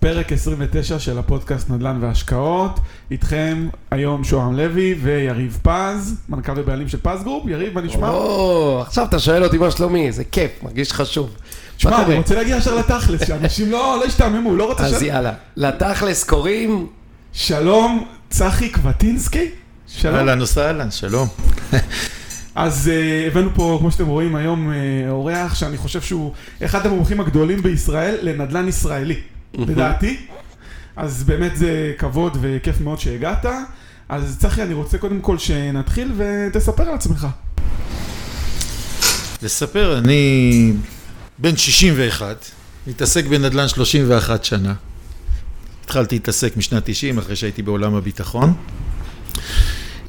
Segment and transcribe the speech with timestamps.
[0.00, 2.80] פרק 29 של הפודקאסט נדל"ן והשקעות.
[3.10, 7.48] איתכם היום שוהם לוי ויריב פז, מנכ"ל ובעלים של פז גרופ.
[7.48, 8.08] יריב, מה נשמע?
[8.08, 11.30] או, עכשיו אתה שואל אותי מה שלומי, זה כיף, מרגיש חשוב.
[11.78, 12.16] שמע, אני?
[12.16, 15.02] רוצה להגיע ישר לתכלס, שאנשים לא לא ישתעממו, לא רוצה אז ש...
[15.02, 16.86] יאללה, לתכלס קוראים,
[17.32, 19.48] שלום, צחי קווטינסקי.
[19.86, 20.14] שלום.
[20.14, 21.28] אהלן וסהלן, שלום.
[22.54, 24.76] אז אה, הבאנו פה, כמו שאתם רואים היום, אה,
[25.10, 26.32] אורח שאני חושב שהוא
[26.64, 29.16] אחד המומחים הגדולים בישראל לנדל"ן ישראלי,
[29.54, 30.16] לדעתי.
[30.96, 33.46] אז באמת זה כבוד וכיף מאוד שהגעת.
[34.08, 37.26] אז צחי, אני רוצה קודם כל שנתחיל ותספר על עצמך.
[39.42, 40.72] לספר, אני
[41.38, 42.44] בן 61,
[42.86, 44.74] מתעסק בנדל"ן 31 שנה.
[45.84, 48.54] התחלתי להתעסק משנת 90, אחרי שהייתי בעולם הביטחון.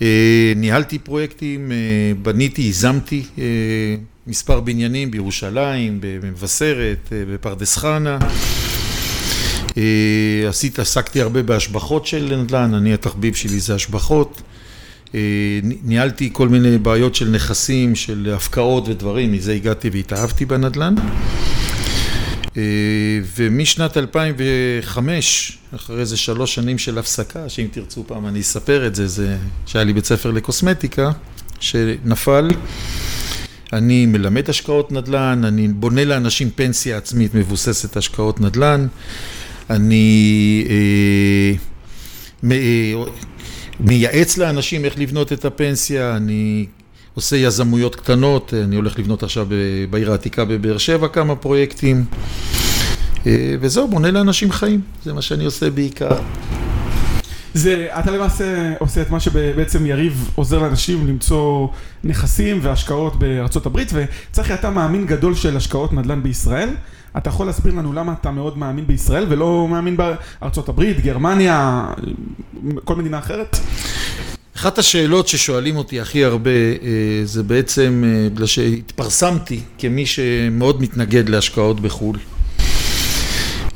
[0.01, 1.77] אה, ניהלתי פרויקטים, אה,
[2.21, 3.43] בניתי, ייזמתי אה,
[4.27, 8.17] מספר בניינים בירושלים, במבשרת, בפרדס חנה.
[9.77, 14.41] אה, עשית, עסקתי הרבה בהשבחות של נדל"ן, אני התחביב שלי זה השבחות.
[15.15, 15.19] אה,
[15.83, 20.95] ניהלתי כל מיני בעיות של נכסים, של הפקעות ודברים, מזה הגעתי והתאהבתי בנדל"ן.
[22.57, 22.63] אה,
[23.37, 29.07] ומשנת 2005, אחרי איזה שלוש שנים של הפסקה, שאם תרצו פעם אני אספר את זה,
[29.07, 31.11] זה שהיה לי בית ספר לקוסמטיקה,
[31.59, 32.47] שנפל.
[33.73, 38.87] אני מלמד השקעות נדל"ן, אני בונה לאנשים פנסיה עצמית מבוססת השקעות נדל"ן,
[39.71, 42.93] אני אה, אה,
[43.79, 46.65] מייעץ לאנשים איך לבנות את הפנסיה, אני
[47.13, 49.47] עושה יזמויות קטנות, אני הולך לבנות עכשיו
[49.89, 52.05] בעיר העתיקה בבאר שבע כמה פרויקטים,
[53.27, 56.19] אה, וזהו, בונה לאנשים חיים, זה מה שאני עושה בעיקר.
[57.53, 61.67] זה, אתה למעשה עושה את מה שבעצם יריב עוזר לאנשים למצוא
[62.03, 66.69] נכסים והשקעות בארצות הברית, וצחי, אתה מאמין גדול של השקעות נדל"ן בישראל.
[67.17, 71.85] אתה יכול להסביר לנו למה אתה מאוד מאמין בישראל ולא מאמין בארצות הברית, גרמניה,
[72.83, 73.57] כל מדינה אחרת?
[74.55, 81.29] אחת השאלות ששואלים אותי הכי הרבה אה, זה בעצם אה, בגלל שהתפרסמתי כמי שמאוד מתנגד
[81.29, 82.17] להשקעות בחו"ל.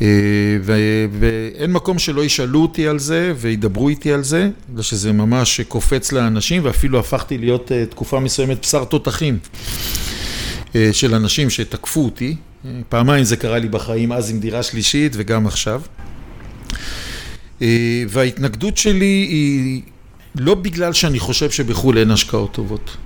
[0.01, 0.07] אה,
[1.19, 6.11] ואין מקום שלא ישאלו אותי על זה וידברו איתי על זה, בגלל שזה ממש קופץ
[6.11, 9.39] לאנשים ואפילו הפכתי להיות תקופה מסוימת בשר תותחים
[10.91, 12.35] של אנשים שתקפו אותי.
[12.89, 15.81] פעמיים זה קרה לי בחיים, אז עם דירה שלישית וגם עכשיו.
[17.61, 19.81] אה, וההתנגדות שלי היא
[20.35, 22.97] לא בגלל שאני חושב שבחו"ל אין השקעות טובות.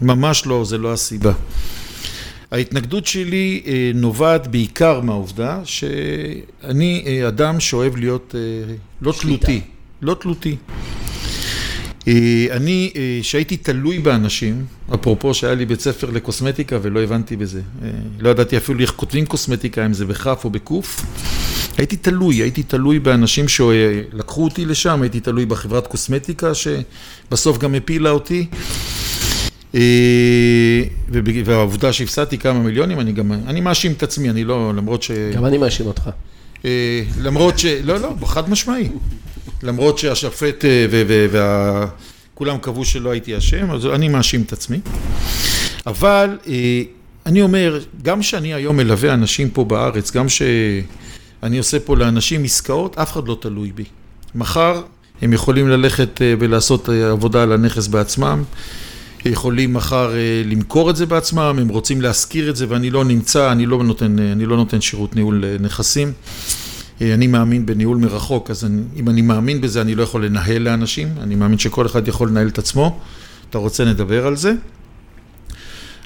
[0.00, 1.32] ממש לא, זה לא הסיבה.
[2.50, 8.34] ההתנגדות שלי אה, נובעת בעיקר מהעובדה שאני אה, אדם שאוהב להיות
[9.02, 9.60] לא תלותי.
[10.02, 10.56] לא תלותי.
[12.08, 17.60] אה, אני, אה, שהייתי תלוי באנשים, אפרופו שהיה לי בית ספר לקוסמטיקה ולא הבנתי בזה,
[17.82, 21.04] אה, לא ידעתי אפילו איך כותבים קוסמטיקה, אם זה בכף או בקוף,
[21.78, 28.10] הייתי תלוי, הייתי תלוי באנשים שלקחו אותי לשם, הייתי תלוי בחברת קוסמטיקה שבסוף גם הפילה
[28.10, 28.46] אותי.
[31.44, 35.10] והעובדה שהפסדתי כמה מיליונים, אני גם, אני מאשים את עצמי, אני לא, למרות ש...
[35.34, 36.10] גם אני מאשים אותך.
[37.20, 37.64] למרות ש...
[37.64, 38.88] לא, לא, חד משמעי.
[39.66, 41.86] למרות שהשופט אה, ו- ו- וה...
[42.34, 44.80] כולם קבעו שלא הייתי אשם, אז אני מאשים את עצמי.
[45.86, 46.82] אבל אה,
[47.26, 52.98] אני אומר, גם שאני היום מלווה אנשים פה בארץ, גם שאני עושה פה לאנשים עסקאות,
[52.98, 53.84] אף אחד לא תלוי בי.
[54.34, 54.82] מחר
[55.22, 58.42] הם יכולים ללכת אה, ולעשות עבודה על הנכס בעצמם.
[59.24, 60.10] יכולים מחר
[60.44, 64.18] למכור את זה בעצמם, הם רוצים להשכיר את זה ואני לא נמצא, אני לא נותן,
[64.18, 66.12] אני לא נותן שירות ניהול נכסים.
[67.02, 70.62] אה, אני מאמין בניהול מרחוק, אז אני, אם אני מאמין בזה אני לא יכול לנהל
[70.62, 73.00] לאנשים, אני מאמין שכל אחד יכול לנהל את עצמו.
[73.50, 74.52] אתה רוצה נדבר על זה?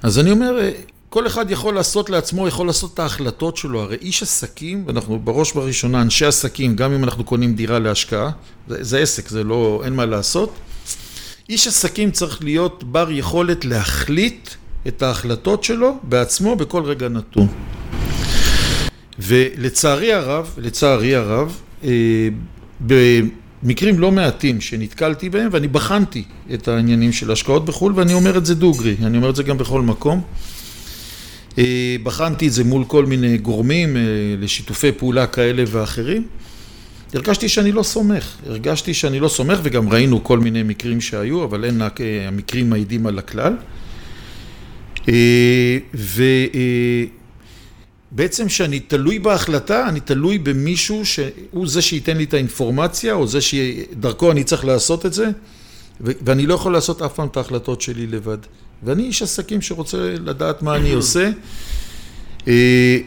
[0.03, 0.71] אז אני אומר, אה,
[1.09, 5.57] כל אחד יכול לעשות לעצמו, יכול לעשות את ההחלטות שלו, הרי איש עסקים, ואנחנו בראש
[5.57, 8.31] ובראשונה אנשי עסקים, גם אם אנחנו קונים דירה להשקעה,
[8.69, 10.55] זה, זה עסק, זה לא, אין מה לעשות.
[11.49, 14.51] איש עסקים צריך להיות בר יכולת להחליט
[14.89, 17.49] את ההחלטות שלו בעצמו בכל רגע נתון.
[19.21, 21.91] ולצערי הרב, לצערי הרב, אה,
[22.81, 26.25] במקרים לא מעטים שנתקלתי בהם, ואני בחנתי
[26.55, 29.59] את העניינים של השקעות בחו"ל, ואני אומר את זה דוגרי, אני אומר את זה גם
[29.59, 30.23] בכל מקום.
[31.59, 34.03] אה, בחנתי את זה מול כל מיני גורמים אה,
[34.39, 36.27] לשיתופי פעולה כאלה ואחרים.
[37.15, 41.65] הרגשתי שאני לא סומך, הרגשתי שאני לא סומך וגם ראינו כל מיני מקרים שהיו, אבל
[41.65, 43.57] אין רק המקרים מעידים על הכלל.
[45.09, 45.79] אה,
[48.13, 53.41] ובעצם שאני תלוי בהחלטה, אני תלוי במישהו שהוא זה שייתן לי את האינפורמציה, או זה
[53.41, 55.29] שדרכו אני צריך לעשות את זה,
[56.01, 58.39] ואני לא יכול לעשות אף פעם את ההחלטות שלי לבד.
[58.83, 61.31] ואני איש עסקים שרוצה לדעת מה אני עושה.
[62.49, 62.99] אה,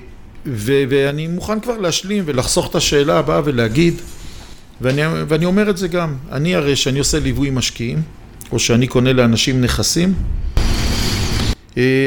[0.45, 3.94] ואני מוכן כבר להשלים ולחסוך את השאלה הבאה ולהגיד,
[4.81, 8.01] ואני, ואני אומר את זה גם, אני הרי שאני עושה ליווי משקיעים,
[8.51, 10.13] או שאני קונה לאנשים נכסים,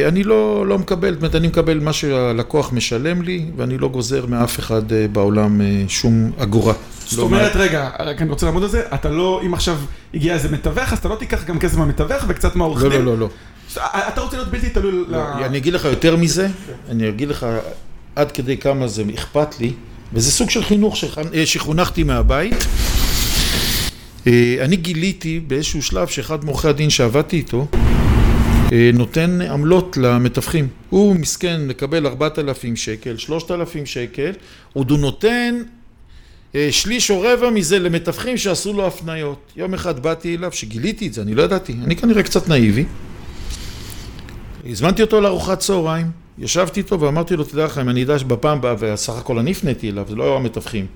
[0.08, 4.26] אני לא, לא מקבל, זאת אומרת, אני מקבל מה שהלקוח משלם לי, ואני לא גוזר
[4.26, 6.74] מאף אחד אה, בעולם אה, שום אגורה.
[7.06, 9.76] זאת לא אומרת, רגע, רק אני רוצה לעמוד על זה, אתה לא, אם עכשיו
[10.14, 13.02] הגיע איזה מתווך, אז אתה לא תיקח גם כסף מהמתווך וקצת מהעורך לא, דין.
[13.02, 13.28] לא, לא,
[13.76, 13.82] לא.
[14.08, 15.04] אתה רוצה להיות בלתי תלוי ל...
[15.08, 16.48] לא, אני אגיד לך יותר מזה,
[16.90, 17.46] אני אגיד לך
[18.16, 19.72] עד כדי כמה זה אכפת לי,
[20.12, 22.64] וזה סוג של חינוך שח- אה, שחונכתי מהבית.
[24.26, 27.78] אה, אני גיליתי באיזשהו שלב שאחד מעורכי הדין שעבדתי איתו, אה,
[28.94, 30.68] נותן עמלות למתווכים.
[30.90, 34.32] הוא מסכן לקבל 4,000 שקל, 3,000 שקל,
[34.72, 35.62] עוד הוא נותן
[36.54, 39.52] אה, שליש או רבע מזה למתווכים שעשו לו הפניות.
[39.56, 42.84] יום אחד באתי אליו, שגיליתי את זה, אני לא ידעתי, אני כנראה קצת נאיבי.
[44.66, 48.74] הזמנתי אותו לארוחת צהריים, ישבתי איתו ואמרתי לו, תדע לך, אם אני אדע שבפעם הבאה,
[48.78, 50.86] וסך הכל אני הפניתי אליו, זה לא היו המתווכים.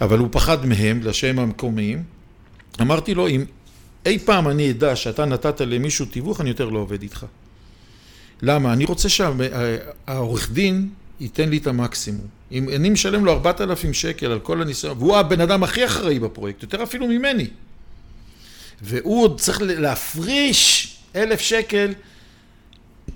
[0.00, 2.02] אבל הוא פחד מהם, לשם המקומיים.
[2.80, 3.44] אמרתי לו, אם
[4.06, 7.26] אי פעם אני אדע שאתה נתת למישהו תיווך, אני יותר לא עובד איתך.
[8.42, 8.72] למה?
[8.72, 10.88] אני רוצה שהעורך דין
[11.20, 12.26] ייתן לי את המקסימום.
[12.52, 16.62] אם אני משלם לו 4,000 שקל על כל הניסיון, והוא הבן אדם הכי אחראי בפרויקט,
[16.62, 17.46] יותר אפילו ממני.
[18.82, 21.92] והוא עוד צריך להפריש אלף שקל,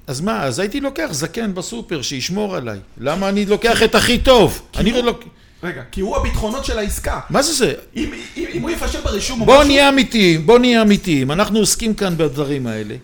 [0.06, 2.78] אז מה, אז הייתי לוקח זקן בסופר שישמור עליי.
[2.98, 4.62] למה אני לוקח את הכי טוב?
[4.76, 5.18] אני הוא- לא...
[5.62, 7.20] רגע, כי הוא הביטחונות של העסקה.
[7.30, 7.74] מה זה זה?
[7.96, 9.62] אם, אם, אם הוא יפשל ברישום או משהו...
[9.62, 12.94] נהיה אמיתיים, בוא נהיה אמיתיים, אנחנו עוסקים כאן בדברים האלה.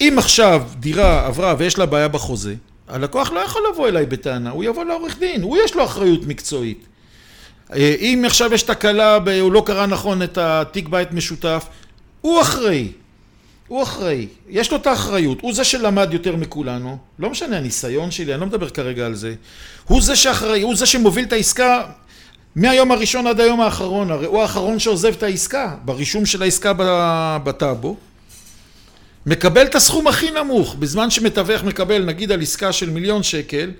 [0.00, 2.54] אם עכשיו דירה עברה ויש לה בעיה בחוזה,
[2.88, 6.86] הלקוח לא יכול לבוא אליי בטענה, הוא יבוא לעורך דין, הוא יש לו אחריות מקצועית.
[7.72, 11.66] אה, אם עכשיו יש תקלה, הוא לא קרא נכון את התיק בית משותף,
[12.20, 12.88] הוא אחראי.
[13.68, 18.32] הוא אחראי, יש לו את האחריות, הוא זה שלמד יותר מכולנו, לא משנה הניסיון שלי,
[18.32, 19.34] אני לא מדבר כרגע על זה,
[19.84, 21.86] הוא זה שאחראי, הוא זה שמוביל את העסקה
[22.56, 26.72] מהיום הראשון עד היום האחרון, הרי הוא האחרון שעוזב את העסקה, ברישום של העסקה
[27.44, 27.96] בטאבו,
[29.26, 33.70] מקבל את הסכום הכי נמוך, בזמן שמתווך מקבל נגיד על עסקה של מיליון שקל,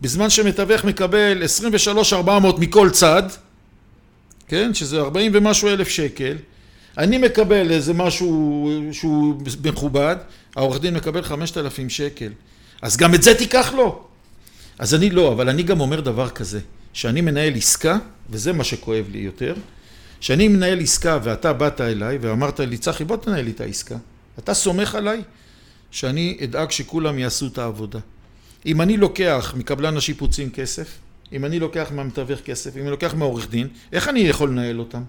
[0.00, 3.22] בזמן שמתווך מקבל 23,400 מכל צד,
[4.48, 6.36] כן, שזה 40 ומשהו אלף שקל,
[6.98, 9.34] אני מקבל איזה משהו שהוא
[9.64, 10.16] מכובד,
[10.56, 12.32] העורך דין מקבל 5,000 שקל,
[12.82, 14.04] אז גם את זה תיקח לו.
[14.78, 16.60] אז אני לא, אבל אני גם אומר דבר כזה,
[16.92, 17.98] שאני מנהל עסקה,
[18.30, 19.54] וזה מה שכואב לי יותר,
[20.20, 23.96] שאני מנהל עסקה ואתה באת אליי ואמרת לי, צחי בוא תנהל לי את העסקה.
[24.38, 25.22] אתה סומך עליי
[25.90, 27.98] שאני אדאג שכולם יעשו את העבודה.
[28.66, 30.98] אם אני לוקח מקבלן השיפוצים כסף,
[31.32, 35.02] אם אני לוקח מהמתווך כסף, אם אני לוקח מהעורך דין, איך אני יכול לנהל אותם?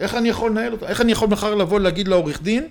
[0.00, 0.86] איך אני יכול לנהל אותם?
[0.86, 2.66] איך אני יכול מחר לבוא להגיד לעורך דין,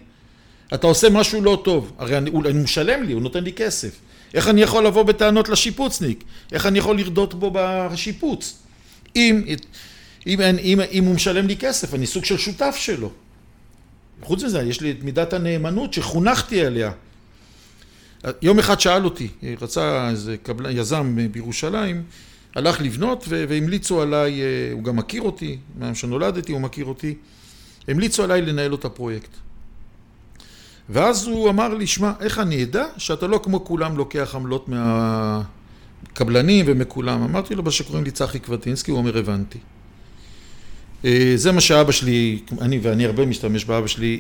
[0.74, 3.96] אתה עושה משהו לא טוב, הרי אני, הוא, הוא משלם לי, הוא נותן לי כסף.
[4.34, 6.24] איך אני יכול לבוא בטענות לשיפוצניק?
[6.52, 8.58] איך אני יכול לרדות בו בשיפוץ?
[9.16, 9.44] אם,
[10.28, 13.12] אם, אם, אם, אם הוא משלם לי כסף, אני סוג של שותף שלו.
[14.22, 16.92] חוץ מזה, יש לי את מידת הנאמנות שחונכתי עליה.
[18.42, 19.28] יום אחד שאל אותי,
[19.62, 20.78] רצה איזה קבל...
[20.78, 22.04] יזם בירושלים,
[22.56, 24.42] הלך לבנות והמליצו עליי,
[24.72, 27.16] הוא גם מכיר אותי, מהיום שנולדתי הוא מכיר אותי,
[27.88, 29.30] המליצו עליי לנהל לו את הפרויקט.
[30.90, 34.70] ואז הוא אמר לי, שמע, איך אני אדע שאתה לא כמו כולם לוקח עמלות
[36.10, 37.24] מהקבלנים ומכולם?
[37.24, 39.60] אמרתי לו, שקוראים לי צחי קבטינסקי, הוא אומר, הבנתי.
[41.36, 44.20] זה מה שאבא שלי, אני ואני הרבה משתמש באבא שלי,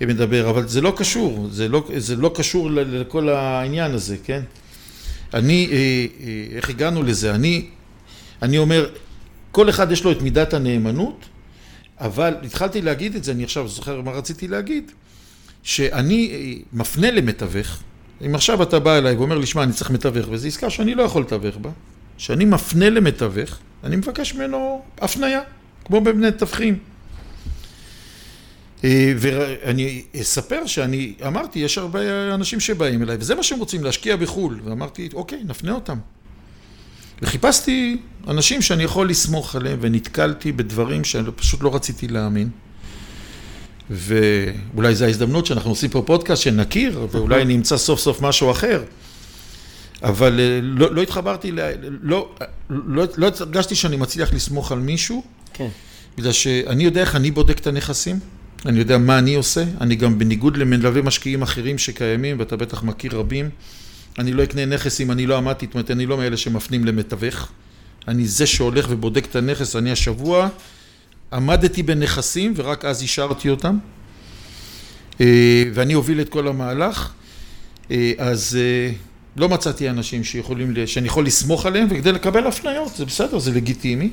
[0.00, 4.42] מדבר, אבל זה לא קשור, זה לא, זה לא קשור לכל העניין הזה, כן?
[5.34, 5.68] אני,
[6.56, 7.34] איך הגענו לזה?
[7.34, 7.66] אני,
[8.42, 8.90] אני אומר,
[9.50, 11.24] כל אחד יש לו את מידת הנאמנות,
[12.00, 14.92] אבל התחלתי להגיד את זה, אני עכשיו זוכר מה רציתי להגיד,
[15.62, 17.82] שאני מפנה למתווך,
[18.26, 21.02] אם עכשיו אתה בא אליי ואומר לי, שמע, אני צריך מתווך, וזו עסקה שאני לא
[21.02, 21.70] יכול לתווך בה,
[22.18, 25.40] שאני מפנה למתווך, אני מבקש ממנו הפניה,
[25.84, 26.78] כמו בבני תווכים.
[28.84, 34.60] ואני אספר שאני, אמרתי, יש הרבה אנשים שבאים אליי, וזה מה שהם רוצים, להשקיע בחו"ל,
[34.64, 35.98] ואמרתי, אוקיי, נפנה אותם.
[37.22, 37.96] וחיפשתי
[38.28, 42.48] אנשים שאני יכול לסמוך עליהם, ונתקלתי בדברים שאני פשוט לא רציתי להאמין.
[43.90, 48.82] ואולי זו ההזדמנות שאנחנו עושים פה פודקאסט שנכיר, ואולי נמצא סוף סוף משהו אחר.
[50.02, 51.52] אבל לא, לא התחברתי,
[52.02, 52.28] לא,
[52.70, 55.68] לא, לא הרגשתי שאני מצליח לסמוך על מישהו, כן.
[56.18, 58.18] בגלל שאני יודע איך אני בודק את הנכסים,
[58.66, 63.16] אני יודע מה אני עושה, אני גם בניגוד למלווה משקיעים אחרים שקיימים, ואתה בטח מכיר
[63.16, 63.50] רבים,
[64.18, 67.48] אני לא אקנה נכס אם אני לא עמדתי, זאת אומרת, אני לא מאלה שמפנים למתווך,
[68.08, 70.48] אני זה שהולך ובודק את הנכס, אני השבוע
[71.32, 73.78] עמדתי בנכסים ורק אז אישרתי אותם,
[75.74, 77.12] ואני אוביל את כל המהלך,
[78.18, 78.58] אז
[79.36, 84.10] לא מצאתי אנשים שיכולים, שאני יכול לסמוך עליהם, וכדי לקבל הפניות, זה בסדר, זה לגיטימי.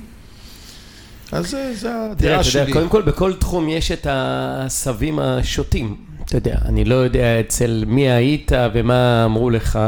[1.33, 2.73] אז זה, זה הדעה שלי.
[2.73, 5.95] קודם כל, בכל תחום יש את הסבים השוטים.
[6.25, 9.79] אתה יודע, אני לא יודע אצל מי היית ומה אמרו לך,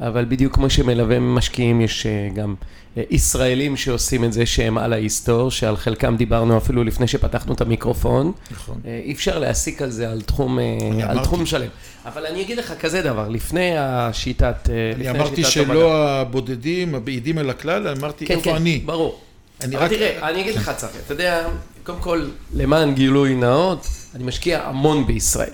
[0.00, 2.54] אבל בדיוק כמו שמלווה משקיעים, יש אה, גם
[2.96, 7.60] אה, ישראלים שעושים את זה שהם על ההיסטור, שעל חלקם דיברנו אפילו לפני שפתחנו את
[7.60, 8.32] המיקרופון.
[8.50, 8.80] נכון.
[8.86, 10.64] אה, אי אפשר להסיק על זה על תחום, על
[11.02, 11.22] אמרתי.
[11.22, 11.68] תחום שלם.
[12.06, 14.70] אבל אני אגיד לך כזה דבר, לפני השיטת...
[14.70, 15.74] אני לפני אמרתי שיטת המדע.
[15.74, 18.78] שלא הבודדים, המעידים על הכלל, אמרתי כן, איפה כן, אני.
[18.78, 19.20] ברור.
[19.64, 21.48] אני אבל רק- תראה, אני אגיד לך צחי, אתה יודע,
[21.84, 25.50] קודם כל, למען גילוי נאות, אני משקיע המון בישראל,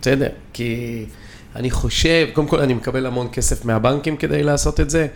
[0.00, 0.28] בסדר?
[0.52, 1.04] כי
[1.56, 5.06] אני חושב, קודם כל אני מקבל המון כסף מהבנקים כדי לעשות את זה,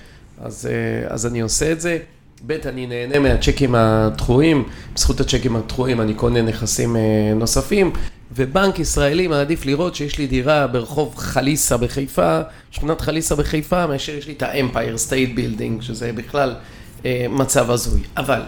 [0.43, 1.99] אז, אה, אז אני עושה את זה.
[2.47, 7.01] ב', אני נהנה מהצ'קים הדחויים, בזכות הצ'קים הדחויים אני קונה נכסים אה,
[7.37, 7.93] נוספים,
[8.37, 14.27] ובנק ישראלי מעדיף לראות שיש לי דירה ברחוב חליסה בחיפה, שכונת חליסה בחיפה, מאשר יש
[14.27, 16.55] לי את ה-Empire State Building, שזה בכלל
[17.05, 18.01] אה, מצב הזוי.
[18.17, 18.43] אבל,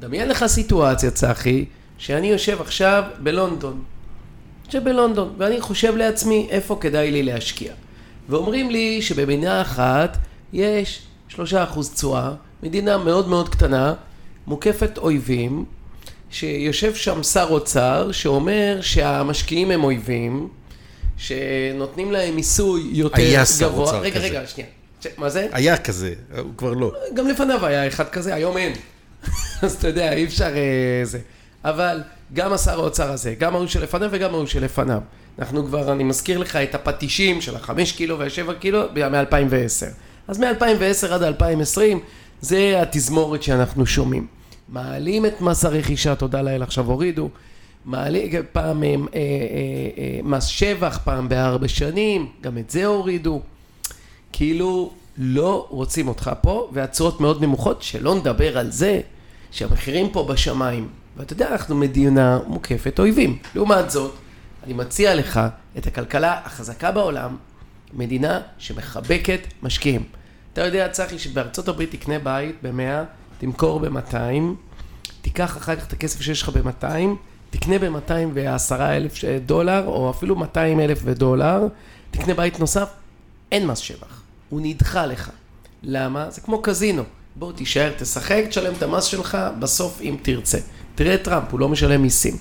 [0.00, 1.64] דמיין לך סיטואציה, צחי,
[1.98, 3.82] שאני יושב עכשיו בלונדון.
[4.66, 7.72] יושב בלונדון, ואני חושב לעצמי איפה כדאי לי להשקיע.
[8.28, 10.16] ואומרים לי שבמדינה אחת
[10.52, 12.32] יש שלושה אחוז תשואה,
[12.62, 13.94] מדינה מאוד מאוד קטנה,
[14.46, 15.64] מוקפת אויבים,
[16.30, 20.48] שיושב שם שר אוצר שאומר שהמשקיעים הם אויבים,
[21.16, 23.28] שנותנים להם מיסוי יותר גבוה.
[23.28, 24.26] היה שר אוצר רגע, כזה.
[24.26, 24.68] רגע, שנייה.
[25.18, 25.46] מה זה?
[25.52, 26.92] היה כזה, הוא כבר לא.
[27.14, 28.72] גם לפניו היה אחד כזה, היום אין.
[29.62, 31.18] אז אתה יודע, אי אפשר אה, זה.
[31.64, 32.02] אבל
[32.32, 35.00] גם השר האוצר הזה, גם ההוא שלפניו וגם ההוא שלפניו.
[35.38, 39.86] אנחנו כבר, אני מזכיר לך את הפטישים של החמש קילו והשבע קילו מ-2010.
[40.28, 42.00] אז מ-2010 עד 2020,
[42.40, 44.26] זה התזמורת שאנחנו שומעים.
[44.68, 47.28] מעלים את מס הרכישה, תודה לאל, עכשיו הורידו.
[47.84, 49.20] מעלים פעם אה, אה, אה,
[49.98, 53.40] אה, מס שבח, פעם בארבע שנים, גם את זה הורידו.
[54.38, 59.00] כאילו לא רוצים אותך פה, והתשואות מאוד נמוכות, שלא נדבר על זה
[59.50, 60.88] שהמחירים פה בשמיים.
[61.16, 63.38] ואתה יודע, אנחנו מדינה מוקפת אויבים.
[63.54, 64.14] לעומת זאת,
[64.64, 65.40] אני מציע לך
[65.78, 67.36] את הכלכלה החזקה בעולם,
[67.92, 70.02] מדינה שמחבקת משקיעים.
[70.52, 73.04] אתה יודע, צחי, שבארצות הברית תקנה בית ב-100,
[73.38, 74.14] תמכור ב-200,
[75.22, 76.84] תיקח אחר כך את הכסף שיש לך ב-200,
[77.50, 79.14] תקנה ב-210 אלף
[79.46, 81.66] דולר, או אפילו 200 אלף ודולר,
[82.10, 82.88] תקנה בית נוסף,
[83.52, 84.17] אין מס שבח,
[84.48, 85.30] הוא נדחה לך.
[85.82, 86.30] למה?
[86.30, 87.02] זה כמו קזינו.
[87.36, 90.58] בוא תישאר, תשחק, תשלם את המס שלך, בסוף אם תרצה.
[90.94, 92.36] תראה את טראמפ, הוא לא משלם מיסים.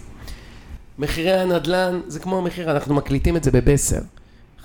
[1.00, 4.00] מחירי הנדל"ן זה כמו המחיר, אנחנו מקליטים את זה בבסר.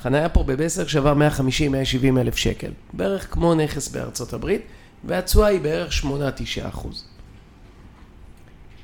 [0.02, 2.70] חניה פה בבסר שווה 150-170 אלף שקל.
[2.92, 4.62] בערך כמו נכס בארצות הברית,
[5.04, 6.06] והתשואה היא בערך 8-9
[6.68, 7.04] אחוז.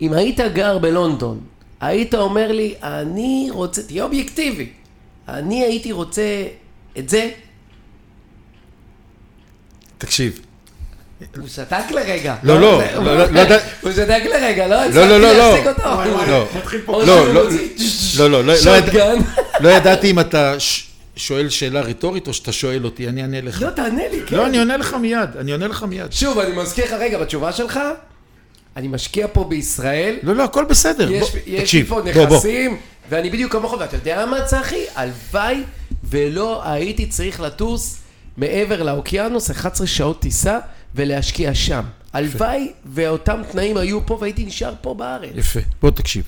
[0.01, 1.41] אם היית גר בלונדון,
[1.81, 4.69] היית אומר לי, אני רוצה, תהיה אובייקטיבי,
[5.29, 6.47] אני הייתי רוצה
[6.99, 7.31] את זה,
[9.99, 10.41] תקשיב.
[11.39, 12.35] הוא שתק לרגע.
[12.43, 15.33] לא, לא, לא, לא, לא יודע- הוא שתק לרגע, לא לא, הצלחתי לא, לא.
[15.51, 15.83] להפסיק אותו.
[17.07, 17.07] לא.
[17.07, 18.55] לא, לא, לא, לא,
[19.61, 20.55] לא, ידעתי אם אתה
[21.17, 23.63] שואל שאלה רטורית או שאתה שואל אותי, אני אענה לך.
[23.63, 24.37] לא, תענה לי, כן.
[24.37, 26.13] לא, אני עונה לך מיד, אני עונה לך מיד.
[26.13, 27.81] שוב, אני מזכיר לך רגע, בתשובה שלך,
[28.77, 31.11] אני משקיע פה בישראל, לא, לא, הכל בסדר.
[31.11, 32.37] יש, בוא, יש לי פה בוא, בוא.
[32.37, 32.77] נכסים,
[33.11, 34.85] ואני בדיוק כמוך, ואתה יודע מה, צחי?
[34.95, 35.63] הלוואי
[36.05, 37.97] ולא הייתי צריך לטוס
[38.39, 40.59] מעבר לאוקיינוס 11 שעות טיסה
[40.95, 41.83] ולהשקיע שם.
[42.13, 45.33] הלוואי ואותם תנאים היו פה והייתי נשאר פה בארץ.
[45.35, 46.25] יפה, בוא תקשיב.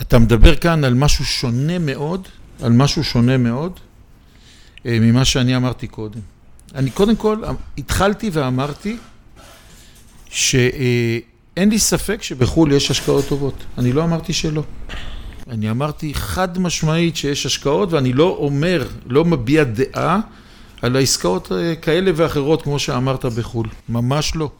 [0.00, 2.28] אתה מדבר כאן על משהו שונה מאוד,
[2.62, 3.80] על משהו שונה מאוד
[4.86, 6.20] אה, ממה שאני אמרתי קודם.
[6.74, 7.36] אני קודם כל
[7.78, 8.96] התחלתי ואמרתי
[10.30, 11.20] שאין
[11.56, 13.64] לי ספק שבחו"ל יש השקעות טובות.
[13.78, 14.62] אני לא אמרתי שלא.
[15.52, 20.20] אני אמרתי חד משמעית שיש השקעות ואני לא אומר, לא מביע דעה
[20.82, 23.66] על העסקאות אה, כאלה ואחרות כמו שאמרת בחו"ל.
[23.88, 24.50] ממש לא.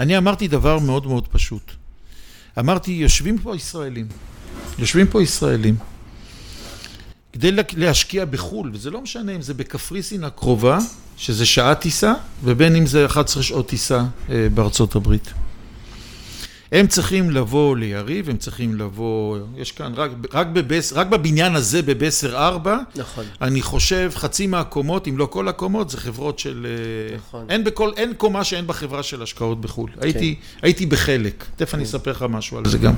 [0.00, 1.72] אני אמרתי דבר מאוד מאוד פשוט.
[2.58, 4.06] אמרתי, יושבים פה ישראלים,
[4.78, 5.76] יושבים פה ישראלים,
[7.32, 10.78] כדי לה- להשקיע בחו"ל, וזה לא משנה אם זה בקפריסין הקרובה,
[11.16, 12.12] שזה שעה טיסה,
[12.44, 15.32] ובין אם זה 11 שעות טיסה אה, בארצות הברית.
[16.72, 21.82] הם צריכים לבוא ליריב, הם צריכים לבוא, יש כאן, רק, רק, בבס, רק בבניין הזה
[21.82, 23.24] בבסר 4, נכון.
[23.40, 26.66] אני חושב חצי מהקומות, אם לא כל הקומות, זה חברות של...
[26.66, 27.46] אה, נכון.
[27.48, 29.90] אין, בכל, אין קומה שאין בה חברה של השקעות בחו"ל.
[29.90, 30.02] כן.
[30.02, 32.94] הייתי, הייתי בחלק, תכף אני אספר לך משהו על זה גם.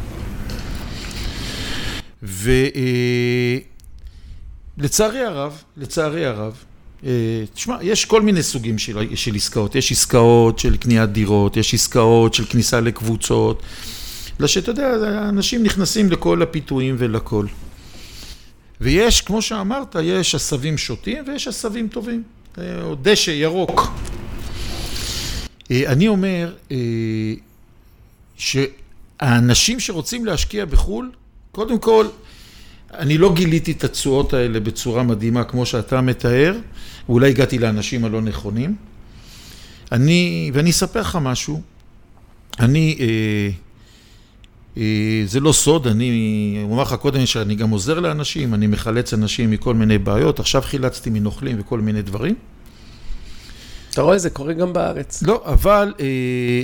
[4.78, 6.67] ולצערי הרב, לצערי הרב, אה,
[7.54, 9.74] תשמע, יש כל מיני סוגים של, של עסקאות.
[9.74, 13.62] יש עסקאות של קניית דירות, יש עסקאות של כניסה לקבוצות.
[14.36, 17.46] בגלל שאתה יודע, אנשים נכנסים לכל הפיתויים ולכל.
[18.80, 22.22] ויש, כמו שאמרת, יש עשבים שוטים ויש עשבים טובים,
[22.58, 23.80] אה, או דשא ירוק.
[25.70, 26.76] אה, אני אומר אה,
[28.36, 31.10] שהאנשים שרוצים להשקיע בחו"ל,
[31.52, 32.06] קודם כל,
[32.94, 36.56] אני לא גיליתי את התשואות האלה בצורה מדהימה כמו שאתה מתאר,
[37.08, 38.76] ואולי הגעתי לאנשים הלא נכונים.
[39.92, 41.60] אני, ואני אספר לך משהו,
[42.60, 43.50] אני, אה,
[44.76, 49.50] אה, זה לא סוד, אני אומר לך קודם שאני גם עוזר לאנשים, אני מחלץ אנשים
[49.50, 52.34] מכל מיני בעיות, עכשיו חילצתי מנוכלים וכל מיני דברים.
[53.90, 55.22] אתה רואה, זה קורה גם בארץ.
[55.22, 56.62] לא, אבל אה,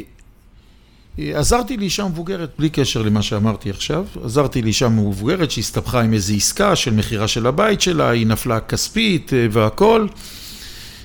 [1.19, 6.77] עזרתי לאישה מבוגרת, בלי קשר למה שאמרתי עכשיו, עזרתי לאישה מבוגרת שהסתבכה עם איזו עסקה
[6.77, 10.07] של מכירה של הבית שלה, היא נפלה כספית אה, והכל.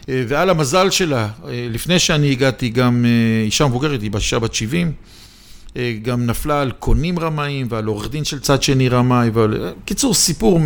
[0.10, 3.06] אה, ועל המזל שלה, אה, לפני שאני הגעתי, גם
[3.46, 4.92] אישה מבוגרת, היא אישה בת 70,
[5.78, 9.74] אה, גם נפלה על קונים רמאים ועל עורך דין של צד שני רמאי, ועל...
[9.86, 10.60] קיצור, סיפור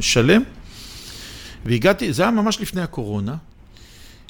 [0.00, 0.42] שלם.
[1.66, 3.34] והגעתי, זה היה ממש לפני הקורונה,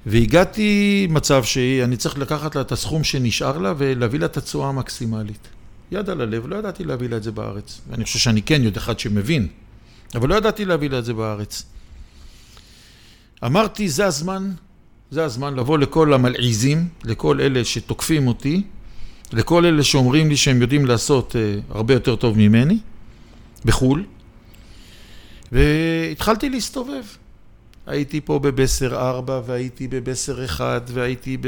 [0.07, 5.49] והגעתי מצב שאני צריך לקחת לה את הסכום שנשאר לה ולהביא לה את התשואה המקסימלית.
[5.91, 7.81] יד על הלב, לא ידעתי להביא לה את זה בארץ.
[7.91, 9.49] ואני חושב שאני כן יודע אחד שמבין,
[10.15, 11.63] אבל לא ידעתי להביא לה את זה בארץ.
[13.45, 14.53] אמרתי, זה הזמן,
[15.11, 18.63] זה הזמן לבוא לכל המלעיזים, לכל אלה שתוקפים אותי,
[19.33, 22.79] לכל אלה שאומרים לי שהם יודעים לעשות uh, הרבה יותר טוב ממני,
[23.65, 24.05] בחו"ל,
[25.53, 27.05] והתחלתי להסתובב.
[27.87, 31.47] הייתי פה בבסר 4, והייתי בבסר 1, והייתי ב...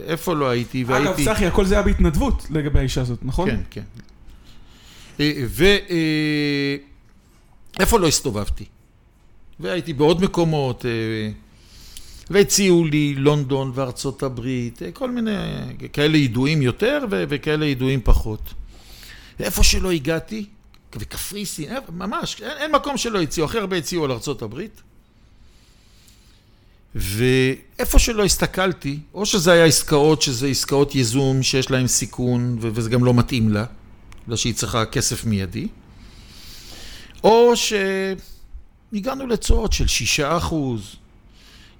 [0.00, 1.24] איפה לא הייתי, והייתי...
[1.24, 3.50] אגב, צחי, הכל זה היה בהתנדבות לגבי האישה הזאת, נכון?
[3.50, 3.82] כן, כן.
[7.78, 8.64] ואיפה לא הסתובבתי?
[9.60, 10.90] והייתי בעוד מקומות, אה,
[12.30, 15.32] והציעו לי לונדון וארצות הברית, אה, כל מיני
[15.92, 18.54] כאלה ידועים יותר וכאלה ידועים פחות.
[19.40, 20.46] ואיפה שלא הגעתי,
[20.96, 24.82] וקפריסין, אה, ממש, אין, אין מקום שלא הציעו, הכי הרבה הציעו על ארצות הברית.
[26.96, 33.04] ואיפה שלא הסתכלתי, או שזה היה עסקאות, שזה עסקאות ייזום שיש להן סיכון, וזה גם
[33.04, 33.64] לא מתאים לה,
[34.24, 35.68] בגלל שהיא צריכה כסף מיידי,
[37.24, 40.96] או שהגענו לתשואות של שישה אחוז,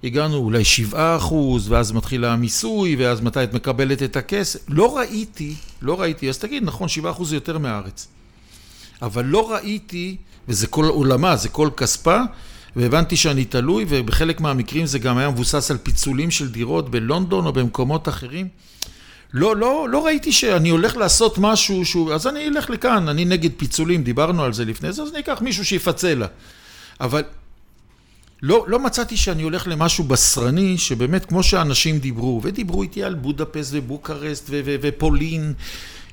[0.03, 4.59] הגענו אולי שבעה אחוז, ואז מתחיל המיסוי, ואז מתי את מקבלת את הכסף.
[4.67, 8.07] לא ראיתי, לא ראיתי, אז תגיד, נכון, שבעה אחוז זה יותר מהארץ.
[9.01, 12.21] אבל לא ראיתי, וזה כל עולמה, זה כל כספה,
[12.75, 17.53] והבנתי שאני תלוי, ובחלק מהמקרים זה גם היה מבוסס על פיצולים של דירות בלונדון או
[17.53, 18.47] במקומות אחרים.
[19.33, 23.49] לא, לא, לא ראיתי שאני הולך לעשות משהו שהוא, אז אני אלך לכאן, אני נגד
[23.57, 26.27] פיצולים, דיברנו על זה לפני זה, אז אני אקח מישהו שיפצה לה.
[27.01, 27.23] אבל
[28.41, 33.69] לא, לא מצאתי שאני הולך למשהו בשרני, שבאמת כמו שאנשים דיברו, ודיברו איתי על בודפסט
[33.73, 35.53] ובוקרסט ו- ו- ופולין,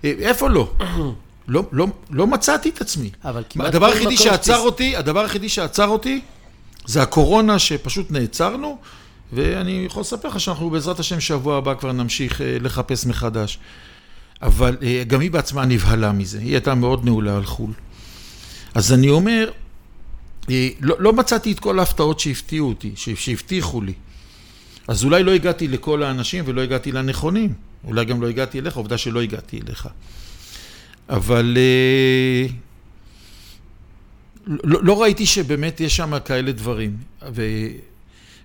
[0.04, 0.72] אה, איפה לא?
[1.48, 3.10] לא, לא, לא מצאתי את עצמי.
[3.24, 6.20] אבל כמעט הדבר היחידי שעצר שתס- אותי, הדבר היחידי שעצר אותי,
[6.86, 8.78] זה הקורונה שפשוט נעצרנו,
[9.32, 13.58] ואני יכול לספר לך שאנחנו בעזרת השם שבוע הבא כבר נמשיך אה, לחפש מחדש.
[14.42, 17.70] אבל אה, גם היא בעצמה נבהלה מזה, היא הייתה מאוד נעולה על חו"ל.
[18.74, 19.50] אז אני אומר,
[20.50, 23.92] אה, לא, לא מצאתי את כל ההפתעות שהפתיעו אותי, שהבטיחו לי.
[24.88, 27.52] אז אולי לא הגעתי לכל האנשים ולא הגעתי לנכונים.
[27.84, 29.88] אולי גם לא הגעתי אליך, עובדה שלא הגעתי אליך.
[31.08, 31.56] אבל
[34.46, 36.96] לא, לא ראיתי שבאמת יש שם כאלה דברים.
[37.32, 37.42] ו,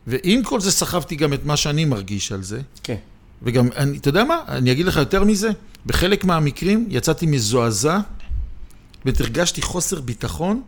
[0.07, 2.61] ועם כל זה סחבתי גם את מה שאני מרגיש על זה.
[2.83, 2.95] כן.
[3.43, 4.37] וגם, אני, אתה יודע מה?
[4.47, 5.49] אני אגיד לך יותר מזה.
[5.85, 7.99] בחלק מהמקרים יצאתי מזועזע
[9.05, 10.61] והרגשתי חוסר ביטחון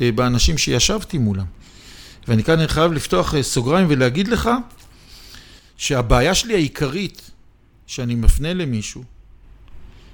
[0.00, 1.44] אה, באנשים שישבתי מולם.
[2.28, 4.50] ואני כאן חייב לפתוח אה, סוגריים ולהגיד לך
[5.76, 7.30] שהבעיה שלי העיקרית
[7.86, 9.04] שאני מפנה למישהו,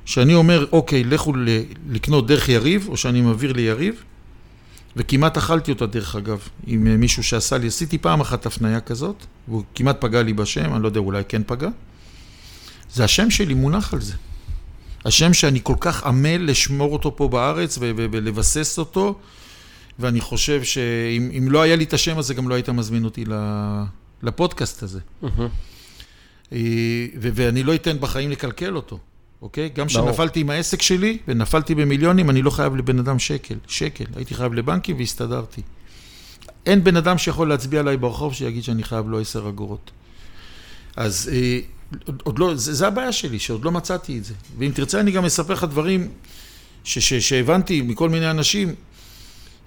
[0.05, 1.33] שאני אומר, אוקיי, לכו
[1.90, 4.03] לקנות דרך יריב, או שאני מעביר ליריב,
[4.96, 9.26] וכמעט אכלתי אותה דרך אגב, עם אה, מישהו שעשה לי, עשיתי פעם אחת הפנייה כזאת,
[9.48, 11.68] והוא כמעט פגע לי בשם, אני לא יודע, אולי כן פגע.
[12.92, 14.14] זה השם שלי מונח על זה.
[15.05, 19.18] השם שאני כל כך עמל לשמור אותו פה בארץ ו- ו- ולבסס אותו,
[19.98, 23.24] ואני חושב שאם אם לא היה לי את השם הזה, גם לא היית מזמין אותי
[24.22, 25.00] לפודקאסט הזה.
[26.52, 26.59] אה,
[27.20, 28.98] ו- ואני לא אתן בחיים לקלקל אותו,
[29.42, 29.68] אוקיי?
[29.68, 29.87] גם.
[29.87, 34.05] כשנפלתי עם העסק שלי ונפלתי במיליונים, אני לא חייב לבן אדם שקל, שקל.
[34.16, 35.62] הייתי חייב לבנקים והסתדרתי.
[36.66, 39.90] אין בן אדם שיכול להצביע עליי ברחוב שיגיד שאני חייב לו עשר אגורות.
[40.96, 41.59] אז אה,
[42.22, 44.35] עוד לא, זה, זה הבעיה שלי, שעוד לא מצאתי את זה.
[44.59, 46.09] ואם תרצה, אני גם אספר לך דברים
[46.85, 48.74] ש- ש- שהבנתי מכל מיני אנשים,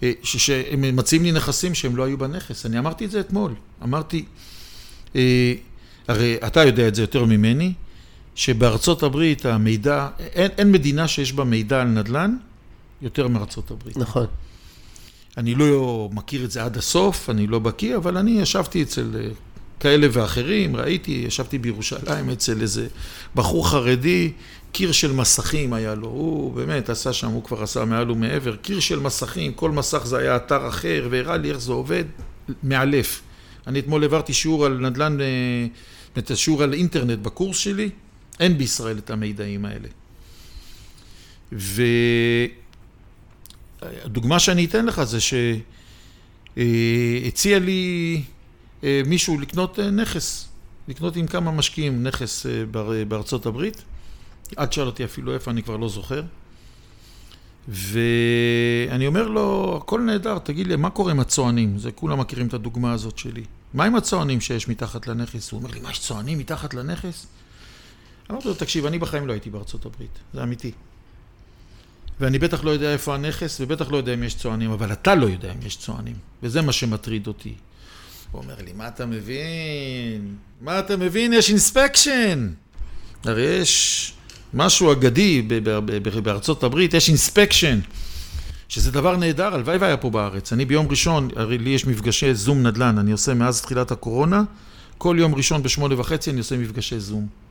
[0.04, 2.66] אה, ש- שהם מציעים לי נכסים שהם לא היו בנכס.
[2.66, 3.54] אני אמרתי את זה אתמול.
[3.84, 4.26] אמרתי,
[5.16, 5.54] אה,
[6.08, 7.74] הרי אתה יודע את זה יותר ממני,
[8.36, 12.38] שבארצות הברית המידע, אין, אין מדינה שיש בה מידע על נדל"ן
[13.02, 13.98] יותר מארצות הברית.
[13.98, 14.26] נכון.
[15.38, 19.28] אני לא מכיר את זה עד הסוף, אני לא בקיא, אבל אני ישבתי אצל אה,
[19.80, 22.88] כאלה ואחרים, ראיתי, ישבתי בירושלים אצל איזה
[23.36, 24.32] בחור חרדי,
[24.72, 28.80] קיר של מסכים היה לו, הוא באמת עשה שם, הוא כבר עשה מעל ומעבר, קיר
[28.80, 32.04] של מסכים, כל מסך זה היה אתר אחר, והראה לי איך זה עובד,
[32.64, 33.22] מאלף.
[33.68, 35.26] אני אתמול העברתי שיעור על נדל"ן, אה,
[36.18, 37.90] את השיעור על אינטרנט בקורס שלי,
[38.40, 39.88] אין בישראל את המידעים האלה.
[43.82, 45.18] והדוגמה שאני אתן לך זה
[46.56, 48.24] שהציע לי
[48.84, 50.48] אה, מישהו לקנות אה, נכס,
[50.88, 52.46] לקנות עם כמה משקיעים נכס
[53.08, 53.84] בארצות הברית.
[54.60, 56.24] אל תשאל אותי אפילו איפה, אני כבר לא זוכר.
[57.68, 61.78] ואני אומר לו, הכל נהדר, תגיד לי, מה קורה עם הצוענים?
[61.78, 63.44] זה כולם מכירים את הדוגמה הזאת שלי.
[63.74, 65.52] מה עם הצוענים שיש מתחת לנכס?
[65.52, 67.28] הוא אומר לי, מה, יש צוענים מתחת לנכס?
[68.32, 70.72] אמרתי לו, תקשיב, אני בחיים לא הייתי בארצות הברית, זה אמיתי.
[72.20, 75.26] ואני בטח לא יודע איפה הנכס, ובטח לא יודע אם יש צוענים, אבל אתה לא
[75.26, 77.54] יודע אם יש צוענים, וזה מה שמטריד אותי.
[78.32, 80.36] הוא אומר לי, מה אתה מבין?
[80.62, 81.34] מה אתה מבין?
[81.34, 82.50] יש אינספקשן!
[83.24, 84.14] הרי יש
[84.54, 85.42] משהו אגדי
[86.24, 87.80] בארצות הברית, יש אינספקשן,
[88.70, 90.54] שזה דבר נהדר, הלוואי והיה פה בארץ.
[90.54, 94.44] אני ביום ראשון, הרי לי יש מפגשי זום נדל"ן, אני עושה מאז תחילת הקורונה,
[94.98, 97.45] כל יום ראשון בשמונה וחצי אני עושה מפגשי זום.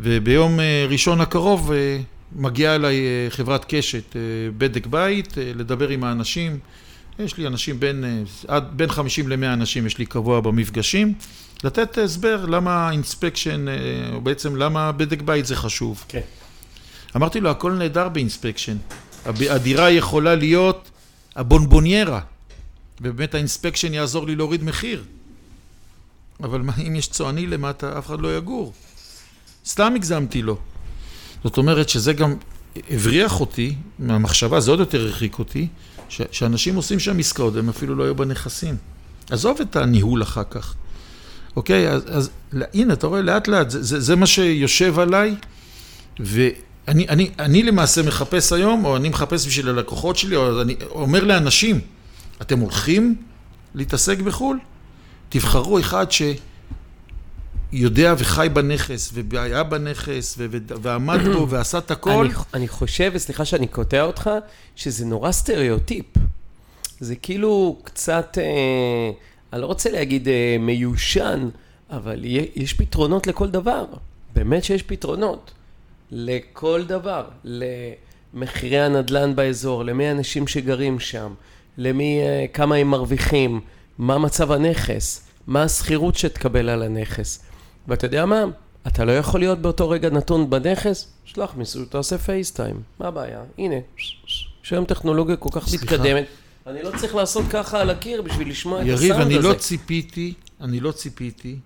[0.00, 1.98] וביום אה, ראשון הקרוב אה,
[2.32, 4.16] מגיעה אליי אה, חברת קשת,
[4.58, 6.58] בדק בית, לדבר עם האנשים.
[7.18, 11.14] יש לי אנשים בין, עד בין 50 ל-100 אנשים יש לי קבוע במפגשים.
[11.64, 13.66] לתת הסבר למה inspection,
[14.12, 16.04] או בעצם למה בדק בית זה חשוב.
[16.08, 16.20] כן.
[17.16, 18.76] אמרתי לו, הכל נהדר ב inspection.
[19.26, 20.90] הדירה יכולה להיות
[21.36, 22.20] הבונבוניירה,
[23.00, 25.04] ובאמת ה inspection יעזור לי להוריד מחיר.
[26.42, 28.72] אבל מה אם יש צואני למטה, אף אחד לא יגור.
[29.66, 30.56] סתם הגזמתי לו.
[31.44, 32.34] זאת אומרת שזה גם
[32.90, 35.68] הבריח אותי מהמחשבה, זה עוד יותר הרחיק אותי,
[36.08, 38.76] שאנשים עושים שם עסקאות, והם אפילו לא היו בנכסים.
[39.30, 40.74] עזוב את הניהול אחר כך.
[41.56, 41.88] אוקיי?
[41.88, 45.34] אז, אז הנה, אתה רואה, לאט לאט, זה, זה, זה מה שיושב עליי,
[46.20, 51.24] ואני אני, אני למעשה מחפש היום, או אני מחפש בשביל הלקוחות שלי, או אני אומר
[51.24, 51.80] לאנשים,
[52.42, 53.16] אתם הולכים
[53.74, 54.58] להתעסק בחו"ל?
[55.28, 56.12] תבחרו אחד
[57.76, 60.38] שיודע וחי בנכס, והיה בנכס,
[60.82, 62.10] ועמד בו, ועשה את הכל.
[62.10, 64.30] אני, אני חושב, וסליחה שאני קוטע אותך,
[64.76, 66.06] שזה נורא סטריאוטיפ.
[67.00, 68.38] זה כאילו קצת...
[68.40, 69.10] אה...
[69.52, 71.48] אני לא רוצה להגיד אה, מיושן,
[71.90, 72.20] אבל
[72.56, 73.84] יש פתרונות לכל דבר.
[74.34, 75.50] באמת שיש פתרונות.
[76.10, 77.24] לכל דבר.
[78.34, 81.34] למחירי הנדל"ן באזור, למי האנשים שגרים שם,
[81.78, 83.60] למי, אה, כמה הם מרוויחים,
[83.98, 87.46] מה מצב הנכס, מה השכירות שתקבל על הנכס.
[87.88, 88.44] ואתה יודע מה?
[88.86, 91.08] אתה לא יכול להיות באותו רגע נתון בנכס?
[91.24, 92.80] שלח מישהו, תעשה פייסטיים.
[93.00, 93.40] מה הבעיה?
[93.58, 93.74] הנה,
[94.64, 96.24] יש היום טכנולוגיה כל כך מתקדמת.
[96.66, 99.06] אני לא צריך לעשות ככה על הקיר בשביל לשמוע את הסאונד הזה.
[99.06, 101.56] יריב, אני לא ציפיתי, אני לא ציפיתי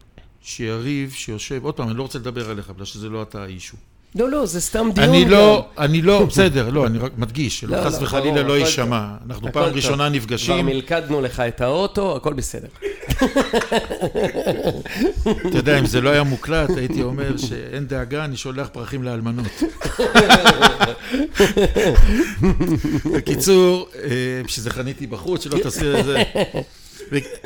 [0.42, 3.76] שיריב שיושב, עוד פעם, אני לא רוצה לדבר עליך, בגלל שזה לא אתה האישו.
[4.14, 5.09] לא, לא, זה סתם דיון.
[5.09, 9.09] אני לא, אני לא, בסדר, לא, אני רק מדגיש, שלא חס וחלילה לא יישמע.
[9.26, 10.54] אנחנו פעם ראשונה נפגשים.
[10.54, 12.68] כבר מלכדנו לך את האוטו, הכל בסדר.
[15.48, 19.62] אתה יודע, אם זה לא היה מוקלט, הייתי אומר שאין דאגה, אני שולח פרחים לאלמנות.
[23.14, 26.22] בקיצור, אה, בשביל זה חניתי בחוץ, שלא תעשי את זה.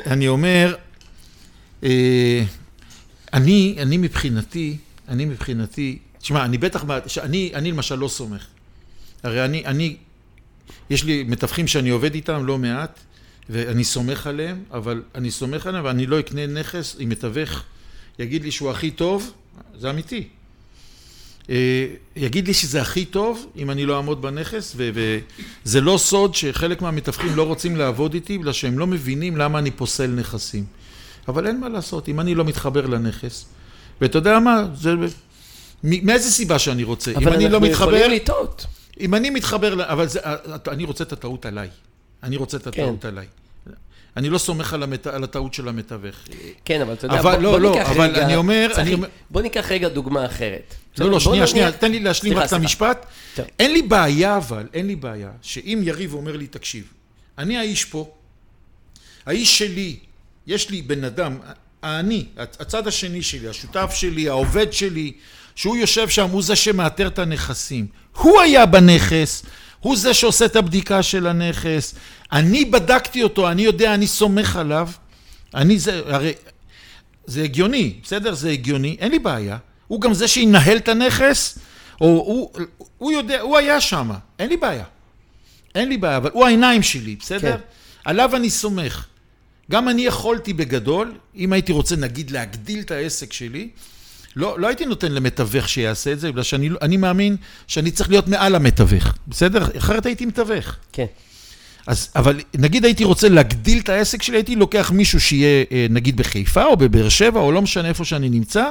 [0.05, 0.75] אני אומר,
[1.83, 2.43] אה,
[3.33, 6.85] אני, אני מבחינתי, אני מבחינתי, תשמע, אני בטח,
[7.23, 8.45] אני, אני למשל לא סומך.
[9.23, 9.95] הרי אני, אני,
[10.89, 12.99] יש לי מתווכים שאני עובד איתם לא מעט,
[13.49, 17.63] ואני סומך עליהם, אבל אני סומך עליהם ואני לא אקנה נכס אם מתווך
[18.19, 19.31] יגיד לי שהוא הכי טוב,
[19.79, 20.27] זה אמיתי.
[21.49, 26.81] אה, יגיד לי שזה הכי טוב אם אני לא אעמוד בנכס, וזה לא סוד שחלק
[26.81, 30.65] מהמתווכים לא רוצים לעבוד איתי בגלל שהם לא מבינים למה אני פוסל נכסים.
[31.27, 33.45] אבל אין מה לעשות, אם אני לא מתחבר לנכס,
[34.01, 34.93] ואתה יודע מה, זה
[35.83, 37.11] מאיזה סיבה שאני רוצה.
[37.15, 38.65] אבל אנחנו לא מתחבר, יכולים לטעות.
[38.99, 40.19] אם אני מתחבר, אבל זה,
[40.67, 41.69] אני רוצה את הטעות עליי.
[42.23, 43.07] אני רוצה את הטעות כן.
[43.07, 43.25] עליי.
[44.17, 45.07] אני לא סומך על, המת...
[45.07, 46.15] על הטעות של המתווך.
[46.65, 48.25] כן, אבל אתה יודע, אבל, בוא, לא, בוא לא, ניקח אבל רגע...
[48.25, 48.69] אני אומר...
[48.71, 48.95] צחי, אני...
[49.29, 50.75] בוא ניקח רגע דוגמה אחרת.
[50.97, 53.05] לא, לא, שנייה, שנייה, תן לי להשלים רק את המשפט.
[53.35, 53.45] טוב.
[53.59, 56.83] אין לי בעיה אבל, אין לי בעיה, שאם יריב אומר לי, תקשיב,
[57.37, 58.09] אני האיש פה,
[59.25, 59.95] האיש שלי,
[60.47, 61.37] יש לי בן אדם,
[61.83, 65.13] אני, הצד השני שלי, השותף שלי, העובד שלי,
[65.55, 67.87] שהוא יושב שם, הוא זה שמאתר את הנכסים.
[68.17, 69.45] הוא היה בנכס,
[69.85, 71.95] הוא זה שעושה את הבדיקה של הנכס.
[72.31, 74.89] אני בדקתי אותו, אני יודע, אני סומך עליו.
[75.55, 76.33] אני זה, הרי
[77.25, 78.33] זה הגיוני, בסדר?
[78.33, 79.57] זה הגיוני, אין לי בעיה.
[79.87, 81.59] הוא גם זה שינהל את הנכס,
[82.01, 82.51] או הוא,
[82.97, 84.83] הוא יודע, הוא היה שם, אין לי בעיה.
[85.75, 87.51] אין לי בעיה, אבל הוא העיניים שלי, בסדר?
[87.51, 87.63] כן.
[88.05, 89.05] עליו אני סומך.
[89.71, 93.69] גם אני יכולתי בגדול, אם הייתי רוצה נגיד להגדיל את העסק שלי,
[94.35, 98.27] לא, לא הייתי נותן למתווך שיעשה את זה, בגלל שאני אני מאמין שאני צריך להיות
[98.27, 99.67] מעל המתווך, בסדר?
[99.77, 100.75] אחרת הייתי מתווך.
[100.91, 101.05] כן.
[101.87, 106.17] אז, אבל נגיד הייתי רוצה להגדיל את העסק שלי, הייתי לוקח מישהו שיהיה אה, נגיד
[106.17, 108.69] בחיפה או בבאר שבע, או לא משנה איפה שאני נמצא,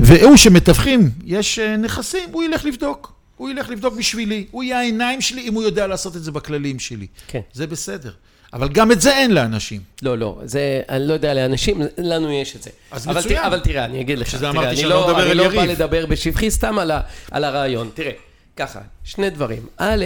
[0.00, 3.12] והוא שמתווכים, יש אה, נכסים, הוא ילך לבדוק.
[3.36, 6.78] הוא ילך לבדוק בשבילי, הוא יהיה העיניים שלי אם הוא יודע לעשות את זה בכללים
[6.78, 7.06] שלי.
[7.28, 7.40] כן.
[7.52, 8.10] זה בסדר.
[8.52, 9.80] אבל גם את זה אין לאנשים.
[10.02, 12.70] לא, לא, זה, אני לא יודע לאנשים, לנו יש את זה.
[12.90, 13.34] אז אבל מצוין.
[13.34, 15.48] תראה, אבל תראה, אני אגיד לך, שזה תראה, אמרתי אני שאני לא, לא אני לא.
[15.48, 17.90] בא לדבר בשבחי, סתם על, ה, על הרעיון.
[17.94, 18.12] תראה,
[18.56, 19.66] ככה, שני דברים.
[19.76, 20.04] א',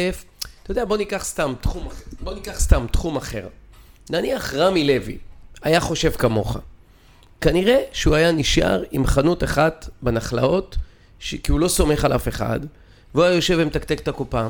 [0.62, 2.02] אתה יודע, בוא ניקח סתם תחום אחר.
[2.20, 3.46] בוא ניקח סתם תחום אחר.
[4.10, 5.18] נניח רמי לוי
[5.62, 6.56] היה חושב כמוך.
[7.40, 10.76] כנראה שהוא היה נשאר עם חנות אחת בנחלאות,
[11.18, 11.34] ש...
[11.34, 12.60] כי הוא לא סומך על אף אחד,
[13.14, 14.46] והוא היה יושב ומתקתק את הקופה,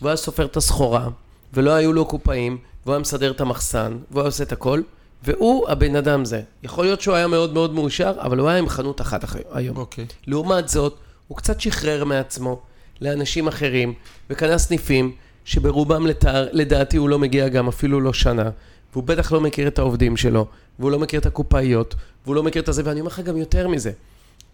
[0.00, 1.08] והוא היה סופר את הסחורה,
[1.54, 4.82] ולא היו לו קופאים, והוא היה מסדר את המחסן, והוא היה עושה את הכל,
[5.22, 6.42] והוא הבן אדם זה.
[6.62, 9.76] יכול להיות שהוא היה מאוד מאוד מאושר, אבל הוא היה עם חנות אחת אחרי, היום.
[9.76, 10.06] אוקיי.
[10.26, 10.96] לעומת זאת,
[11.28, 12.60] הוא קצת שחרר מעצמו
[13.00, 13.94] לאנשים אחרים,
[14.30, 15.12] וקנה סניפים
[15.44, 18.50] שברובם לתאר, לדעתי הוא לא מגיע גם אפילו לא שנה,
[18.92, 20.46] והוא בטח לא מכיר את העובדים שלו,
[20.78, 23.68] והוא לא מכיר את הקופאיות, והוא לא מכיר את הזה, ואני אומר לך גם יותר
[23.68, 23.92] מזה,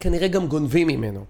[0.01, 1.25] כנראה גם גונבים ממנו,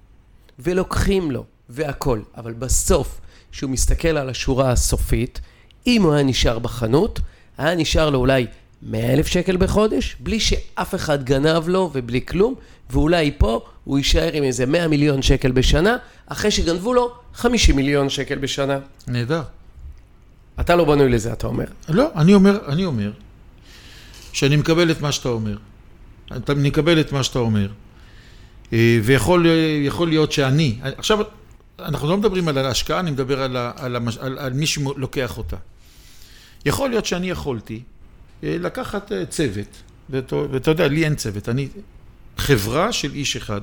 [0.59, 3.20] ולוקחים לו, והכל, אבל בסוף,
[3.52, 5.40] כשהוא מסתכל על השורה הסופית,
[5.87, 7.20] אם הוא היה נשאר בחנות,
[7.59, 8.46] היה נשאר לו אולי
[8.83, 12.55] 100 אלף שקל בחודש, בלי שאף אחד גנב לו ובלי כלום,
[12.90, 15.96] ואולי פה הוא יישאר עם איזה 100 מיליון שקל בשנה,
[16.27, 18.79] אחרי שגנבו לו 50 מיליון שקל בשנה.
[19.09, 19.42] נהדר.
[20.61, 21.64] אתה לא בנוי לזה, אתה אומר.
[21.88, 23.11] לא, אני אומר, אני אומר,
[24.33, 25.57] שאני מקבל את מה שאתה אומר.
[26.37, 27.68] אתה- אני מקבל את מה שאתה אומר.
[28.72, 29.46] אה, ויכול
[29.83, 31.18] יכול להיות שאני, עכשיו,
[31.79, 35.57] אנחנו לא מדברים על ההשקעה, אני מדבר על, על, על, על מי שלוקח אותה.
[36.66, 37.81] יכול להיות שאני יכולתי
[38.44, 41.68] אה, לקחת אה, צוות, ואתה, יודע, לי אין צוות, אני
[42.38, 43.61] חברה של איש אחד,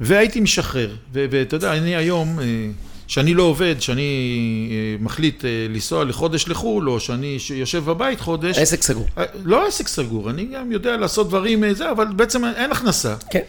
[0.00, 2.44] והייתי משחרר, ואתה יודע, אני היום, אה,
[3.06, 9.08] שאני לא עובד, שאני מחליט לנסוע לחודש לחו"ל, או שאני יושב בבית חודש, עסק סגור.
[9.44, 13.16] לא עסק סגור, אני גם יודע לעשות דברים, זה, אבל בעצם אין הכנסה.
[13.30, 13.40] כן.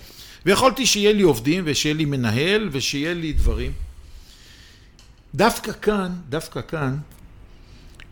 [0.46, 3.72] ויכולתי שיהיה לי עובדים, ושיהיה לי מנהל, ושיהיה לי דברים.
[5.36, 6.98] דווקא כאן, דווקא כאן,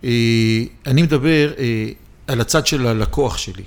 [0.04, 1.90] אני מדבר אה,
[2.28, 3.64] על הצד של הלקוח שלי.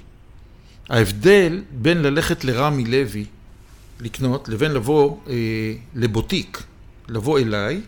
[0.89, 3.25] ההבדל בין ללכת לרמי לוי
[4.01, 5.35] לקנות, לבין לבוא אה,
[5.95, 6.63] לבוטיק,
[7.09, 7.81] לבוא אליי,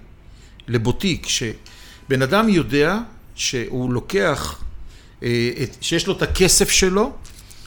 [0.69, 2.99] לבוטיק, שבן אדם יודע
[3.35, 4.63] שהוא לוקח,
[5.23, 5.51] אה,
[5.81, 7.13] שיש לו את הכסף שלו,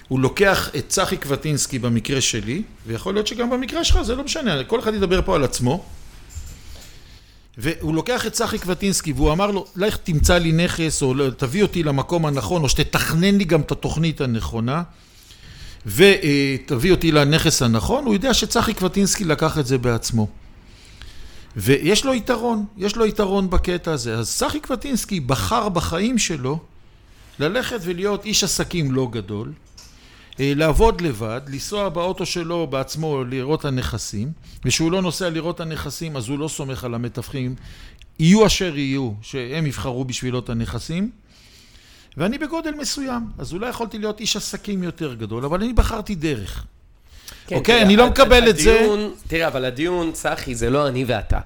[0.08, 4.64] הוא לוקח את צחי קווטינסקי במקרה שלי, ויכול להיות שגם במקרה שלך, זה לא משנה,
[4.64, 5.86] כל אחד ידבר פה על עצמו.
[7.58, 11.64] והוא לוקח את צחי קווטינסקי והוא אמר לו, לך תמצא לי נכס, או לא, תביא
[11.64, 14.84] אותי למקום הנכון, או שתתכנן לי גם את התוכנית הנכונה,
[15.86, 20.28] ותביא אותי לנכס הנכון, הוא יודע שצחי קווטינסקי לקח את זה בעצמו.
[21.58, 24.16] ויש לו יתרון, יש לו יתרון בקטע הזה.
[24.16, 26.60] אז צחי קווטינסקי בחר בחיים שלו
[27.40, 29.52] ללכת ולהיות איש עסקים לא גדול,
[30.40, 34.32] לעבוד לבד, לנסוע באוטו שלו בעצמו לראות את הנכסים,
[34.66, 37.56] וכשהוא לא נוסע לראות את הנכסים אז הוא לא סומך על המתווכים,
[38.20, 41.10] יהיו אשר יהיו, שהם יבחרו בשבילו את הנכסים,
[42.18, 46.66] ואני בגודל מסוים, אז אולי יכולתי להיות איש עסקים יותר גדול, אבל אני בחרתי דרך.
[47.48, 48.80] כן, אוקיי, תראה, אני לא מקבל את זה.
[48.80, 51.40] הדיון- תראה, אבל הדיון, צחי, זה לא אני ואתה.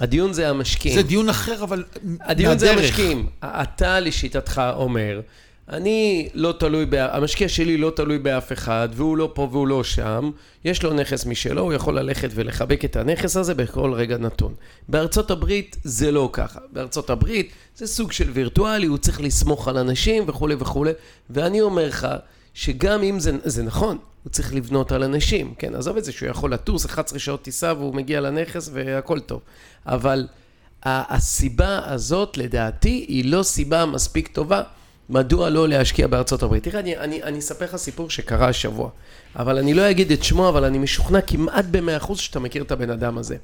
[0.00, 0.96] הדיון זה המשקיעים.
[0.96, 1.84] זה דיון אחר, אבל
[2.20, 2.84] הדיון זה מהדרך.
[2.84, 3.26] המשקיעים.
[3.44, 5.20] אתה לשיטתך אומר,
[5.68, 6.94] אני לא תלוי, ב...
[6.94, 10.30] המשקיע שלי לא תלוי באף אחד, והוא לא פה והוא לא שם,
[10.64, 14.54] יש לו נכס משלו, הוא יכול ללכת ולחבק את הנכס הזה בכל רגע נתון.
[14.88, 16.60] בארצות הברית זה לא ככה.
[16.72, 20.92] בארצות הברית זה סוג של וירטואלי, הוא צריך לסמוך על אנשים וכולי וכולי,
[21.30, 22.08] ואני אומר לך,
[22.54, 26.28] שגם אם זה, זה נכון, הוא צריך לבנות על אנשים, כן, עזוב את זה שהוא
[26.28, 29.40] יכול לטוס 11 שעות טיסה והוא מגיע לנכס והכל טוב,
[29.86, 30.26] אבל
[30.82, 34.62] הסיבה הזאת לדעתי היא לא סיבה מספיק טובה
[35.08, 36.64] מדוע לא להשקיע בארצות הברית.
[36.64, 38.90] תראה, אני, אני, אני אספר לך סיפור שקרה השבוע,
[39.36, 42.72] אבל אני לא אגיד את שמו, אבל אני משוכנע כמעט במאה אחוז שאתה מכיר את
[42.72, 43.36] הבן אדם הזה.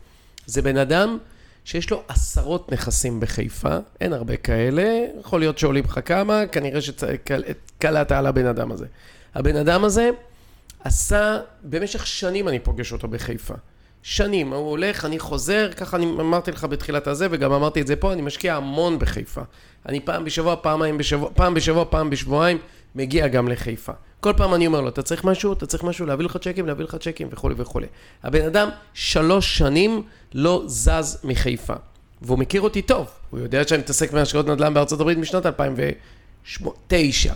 [0.46, 1.18] זה בן אדם
[1.64, 8.12] שיש לו עשרות נכסים בחיפה, אין הרבה כאלה, יכול להיות שעולים לך כמה, כנראה שקלעת
[8.12, 8.86] על הבן אדם הזה.
[9.34, 10.10] הבן אדם הזה
[10.84, 13.54] עשה, במשך שנים אני פוגש אותו בחיפה.
[14.02, 17.96] שנים, הוא הולך, אני חוזר, ככה אני אמרתי לך בתחילת הזה, וגם אמרתי את זה
[17.96, 19.40] פה, אני משקיע המון בחיפה.
[19.86, 22.58] אני פעם בשבוע, פעמיים בשבוע, פעם בשבוע, פעם בשבועיים,
[22.94, 23.92] מגיע גם לחיפה.
[24.20, 25.52] כל פעם אני אומר לו, אתה צריך משהו?
[25.52, 26.06] אתה צריך משהו?
[26.06, 26.66] להביא לך צ'קים?
[26.66, 27.86] להביא לך צ'קים וכולי וכולי.
[28.22, 30.02] הבן אדם שלוש שנים
[30.34, 31.74] לא זז מחיפה.
[32.22, 33.06] והוא מכיר אותי טוב.
[33.30, 37.34] הוא יודע שאני מתעסק בהשקעות נדל"ן בארצות הברית משנת 2009.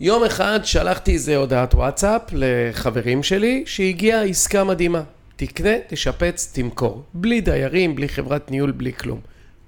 [0.00, 5.02] יום אחד שלחתי איזה הודעת וואטסאפ לחברים שלי, שהגיעה עסקה מדהימה.
[5.38, 7.02] תקנה, תשפץ, תמכור.
[7.14, 9.20] בלי דיירים, בלי חברת ניהול, בלי כלום.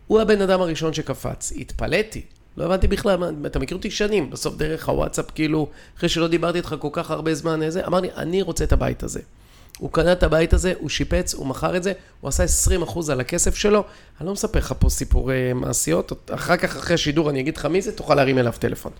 [0.06, 1.52] הוא הבן אדם הראשון שקפץ.
[1.56, 2.22] התפלאתי.
[2.56, 6.58] לא הבנתי בכלל, מה, אתה מכיר אותי שנים, בסוף דרך הוואטסאפ, כאילו, אחרי שלא דיברתי
[6.58, 9.20] איתך כל כך הרבה זמן, איזה, אמר לי, אני רוצה את הבית הזה.
[9.78, 12.44] הוא קנה את הבית הזה, הוא שיפץ, הוא מכר את זה, הוא עשה
[12.86, 13.84] 20% על הכסף שלו.
[14.20, 17.82] אני לא מספר לך פה סיפורי מעשיות, אחר כך, אחרי השידור, אני אגיד לך מי
[17.82, 18.92] זה, תוכל להרים אליו טלפון.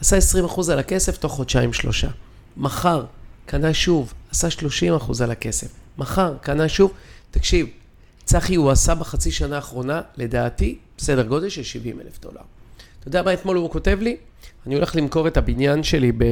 [0.00, 2.08] עשה 20% על הכסף תוך חודשיים שלושה.
[2.56, 3.04] מכר,
[3.46, 5.68] קנה שוב, עשה 30% על הכסף.
[5.98, 6.92] מכר, קנה שוב.
[7.30, 7.66] תקשיב,
[8.24, 12.40] צחי הוא עשה בחצי שנה האחרונה, לדעתי, בסדר גודל של 70 אלף דולר.
[13.00, 14.16] אתה יודע מה אתמול הוא כותב לי?
[14.66, 16.24] אני הולך למכור את הבניין שלי ב...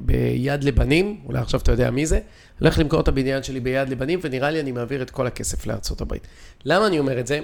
[0.00, 2.20] ביד לבנים, אולי עכשיו אתה יודע מי זה,
[2.60, 6.00] הולך למכור את הבניין שלי ביד לבנים, ונראה לי אני מעביר את כל הכסף לארצות
[6.00, 6.26] הברית.
[6.64, 7.40] למה אני אומר את זה?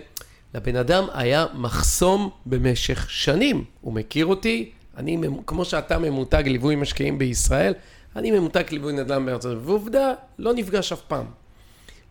[0.55, 3.65] לבן אדם היה מחסום במשך שנים.
[3.81, 7.75] הוא מכיר אותי, אני, כמו שאתה ממותג ליווי משקיעים בישראל,
[8.17, 11.27] אני ממותג ליווי נדל"ן בארצות הברית, ועובדה, לא נפגש אף פעם.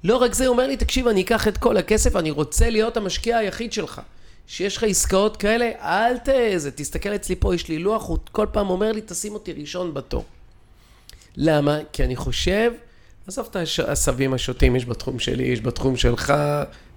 [0.03, 2.97] לא רק זה, הוא אומר לי, תקשיב, אני אקח את כל הכסף, אני רוצה להיות
[2.97, 4.01] המשקיע היחיד שלך.
[4.47, 6.29] שיש לך עסקאות כאלה, אל ת...
[6.55, 9.93] זה, תסתכל אצלי פה, יש לי לוח, הוא כל פעם אומר לי, תשים אותי ראשון
[9.93, 10.25] בתור.
[11.37, 11.79] למה?
[11.93, 12.71] כי אני חושב,
[13.27, 16.33] עזוב את העשבים השוטים, יש בתחום שלי, יש בתחום שלך,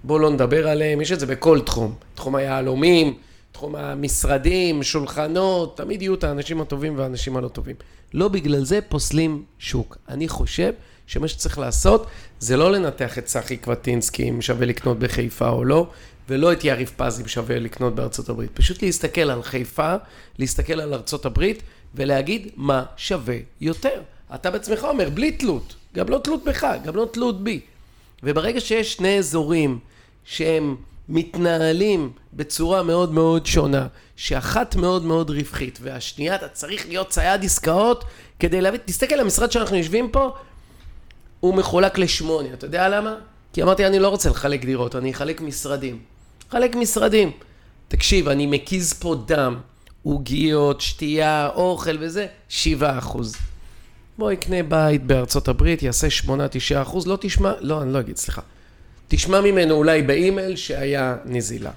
[0.03, 1.95] בוא לא נדבר עליהם, יש את זה בכל תחום.
[2.15, 3.17] תחום היהלומים,
[3.55, 7.75] תחום המשרדים, שולחנות, תמיד יהיו את האנשים הטובים והאנשים הלא טובים.
[8.13, 9.97] לא בגלל זה פוסלים שוק.
[10.09, 10.73] אני חושב
[11.07, 12.07] שמה שצריך לעשות
[12.39, 15.87] זה לא לנתח את צחי קווטינסקי אם שווה לקנות בחיפה או לא,
[16.29, 18.51] ולא את יריב פז אם שווה לקנות בארצות הברית.
[18.53, 19.95] פשוט להסתכל על חיפה,
[20.39, 21.63] להסתכל על ארצות הברית
[21.95, 24.01] ולהגיד מה שווה יותר.
[24.35, 27.59] אתה בעצמך אומר, בלי תלות, גם לא תלות בך, גם לא תלות בי.
[28.23, 29.79] וברגע שיש שני אזורים
[30.25, 30.75] שהם
[31.09, 38.03] מתנהלים בצורה מאוד מאוד שונה, שאחת מאוד מאוד רווחית, והשנייה אתה צריך להיות צייד עסקאות
[38.39, 40.35] כדי להביא, תסתכל המשרד שאנחנו יושבים פה,
[41.39, 43.15] הוא מחולק לשמונה, אתה יודע למה?
[43.53, 45.99] כי אמרתי, אני לא רוצה לחלק דירות, אני אחלק משרדים.
[46.49, 47.31] חלק משרדים.
[47.87, 49.55] תקשיב, אני מקיז פה דם,
[50.03, 53.35] עוגיות, שתייה, אוכל וזה, שבעה אחוז.
[54.17, 58.17] בוא יקנה בית בארצות הברית, יעשה שמונה, תשעה אחוז, לא תשמע, לא, אני לא אגיד,
[58.17, 58.41] סליחה.
[59.07, 61.71] תשמע ממנו אולי באימייל שהיה נזילה.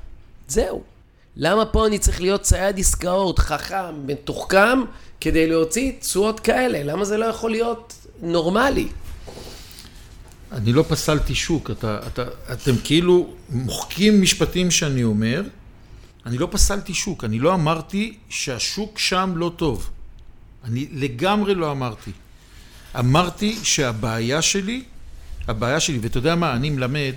[0.48, 0.82] זהו.
[1.36, 4.78] למה פה אני צריך להיות צייד עסקאות, חכם, מתוחכם,
[5.20, 6.82] כדי להוציא תשואות כאלה?
[6.92, 8.88] למה זה לא יכול להיות נורמלי?
[10.52, 15.42] אני לא פסלתי שוק, אתה, אתה, אתם כאילו מוחקים משפטים שאני אומר,
[16.26, 19.90] אני לא פסלתי שוק, אני לא אמרתי שהשוק שם לא טוב.
[20.64, 22.10] אני לגמרי לא אמרתי.
[22.98, 24.82] אמרתי שהבעיה שלי,
[25.48, 27.14] הבעיה שלי, ואתה יודע מה, אני מלמד,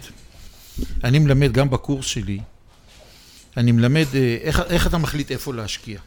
[1.03, 2.39] אני מלמד גם בקורס שלי,
[3.57, 5.99] אני מלמד אה, איך, איך אתה מחליט איפה להשקיע.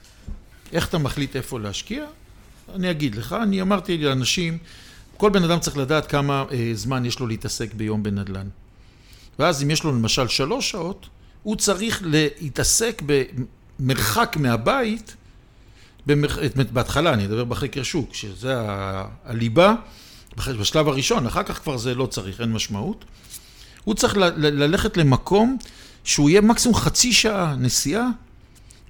[0.72, 2.04] איך אתה מחליט איפה להשקיע?
[2.74, 4.58] אני אגיד לך, אני אמרתי לאנשים,
[5.16, 8.48] כל בן אדם צריך לדעת כמה אה, זמן יש לו להתעסק ביום בנדל"ן.
[9.38, 11.06] ואז אם יש לו למשל שלוש שעות,
[11.42, 15.16] הוא צריך להתעסק במרחק מהבית,
[16.06, 16.28] במר...
[16.72, 18.54] בהתחלה, אני אדבר בחקר שוק, שזה.
[19.24, 19.74] הליבה,
[20.36, 23.04] בשלב הראשון, אחר כך כבר זה לא צריך, אין משמעות.
[23.84, 24.16] הוא צריך.
[24.36, 25.56] ללכת למקום
[26.04, 28.08] שהוא יהיה מקסימום חצי שעה נסיעה,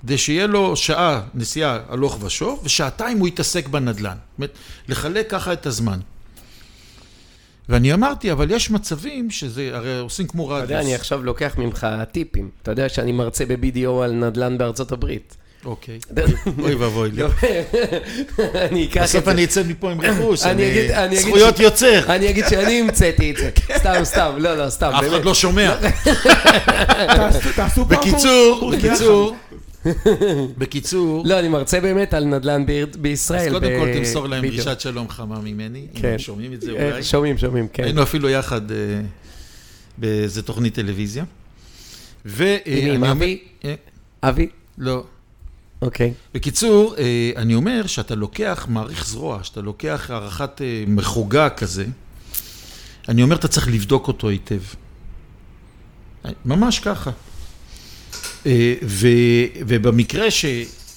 [0.02, 4.16] כדי שיהיה לו שעה נסיעה הלוך ושוב, ושעתיים הוא יתעסק בנדל"ן.
[4.16, 4.52] זאת אומרת,
[4.88, 6.00] לחלק ככה את הזמן.
[7.68, 10.64] ואני אמרתי, אבל יש מצבים שזה, הרי עושים כמו רדיוס.
[10.64, 12.50] אתה יודע, אני עכשיו לוקח ממך טיפים.
[12.62, 15.37] אתה יודע שאני מרצה ב-BDO על נדל"ן בארצות הברית.
[15.64, 15.98] אוקיי.
[16.59, 17.22] אוי ואבוי לי.
[18.55, 19.18] אני אקח את זה.
[19.18, 22.14] בסוף אני אצא מפה עם רכוש, אני אגיד- אני אגיד זכויות יוצר.
[22.14, 23.50] אני אגיד שאני המצאתי את זה.
[23.77, 25.05] סתם, סתם, לא, לא, סתם, אף.
[25.09, 25.74] אחד לא שומע.
[27.16, 29.37] תעשו- תעשו פעם בקיצור, בקיצור,
[30.59, 32.64] בקיצור, לא, אני מרצה באמת על נדל"ן
[32.98, 33.40] בישראל.
[33.40, 34.46] אז קודם כל תמסור להם.
[34.46, 36.09] דרישת שלום חמה ממני, אם כן.
[36.09, 37.03] הם שומעים את זה אה, אולי.
[37.03, 37.85] שומעים, שומעים, כן.
[37.85, 38.77] היינו אפילו יחד אה,
[39.98, 41.24] באיזה תוכנית טלוויזיה.
[42.27, 42.42] ו...
[42.66, 43.39] אה, עם אבי?
[44.22, 44.49] אבי?
[44.78, 45.05] לא.
[45.83, 46.12] אוקיי.
[46.35, 51.87] בקיצור, אה, אני אומר שאתה לוקח מעריך זרוע, שאתה לוקח הערכת אה, מחוגה כזה,
[53.09, 54.61] אני אומר, אתה צריך לבדוק אותו היטב.
[56.45, 57.11] ממש ככה.
[58.47, 59.09] אה, ו,
[59.66, 60.45] ובמקרה ש...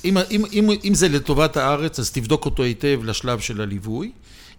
[0.05, 4.11] אם, אם, אם, אם זה לטובת הארץ, אז תבדוק אותו היטב לשלב של הליווי.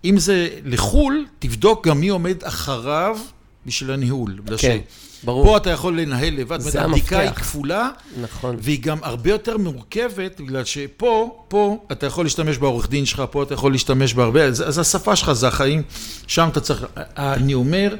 [0.05, 3.19] אם זה לחו"ל, תבדוק גם מי עומד אחריו
[3.67, 4.41] בשביל הניהול.
[4.47, 5.45] כן, ש- ברור.
[5.45, 7.31] פה אתה יכול לנהל לבד, זאת אומרת, הבדיקה היא.
[7.31, 7.91] כפולה,
[8.23, 8.57] נכון.
[8.61, 13.43] והיא גם הרבה יותר מורכבת, בגלל שפה, פה אתה יכול להשתמש בעורך דין שלך, פה
[13.43, 15.83] אתה יכול להשתמש בהרבה, אז, אז השפה שלך זה החיים,
[16.27, 16.85] שם אתה צריך,
[17.17, 17.95] אני אומר,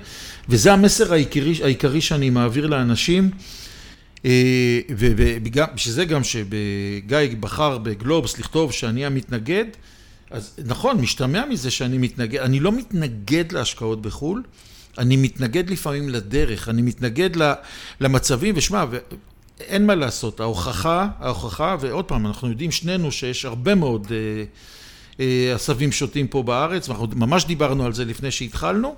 [0.49, 3.31] וזה המסר העיקרי, העיקרי שאני מעביר לאנשים,
[4.25, 9.65] אה, ובשביל זה גם שגיא בחר בגלובס לכתוב שאני המתנגד,
[10.31, 14.43] אז נכון, משתמע מזה שאני מתנגד, אני לא מתנגד להשקעות בחו"ל,
[14.99, 17.31] אני מתנגד לפעמים לדרך, אני מתנגד
[18.01, 18.85] למצבים, ושמע,
[19.61, 24.45] אין מה לעשות, ההוכחה, ההוכחה, ועוד פעם, אנחנו יודעים שנינו שיש הרבה מאוד אה,
[25.21, 28.95] אה, עשבים שוטים פה בארץ, ואנחנו ממש דיברנו על זה לפני שהתחלנו.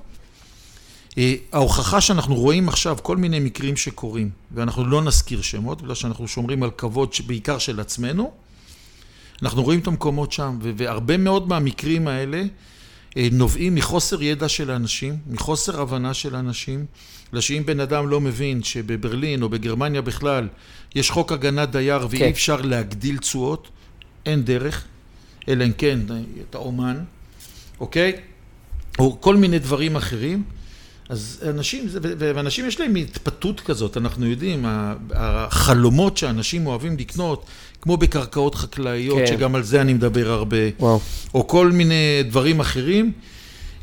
[1.18, 6.28] אה, ההוכחה שאנחנו רואים עכשיו כל מיני מקרים שקורים, ואנחנו לא נזכיר שמות, בגלל שאנחנו
[6.28, 8.32] שומרים על כבוד בעיקר של עצמנו,
[9.42, 12.42] אנחנו רואים את המקומות שם, והרבה מאוד מהמקרים האלה
[13.16, 16.86] נובעים מחוסר ידע של האנשים, מחוסר הבנה של האנשים,
[17.28, 20.48] בגלל שאם בן אדם לא מבין שבברלין או בגרמניה בכלל
[20.94, 22.28] יש חוק הגנת דייר ואי כן.
[22.28, 23.68] אפשר להגדיל תשואות,
[24.26, 24.84] אין דרך,
[25.48, 26.00] אלא אם כן
[26.50, 27.04] אתה אומן,
[27.80, 28.12] אוקיי?
[28.98, 30.42] או כל מיני דברים אחרים.
[31.08, 31.86] אז אנשים,
[32.18, 34.64] ואנשים יש להם התפתות כזאת, אנחנו יודעים,
[35.10, 37.46] החלומות שאנשים אוהבים לקנות,
[37.82, 39.26] כמו בקרקעות חקלאיות, כן.
[39.26, 41.00] שגם על זה אני מדבר הרבה, וואו.
[41.34, 43.12] או כל מיני דברים אחרים,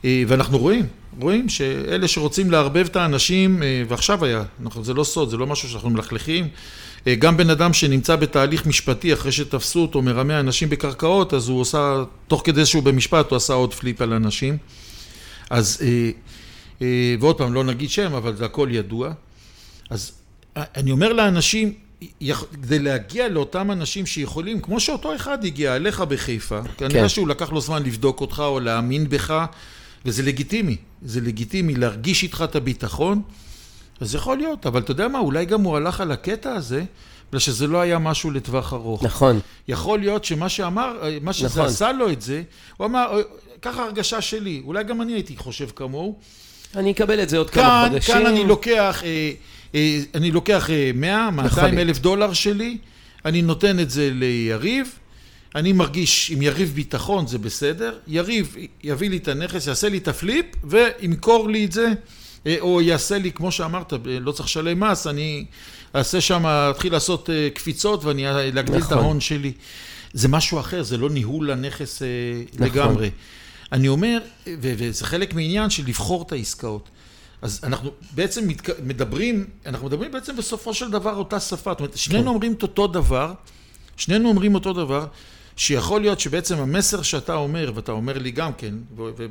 [0.06, 0.86] אה, ואנחנו רואים,
[1.20, 5.48] רואים שאלה שרוצים לערבב את האנשים, אה, ועכשיו היה, אנחנו, זה לא סוד, זה לא
[5.48, 6.48] משהו שאנחנו מלכלכים,
[7.08, 11.62] אה, גם בן אדם שנמצא בתהליך משפטי אחרי שתפסו אותו מרמה אנשים בקרקעות, אז הוא
[11.62, 14.58] עושה, תוך כדי שהוא במשפט, הוא עשה עוד פליפ על אנשים.
[15.50, 15.82] אז,
[17.20, 19.12] ועוד פעם, לא נגיד שם, אבל זה הכל ידוע.
[19.90, 20.12] אז
[20.56, 21.74] אני אומר לאנשים,
[22.62, 27.10] כדי להגיע לאותם אנשים שיכולים, כמו שאותו אחד הגיע אליך בחיפה, כנראה כן.
[27.10, 29.46] שהוא לקח לו זמן לבדוק אותך או להאמין בך,
[30.06, 33.22] וזה לגיטימי, זה לגיטימי להרגיש איתך את הביטחון,
[34.00, 36.84] אז יכול להיות, אבל אתה יודע מה, אולי גם הוא הלך על הקטע הזה,
[37.30, 39.04] בגלל שזה לא היה משהו לטווח ארוך.
[39.04, 39.40] נכון.
[39.68, 41.66] יכול להיות שמה שאמר, מה שזה נכון.
[41.66, 42.44] עשה לו את זה,
[42.78, 43.24] הוא אמר, "אוי,
[43.62, 46.20] ככה הרגשה שלי, אולי גם אני הייתי חושב כמוהו,
[46.76, 48.16] אני אקבל את זה עוד כמה כאן, חודשים.
[48.16, 49.32] כאן אני לוקח, אה,
[50.16, 52.78] אני לוקח אה, 100, 200 אלף דולר שלי,
[53.26, 54.88] אני נותן את זה ליריב,
[55.56, 60.08] אני מרגיש עם יריב ביטחון זה בסדר, יריב יביא לי את הנכס, יעשה לי את
[60.08, 61.94] הפליפ וימכור לי את זה,
[62.48, 65.46] אה, או יעשה לי, כמו שאמרת, אה, לא צריך לשלם מס, אני
[65.96, 68.98] אעשה שם, אתחיל לעשות אה, קפיצות ואני להגדיל את נכון.
[68.98, 69.52] ההון שלי.
[70.14, 72.08] זה משהו אחר, זה לא ניהול הנכס אה,
[72.54, 72.68] נכון.
[72.68, 73.10] לגמרי.
[73.72, 76.90] אני אומר, וזה חלק מעניין של לבחור את העסקאות.
[77.42, 78.48] אז אנחנו בעצם.
[78.84, 81.72] מדברים, אנחנו מדברים בעצם בסופו של דבר אותה שפה.
[81.72, 83.34] זאת אומרת, שנינו אומרים את אותו דבר,
[83.98, 85.08] שנינו אומרים אותו דבר,
[85.56, 88.74] שיכול להיות שבעצם המסר שאתה אומר, ואתה אומר לי גם כן,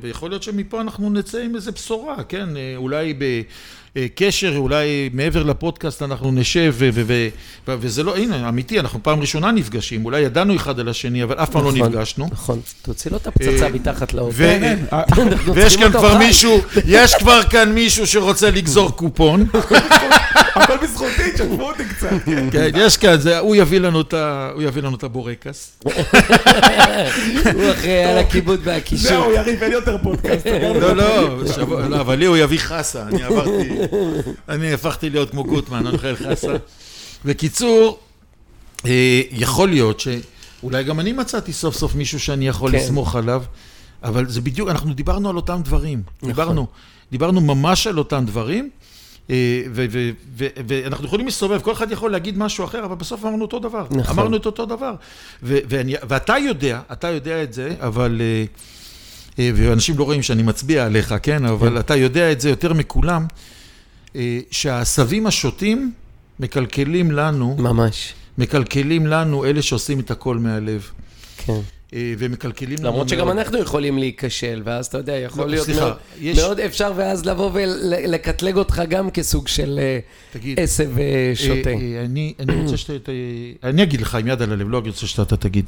[0.01, 2.57] ויכול להיות שמפה אנחנו נצא עם איזה בשורה, כן?
[2.57, 3.13] אה, אולי
[3.99, 7.27] בקשר, אולי מעבר לפודקאסט אנחנו נשב, ו- ו- ו-
[7.67, 11.35] ו- וזה לא, הנה, אמיתי, אנחנו פעם ראשונה נפגשים, אולי ידענו אחד על השני, אבל
[11.35, 12.27] אף פעם לא נכון, נפגשנו.
[12.31, 12.59] נכון.
[12.81, 14.31] תוציא לו את הפצצה אה, מתחת לאוטו.
[14.35, 14.57] ו-
[14.91, 16.17] אנחנו ויש כאן כבר.
[16.17, 19.45] מישהו, יש כבר כאן מישהו שרוצה לגזור קופון.
[20.55, 22.09] הכל בזכותי, תשתפו אותי קצת.
[22.51, 22.69] כן.
[22.75, 25.71] יש כאן, זה- הוא יביא לנו את ה- הוא יביא לנו את הבורקס.
[25.83, 25.91] הוא
[27.71, 29.09] אחראי על הכיבוד והקישור.
[29.09, 30.47] זהו, יריב, אין יותר פודקאסט.
[30.81, 30.95] לא, לא,
[31.89, 33.69] לא, אבל לי הוא יביא חסה, אני עברתי,
[34.49, 36.55] אני הפכתי להיות כמו גוטמן, אני אוכל חסה.
[37.25, 37.99] בקיצור,
[38.85, 42.77] אה, יכול להיות שאולי גם אני מצאתי סוף סוף מישהו שאני יכול כן.
[42.77, 43.43] לסמוך עליו,
[44.03, 46.01] אבל זה בדיוק, אנחנו דיברנו על אותם דברים.
[46.17, 46.29] נכון.
[46.29, 46.67] דיברנו,
[47.11, 48.69] דיברנו ממש על אותם דברים.
[49.29, 49.63] אה,
[50.67, 53.85] ואנחנו יכולים להסתובב, כל אחד יכול להגיד משהו אחר, אבל בסוף אמרנו אותו דבר.
[53.91, 54.19] נכון.
[54.19, 54.93] אמרנו את אותו דבר.
[55.43, 58.21] ואני- ואתה יודע, אתה יודע את זה, אבל...
[59.39, 61.45] אה, ואנשים לא רואים שאני מצביע עליך, כן?
[61.45, 63.25] אבל אתה יודע את זה יותר מכולם,
[64.51, 65.91] שהעשבים השוטים
[66.39, 68.13] מקלקלים לנו, ממש.
[68.37, 70.89] מקלקלים לנו אלה שעושים את הכל מהלב.
[71.37, 71.59] כן.
[71.93, 73.37] אה, ומקלקלים לנו למרות שגם מאוד.
[73.37, 77.25] אנחנו יכולים להיכשל, ואז אתה יודע, יכול לא, להיות סליחה, מאוד, יש- מאוד אפשר, ואז
[77.25, 79.99] לבוא ולקטלג אותך גם כסוג של אה,
[80.31, 81.69] תגיד, עשב אה, שוטה.
[81.69, 83.11] אה, אה, אני, אני רוצה שאתה...
[83.63, 85.65] אני אגיד לך עם יד על הלב, לא אני רוצה שאתה תגיד.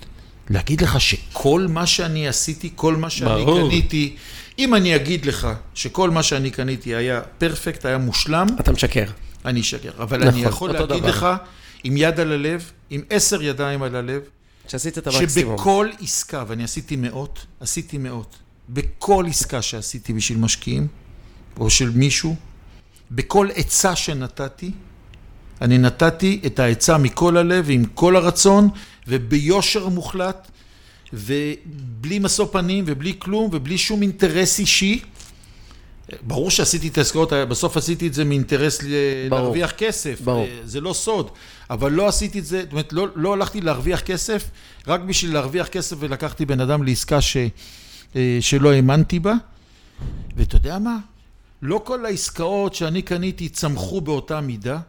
[0.50, 3.70] להגיד לך שכל מה שאני עשיתי, כל מה שאני ברור.
[3.70, 4.16] קניתי,
[4.60, 9.06] אם אני אגיד לך שכל מה שאני קניתי היה פרפקט, היה מושלם, אתה משקר.
[9.46, 9.92] אני אשקר.
[10.00, 11.10] אבל נכון, אני יכול להגיד דבר.
[11.10, 11.28] לך,
[11.84, 14.22] עם יד על הלב, עם עשר ידיים על הלב,
[14.68, 15.58] שעשית את המקסימום.
[15.58, 18.36] שבכל עסקה, ואני עשיתי מאות, עשיתי מאות,
[18.70, 20.88] בכל עסקה שעשיתי בשביל משקיעים,
[21.60, 22.36] או של מישהו,
[23.12, 24.72] בכל עצה שנתתי,
[25.62, 28.70] אני נתתי את העצה מכל הלב ועם כל הרצון,
[29.08, 30.52] וביושר מוחלט,
[31.14, 35.02] ובלי משוא פנים, ובלי כלום, ובלי שום אינטרס אישי.
[36.22, 39.42] ברור שעשיתי את העסקאות, בסוף עשיתי את זה מאינטרס ברור.
[39.42, 40.46] להרוויח כסף, ברור.
[40.46, 41.30] אה, זה לא סוד,
[41.70, 44.50] אבל לא עשיתי את זה, זאת אומרת, לא, לא הלכתי להרוויח כסף,
[44.88, 47.38] רק בשביל להרוויח כסף ולקחתי בן אדם לעסקה ש,
[48.16, 49.34] אה, שלא האמנתי בה,
[50.36, 50.98] ואתה יודע מה?
[51.62, 54.80] לא כל העסקאות שאני קניתי צמחו באותה מידה,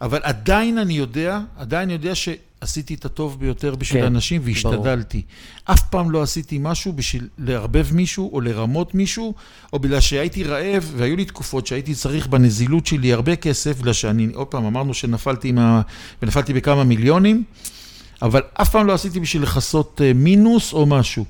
[0.00, 2.14] אבל עדיין אני יודע, עדיין אני יודע
[2.62, 5.22] שעשיתי את הטוב ביותר בשביל כן, אנשים והשתדלתי.
[5.64, 9.34] אף פעם לא עשיתי משהו בשביל לערבב מישהו או לרמות מישהו,
[9.72, 14.28] או בגלל שהייתי רעב, והיו לי תקופות שהייתי צריך בנזילות שלי הרבה כסף, בגלל שאני,
[14.34, 15.80] עוד פעם, אמרנו שנפלתי ה...
[16.22, 17.44] ונפלתי בכמה מיליונים,
[18.22, 21.24] אבל אף פעם לא עשיתי בשביל לכסות אה, מינוס או משהו.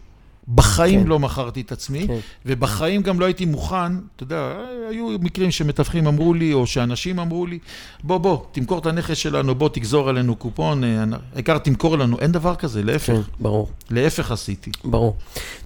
[0.48, 1.06] בחיים כן.
[1.06, 2.18] לא מכרתי את עצמי, כן.
[2.46, 3.76] ובחיים גם לא הייתי מוכן,
[4.16, 4.56] אתה יודע,
[4.90, 7.58] היו מקרים שמתווכים אמרו לי, או שאנשים אמרו לי,
[8.04, 12.18] בוא, בוא, תמכור את הנכס שלנו, בוא, תגזור עלינו קופון, אה, העיקר תמכור לנו.
[12.20, 13.06] אין דבר כזה, להפך.
[13.12, 14.70] כן, ברור, להפך עשיתי.
[14.84, 15.16] ברור.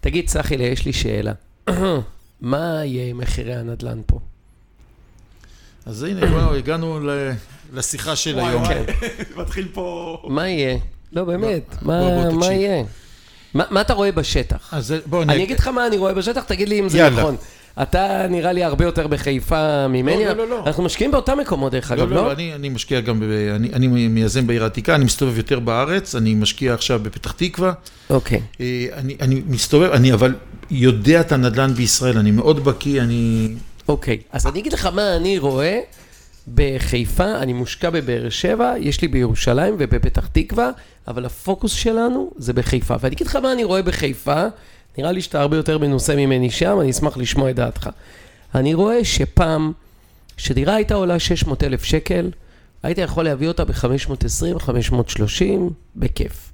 [0.00, 1.32] תגיד, צחילה, יש לי שאלה.
[2.40, 4.18] מה יהיה עם מחירי הנדל"ן פה?
[5.86, 7.30] אז הנה, וואו, הגענו ל-
[7.74, 8.62] לשיחה של היום.
[8.62, 8.76] וואי,
[9.40, 10.16] מתחיל פה...
[10.28, 10.78] מה יהיה?
[11.12, 12.52] לא, באמת, בוא, מה בוא, מה תקשיב.
[12.52, 12.84] יהיה?
[13.56, 14.68] מה מה אתה רואה בשטח?
[14.72, 17.20] אז בוא, אני אגיד לך מה אני רואה בשטח, תגיד לי אם זה יאללה.
[17.20, 17.36] נכון.
[17.82, 20.24] אתה נראה לי הרבה יותר בחיפה ממני.
[20.24, 20.62] לא, לא, לא.
[20.66, 22.32] אנחנו משקיעים באותם מקומות, דרך לא, אגב, לא, לא?
[22.32, 23.22] אני, אני משקיע גם, ב,
[23.54, 27.72] אני, אני מייזם בעיר העתיקה, אני מסתובב יותר בארץ, אני משקיע עכשיו בפתח תקווה,
[28.10, 28.40] אוקיי.
[28.60, 30.34] אה, אני, אני מסתובב, אני אבל
[30.70, 33.54] יודע את הנדל"ן בישראל, אני מאוד בקיא, אני...
[33.88, 35.80] אוקיי, אז אני אגיד לך מה אני רואה
[36.54, 40.70] בחיפה, אני מושקע בבאר שבע, יש לי בירושלים ובפתח תקווה,
[41.08, 42.94] אבל הפוקוס שלנו זה בחיפה.
[43.00, 44.44] ואני אגיד לך מה אני רואה בחיפה,
[44.98, 47.90] נראה לי שאתה הרבה יותר מנוסה ממני שם, אני אשמח לשמוע את דעתך.
[48.54, 49.72] אני רואה שפעם,
[50.36, 52.30] שדירה הייתה עולה 600 אלף שקל,
[52.82, 56.52] היית יכול להביא אותה ב-520, 530, בכיף.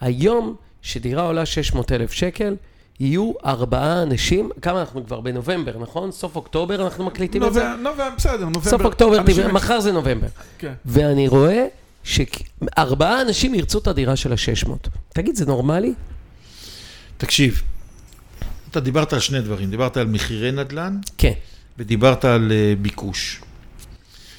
[0.00, 2.56] היום, שדירה עולה 600 אלף שקל,
[3.00, 6.10] יהיו ארבעה אנשים, כמה אנחנו כבר בנובמבר, נכון?
[6.12, 7.68] סוף אוקטובר אנחנו מקליטים את זה?
[7.78, 8.70] נובמבר, בסדר, נובמבר.
[8.70, 10.26] סוף אוקטובר, אנשים- דיבר- מחר זה נובמבר.
[10.58, 10.72] כן.
[10.86, 11.66] ואני רואה
[12.06, 14.88] שארבעה אנשים ירצו את הדירה של ה-600.
[15.08, 15.94] תגיד, זה נורמלי?
[17.16, 17.62] תקשיב,
[18.70, 21.32] אתה דיברת על שני דברים, דיברת על מחירי נדל"ן כן.
[21.78, 23.40] ודיברת על אה, ביקוש.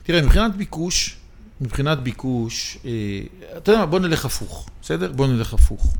[0.04, 1.16] תראה, מבחינת ביקוש,
[1.62, 2.92] מבחינת ביקוש, אה,
[3.58, 5.12] אתה יודע מה, בוא נלך הפוך, בסדר?
[5.12, 5.94] בוא נלך הפוך.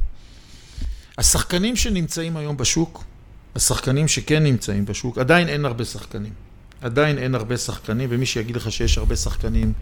[1.18, 3.04] השחקנים שנמצאים היום בשוק,
[3.56, 6.34] השחקנים שכן נמצאים בשוק, עדיין אין הרבה שחקנים.
[6.82, 9.74] עדיין אין הרבה שחקנים, ומי שיגיד לך שיש הרבה שחקנים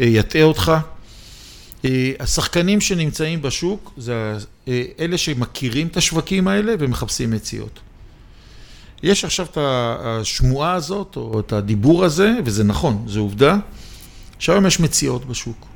[0.00, 0.72] אה, יטעה אותך.
[1.86, 4.36] אה, השחקנים שנמצאים בשוק זה
[4.68, 7.80] אה, אלה שמכירים את השווקים האלה ומחפשים מציאות.
[9.02, 13.56] יש עכשיו את השמועה הזאת, או את הדיבור הזה, וזה נכון, זו עובדה,
[14.38, 15.66] שהיום יש מציאות בשוק.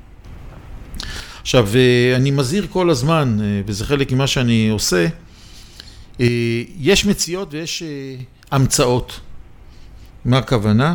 [1.40, 5.06] עכשיו, אה, אני מזהיר כל הזמן, וזה חלק ממה שאני עושה,
[6.78, 7.82] יש מציאות ויש
[8.50, 9.20] המצאות.
[10.24, 10.94] מה הכוונה?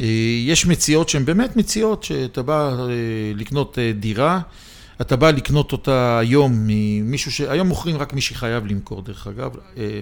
[0.00, 0.06] אה,
[0.46, 2.86] יש מציאות שהן באמת מציאות, שאתה בא אה,
[3.34, 4.40] לקנות אה, דירה,
[5.00, 7.40] אתה בא לקנות אותה היום ממישהו ש...
[7.40, 9.50] היום מוכרים רק מי שחייב למכור, דרך אגב.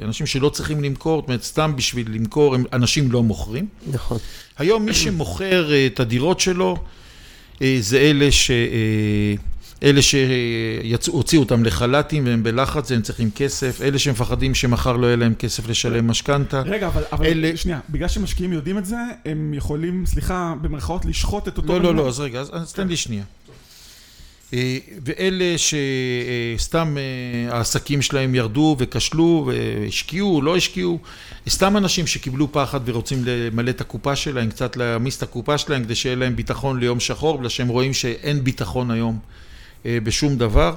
[0.03, 3.67] אנשים שלא צריכים למכור, זאת אומרת, סתם בשביל למכור, אנשים לא מוכרים.
[3.87, 4.19] נכון.
[4.59, 6.77] היום מי שמוכר את הדירות שלו,
[7.61, 8.51] זה אלה ש...
[9.85, 15.17] אה, אלה שהוציאו אותם לחל"תים והם בלחץ והם צריכים כסף, אלה שמפחדים שמחר לא יהיה
[15.17, 16.61] להם כסף לשלם משכנתה.
[16.61, 21.49] רגע, אבל, אבל אלה- שנייה, בגלל שמשקיעים יודעים את זה, הם יכולים, סליחה, במרכאות, לשחוט
[21.49, 21.79] את אותו...
[21.79, 21.95] לא, לא.
[21.95, 23.25] לא, אז רגע, אז, אז תן לי שנייה.
[24.55, 30.99] אה, ואלה שסתם אה, העסקים שלהם ירדו וכשלו והשקיעו, לא השקיעו,
[31.49, 35.95] סתם אנשים שקיבלו פחד ורוצים למלא את הקופה שלהם, קצת להעמיס את הקופה שלהם כדי
[35.95, 39.44] שיהיה להם ביטחון ליום שחור, בגלל שהם רואים שאין ביטחון היום אה,
[39.87, 40.75] בשום דבר.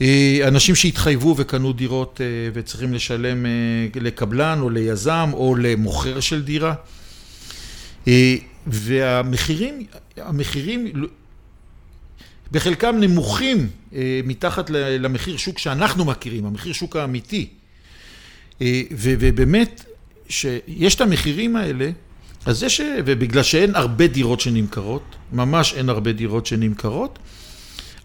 [0.00, 3.50] אה, אנשים שהתחייבו וקנו דירות אה, וצריכים לשלם אה,
[3.94, 6.74] לקבלן או ליזם או למוכר של דירה.
[8.08, 8.36] אה,
[8.66, 9.86] והמחירים,
[10.16, 10.92] המחירים
[12.52, 17.48] בחלקם נמוכים אה, מתחת למחיר שוק שאנחנו מכירים, המחיר שוק האמיתי.
[18.62, 19.84] אה, ובאמת,
[20.28, 21.90] שיש את המחירים האלה,
[22.46, 27.18] אז יש, ובגלל שאין הרבה דירות שנמכרות, ממש אין הרבה דירות שנמכרות,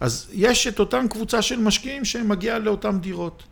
[0.02, 3.42] אז יש את אותן קבוצה של משקיעים שמגיעה לאותן דירות.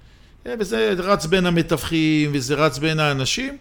[0.47, 3.57] אה, וזה רץ בין המתווכים, וזה רץ בין האנשים.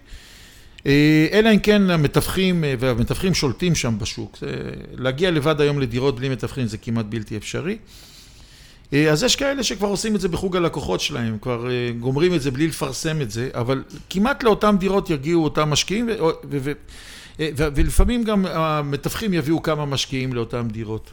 [0.86, 4.38] אה, אלא אם כן המתווכים, אה, והמתווכים שולטים שם בשוק.
[4.94, 7.78] להגיע לבד היום לדירות בלי מתווכים זה כמעט בלתי אפשרי.
[9.12, 11.68] אז יש כאלה שכבר עושים את זה בחוג הלקוחות שלהם, כבר
[12.00, 16.26] גומרים את זה בלי לפרסם את זה, אבל כמעט לאותן דירות יגיעו אותם משקיעים, ו-
[16.50, 16.72] ו-
[17.40, 21.12] ו- ולפעמים גם המתווכים יביאו כמה משקיעים לאותן דירות.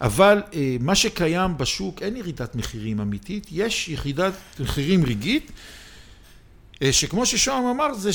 [0.00, 5.52] אבל אה, מה שקיים בשוק, אין ירידת מחירים אמיתית, יש ירידת מחירים רגעית,
[6.82, 8.10] אה, שכמו ששוהם אמר, זה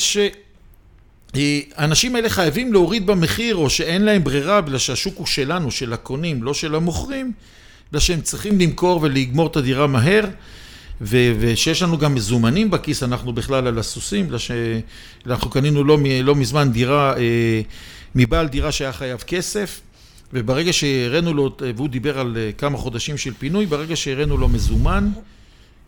[1.34, 6.42] שהאנשים האלה חייבים להוריד במחיר, או שאין להם ברירה, בגלל שהשוק הוא שלנו, של הקונים,
[6.42, 7.32] לא של המוכרים,
[7.88, 10.24] בגלל שהם צריכים למכור ולגמור את הדירה מהר.
[11.00, 16.34] ו- ושיש לנו גם מזומנים בכיס, אנחנו בכלל על הסוסים, בגלל שאנחנו קנינו לא, לא
[16.34, 17.60] מזמן דירה אה,
[18.14, 19.80] מבעל דירה שהיה חייב כסף,
[20.32, 25.08] וברגע שהראינו לו, והוא דיבר על אה, כמה חודשים של פינוי, ברגע שהראינו לו מזומן,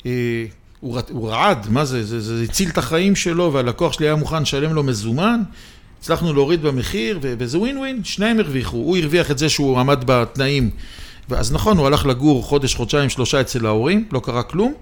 [0.07, 0.45] אה,
[0.81, 4.43] הוא, הוא רעד, מה זה, זה, זה הציל את החיים שלו, והלקוח שלי היה מוכן
[4.43, 5.41] לשלם לו מזומן,
[6.01, 10.71] הצלחנו להוריד במחיר, וזה ווין ווין, שניהם הרוויחו, הוא הרוויח את זה שהוא עמד בתנאים,
[11.31, 14.75] אז נכון, הוא הלך לגור חודש, חודשיים, שלושה אצל ההורים, לא קרה כלום,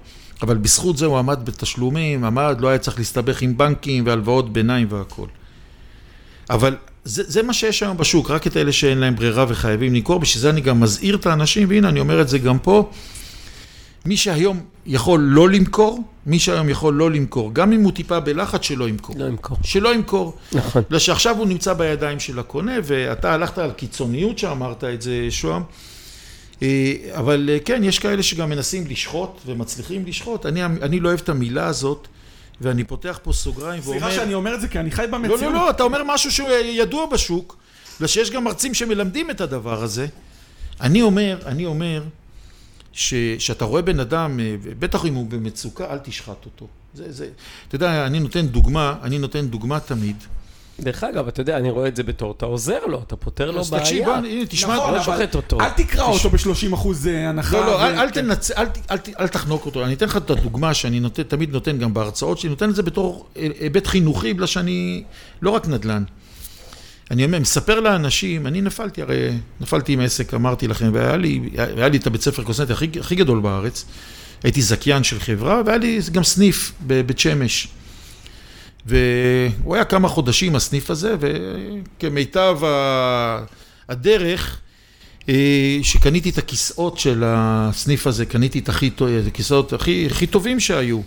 [0.42, 4.86] אבל בזכות זה הוא עמד בתשלומים, עמד, לא היה צריך להסתבך עם בנקים והלוואות ביניים
[4.90, 5.28] והכול.
[6.50, 6.76] אבל
[7.06, 10.42] זה, זה מה שיש היום בשוק, רק את אלה שאין להם ברירה וחייבים למכור, בשביל
[10.42, 12.90] זה אני גם מזהיר את האנשים, והנה אני אומר את זה גם פה,
[14.06, 18.62] מי שהיום יכול לא למכור, מי שהיום יכול לא למכור, גם אם הוא טיפה בלחץ,
[18.62, 19.16] שלא ימכור.
[19.18, 19.58] לא ימכור.
[19.62, 20.36] שלא ימכור.
[20.52, 20.82] נכון.
[20.88, 25.62] בגלל שעכשיו הוא נמצא בידיים של הקונה, ואתה הלכת על קיצוניות שאמרת את זה, שוהם.
[26.62, 30.46] אה, אבל אה, כן, יש כאלה שגם מנסים לשחוט ומצליחים לשחוט.
[30.46, 32.08] אני, אני לא אוהב את המילה הזאת,
[32.60, 34.00] ואני פותח פה סוגריים ואומר...
[34.00, 35.40] סליחה שאני אומר את זה, כי אני חי במציאות.
[35.40, 37.56] לא, לא, לא, אתה אומר משהו שהוא ידוע בשוק,
[38.00, 40.06] ושיש גם מרצים שמלמדים את הדבר הזה.
[40.80, 42.02] אני אומר, אני אומר,
[42.92, 46.66] שאתה רואה בן אדם, אה, בטח אם הוא במצוקה, אל תשחט אותו.
[46.94, 47.28] זה, זה,
[47.68, 50.16] אתה יודע, אני נותן דוגמה, אני נותן דוגמה תמיד.
[50.80, 53.64] דרך אגב, אתה יודע, אני רואה את זה בתור, אתה עוזר לו, אתה פותר לו
[53.64, 53.82] בעיה.
[53.82, 55.60] תקשיב, הנה, תשמע, נכון, לא שוחט אותו.
[55.60, 57.56] אל תקרא אותו ב-30 אחוז הנחה.
[57.60, 58.50] לא, לא, ו- אל, אל תנצ...
[58.50, 59.84] אל, ת- אל, ת- אל תחנוק אותו.
[59.84, 63.26] אני אתן לך את הדוגמה שאני תמיד נותן גם בהרצאות שלי, נותן את זה בתור
[63.36, 65.02] אה, היבט חינוכי, בגלל שאני
[65.42, 66.04] לא רק נדל"ן.
[67.10, 71.40] אני אומר, מספר לאנשים, אני נפלתי, הרי נפלתי עם עסק, אמרתי לכם, והיה לי,
[71.76, 73.84] היה לי את הבית ספר קוסמטי הכי, הכי גדול בארץ.
[74.42, 77.68] הייתי זכיין של חברה, והיה לי גם סניף בבית שמש.
[78.86, 82.58] והוא היה כמה חודשים, הסניף הזה, וכמיטב
[83.88, 84.60] הדרך,
[85.28, 88.90] אה, שקניתי את הכיסאות של הסניף הזה, קניתי את הכי,
[89.26, 91.00] הכיסאות הכי, הכי טובים שהיו.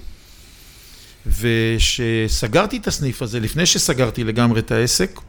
[1.25, 5.19] וכשסגרתי את הסניף הזה, לפני שסגרתי לגמרי את העסק,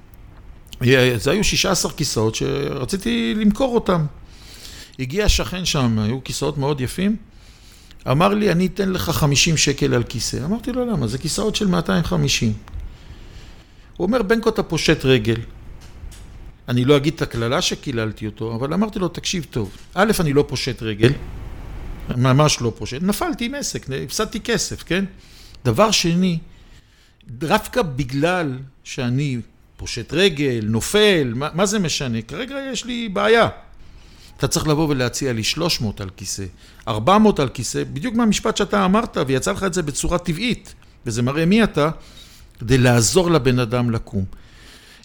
[0.82, 4.06] אה, זה היו 16 כיסאות שרציתי למכור אותם.
[4.98, 7.16] הגיע שכן שם, היו כיסאות מאוד יפים,
[8.06, 10.44] אמר לי, אני אתן לך 50 שקל על כיסא.
[10.44, 11.06] אמרתי לו, למה?
[11.06, 12.52] זה כיסאות של 250.
[13.96, 15.36] הוא אומר, בנקו אתה פושט רגל.
[16.68, 20.44] אני לא אגיד את הקללה שקיללתי אותו, אבל אמרתי לו, תקשיב טוב, א', אני לא
[20.48, 21.12] פושט רגל,
[22.16, 25.04] ממש לא פושט, נפלתי עם עסק, הפסדתי כסף, כן?
[25.64, 26.38] דבר שני,
[27.28, 29.40] דווקא בגלל שאני
[29.76, 32.22] פושט רגל, נופל, מה, מה זה משנה?
[32.22, 33.48] כרגע יש לי בעיה.
[34.40, 36.44] אתה צריך לבוא ולהציע לי 300 על כיסא,
[36.88, 40.74] 400 על כיסא, בדיוק מהמשפט שאתה אמרת, ויצא לך את זה בצורה טבעית,
[41.06, 41.90] וזה מראה מי אתה,
[42.58, 44.24] כדי לעזור לבן אדם לקום.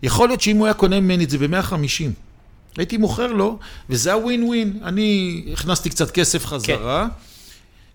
[0.04, 1.76] יכול להיות שאם הוא היה קונה ממני את זה ב-150,
[2.78, 3.60] הייתי מוכר לו,
[3.90, 4.80] וזה הווין ווין.
[4.84, 7.08] אני הכנסתי קצת כסף חזרה,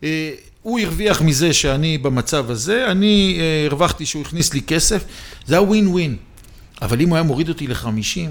[0.01, 0.09] כן.
[0.63, 5.05] הוא הרוויח מזה שאני במצב הזה, אני אה, הרווחתי שהוא הכניס לי כסף,
[5.47, 6.17] זה הווין ווין.
[6.83, 8.31] אבל אם הוא היה מוריד אותי לחמישים,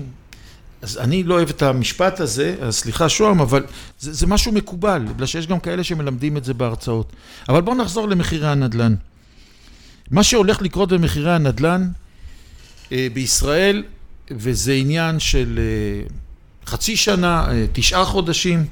[0.81, 3.63] אז אני לא אוהב את המשפט הזה, אז סליחה שוהם, אבל
[3.99, 7.13] זה, זה משהו מקובל, בגלל שיש גם כאלה שמלמדים את זה בהרצאות.
[7.49, 8.95] אבל בואו נחזור למחירי הנדל"ן.
[10.11, 11.89] מה שהולך לקרות במחירי הנדל"ן
[12.91, 13.83] אה, בישראל,
[14.31, 16.07] וזה עניין של אה,
[16.65, 18.65] חצי שנה, אה, תשעה חודשים,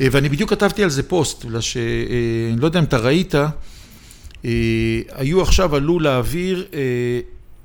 [0.00, 3.50] אה, ואני בדיוק כתבתי על זה פוסט, בגלל שאני לא יודע אם אתה ראית, אה,
[5.12, 6.80] היו עכשיו, עלו להעביר אה,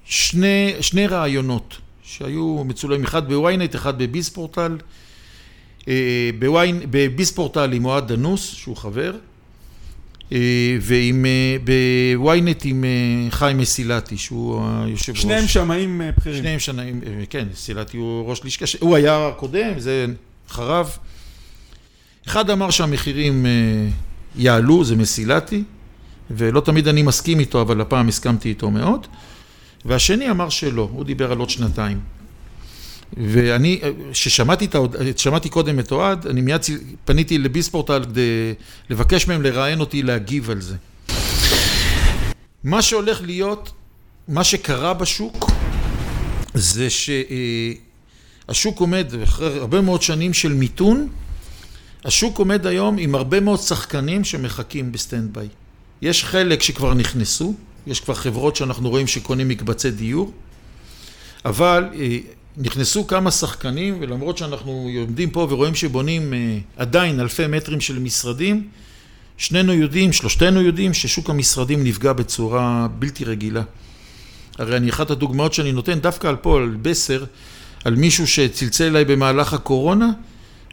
[0.05, 1.77] שני, שני רעיונות
[2.17, 4.77] שהיו מצולמים, אחד בוויינט, אחד בביספורטל.
[5.87, 6.29] אה,
[6.89, 9.13] בביספורטל עם אוהד דנוס, שהוא חבר,
[10.31, 11.57] אה, ועם, אה,
[12.17, 12.85] בוויינט עם
[13.29, 15.21] חיים מסילתי, שהוא היושב ראש.
[15.21, 16.39] שניהם שמאים בכירים.
[16.41, 20.05] שניהם שנאים, אה, כן, סילתי הוא ראש לשכה, הוא היה הקודם, זה
[20.49, 20.87] אחריו.
[22.27, 23.45] אחד אמר שהמחירים
[24.35, 25.63] יעלו, זה מסילתי,
[26.31, 29.07] ולא תמיד אני מסכים איתו, אבל הפעם הסכמתי איתו מאוד.
[29.85, 31.99] והשני אמר שלא, הוא דיבר על עוד שנתיים.
[33.17, 33.81] ואני,
[34.11, 36.61] כששמעתי קודם את אוהד, אני מיד
[37.05, 38.53] פניתי לביזפורטל כדי
[38.89, 40.75] לבקש מהם לראיין אותי להגיב על זה.
[42.63, 43.71] מה שהולך להיות,
[44.27, 45.51] מה שקרה בשוק,
[46.53, 46.87] זה
[48.49, 51.07] שהשוק עומד, אחרי הרבה מאוד שנים של מיתון,
[52.05, 55.47] השוק עומד היום עם הרבה מאוד שחקנים שמחכים ב stand by.
[56.01, 57.53] יש חלק שכבר נכנסו,
[57.87, 60.31] יש כבר חברות שאנחנו רואים שקונים מקבצי דיור,
[61.45, 62.17] אבל אה,
[62.57, 68.67] נכנסו כמה שחקנים, ולמרות שאנחנו עומדים פה ורואים שבונים אה, עדיין אלפי מטרים של משרדים,
[69.37, 73.63] שנינו יודעים, שלושתנו יודעים, ששוק המשרדים נפגע בצורה בלתי רגילה.
[74.57, 77.23] הרי אני, אחת הדוגמאות שאני נותן דווקא על פה, על בסר,
[77.83, 80.11] על מישהו שצלצל אליי במהלך הקורונה,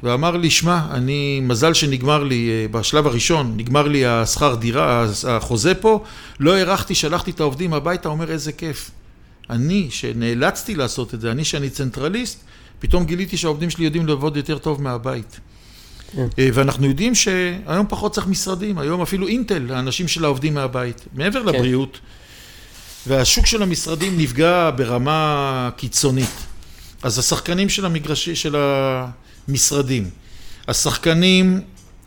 [0.02, 5.74] ואמר לי, שמע, אני, מזל שנגמר לי, אה, בשלב הראשון, נגמר לי השכר דירה, החוזה
[5.74, 6.04] פה,
[6.40, 8.90] לא הערכתי, שלחתי את העובדים הביתה, אומר איזה כיף.
[9.50, 12.40] אני, שנאלצתי לעשות את זה, אני שאני צנטרליסט,
[12.78, 15.40] פתאום גיליתי שהעובדים שלי יודעים לעבוד יותר טוב מהבית.
[16.12, 16.26] כן.
[16.38, 21.40] אה, ואנחנו יודעים שהיום פחות צריך משרדים, היום אפילו אינטל, האנשים שלה עובדים מהבית, מעבר
[21.42, 21.46] כן.
[21.46, 22.00] לבריאות.
[23.06, 26.46] והשוק של המשרדים נפגע ברמה קיצונית.
[27.02, 28.56] אז השחקנים של המגרשי, של
[29.50, 30.10] המשרדים,
[30.68, 31.60] השחקנים,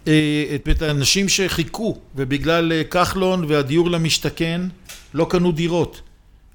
[0.08, 4.62] אה, את האנשים שחיכו ובגלל אה, כחלון והדיור למשתכן
[5.14, 6.02] לא קנו דירות,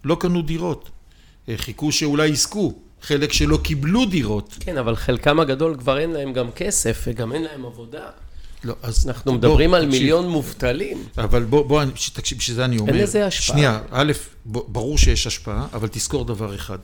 [0.04, 0.90] לא קנו דירות,
[1.56, 4.56] חיכו שאולי יזכו, חלק שלא קיבלו דירות.
[4.60, 8.06] כן, אבל חלקם הגדול כבר אין להם גם כסף וגם אין להם עבודה.
[8.64, 9.08] לא, אז...
[9.08, 11.04] אנחנו בוא, מדברים על תקשיב, מיליון מובטלים.
[11.18, 12.92] אבל בוא, בוא, תקשיב, בשביל זה אני אומר.
[12.92, 13.56] אין לזה השפעה.
[13.56, 14.12] שנייה, א',
[14.46, 16.78] ברור שיש השפעה, אבל תזכור דבר אחד.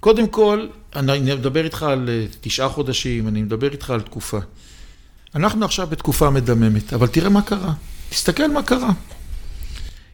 [0.00, 4.38] קודם כל, אני מדבר איתך על אה, תשעה חודשים, אני מדבר איתך על תקופה.
[5.34, 7.72] אנחנו עכשיו בתקופה מדממת, אבל תראה מה קרה.
[8.10, 8.90] תסתכל מה קרה.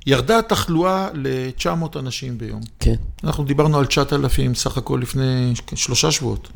[0.07, 2.61] ירדה התחלואה ל-900 אנשים ביום.
[2.81, 2.95] כן.
[3.25, 6.49] אנחנו דיברנו על 9,000 סך הכל לפני שלושה שבועות.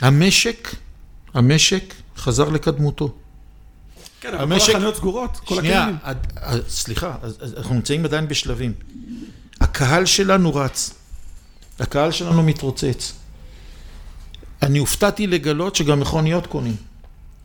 [0.00, 0.74] המשק,
[1.34, 3.14] המשק חזר לקדמותו.
[4.20, 4.66] כן, אבל המשק...
[4.66, 5.96] כל החנויות סגורות, כל הקיימים.
[6.02, 7.16] שנייה, סליחה,
[7.56, 8.72] אנחנו נמצאים עדיין בשלבים.
[9.60, 10.94] הקהל שלנו רץ,
[11.80, 13.12] הקהל שלנו מתרוצץ.
[14.62, 16.76] אני הופתעתי לגלות שגם מכוניות קונים.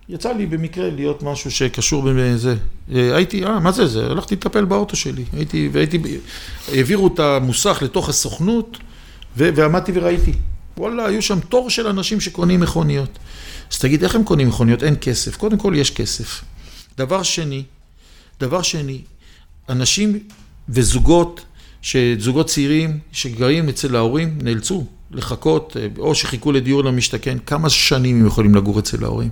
[0.09, 2.55] יצא לי במקרה להיות משהו שקשור בזה.
[2.95, 4.05] אה, הייתי, אה, מה זה זה?
[4.05, 5.23] הלכתי לטפל באוטו שלי.
[5.33, 6.01] הייתי, והייתי,
[6.67, 8.77] העבירו את המוסך לתוך הסוכנות,
[9.37, 10.33] ו, ועמדתי וראיתי.
[10.77, 13.19] וואלה, היו שם תור של אנשים שקונים מכוניות.
[13.71, 14.83] אז תגיד, איך הם קונים מכוניות?
[14.83, 15.37] אין כסף.
[15.37, 16.43] קודם כל, יש כסף.
[16.97, 17.63] דבר שני,
[18.39, 19.01] דבר שני,
[19.69, 20.19] אנשים
[20.69, 21.41] וזוגות,
[22.19, 28.27] זוגות צעירים שגרים אצל ההורים, נאלצו לחכות, אה, או שחיכו לדיור למשתכן, כמה שנים הם
[28.27, 29.29] יכולים לגור אצל ההורים?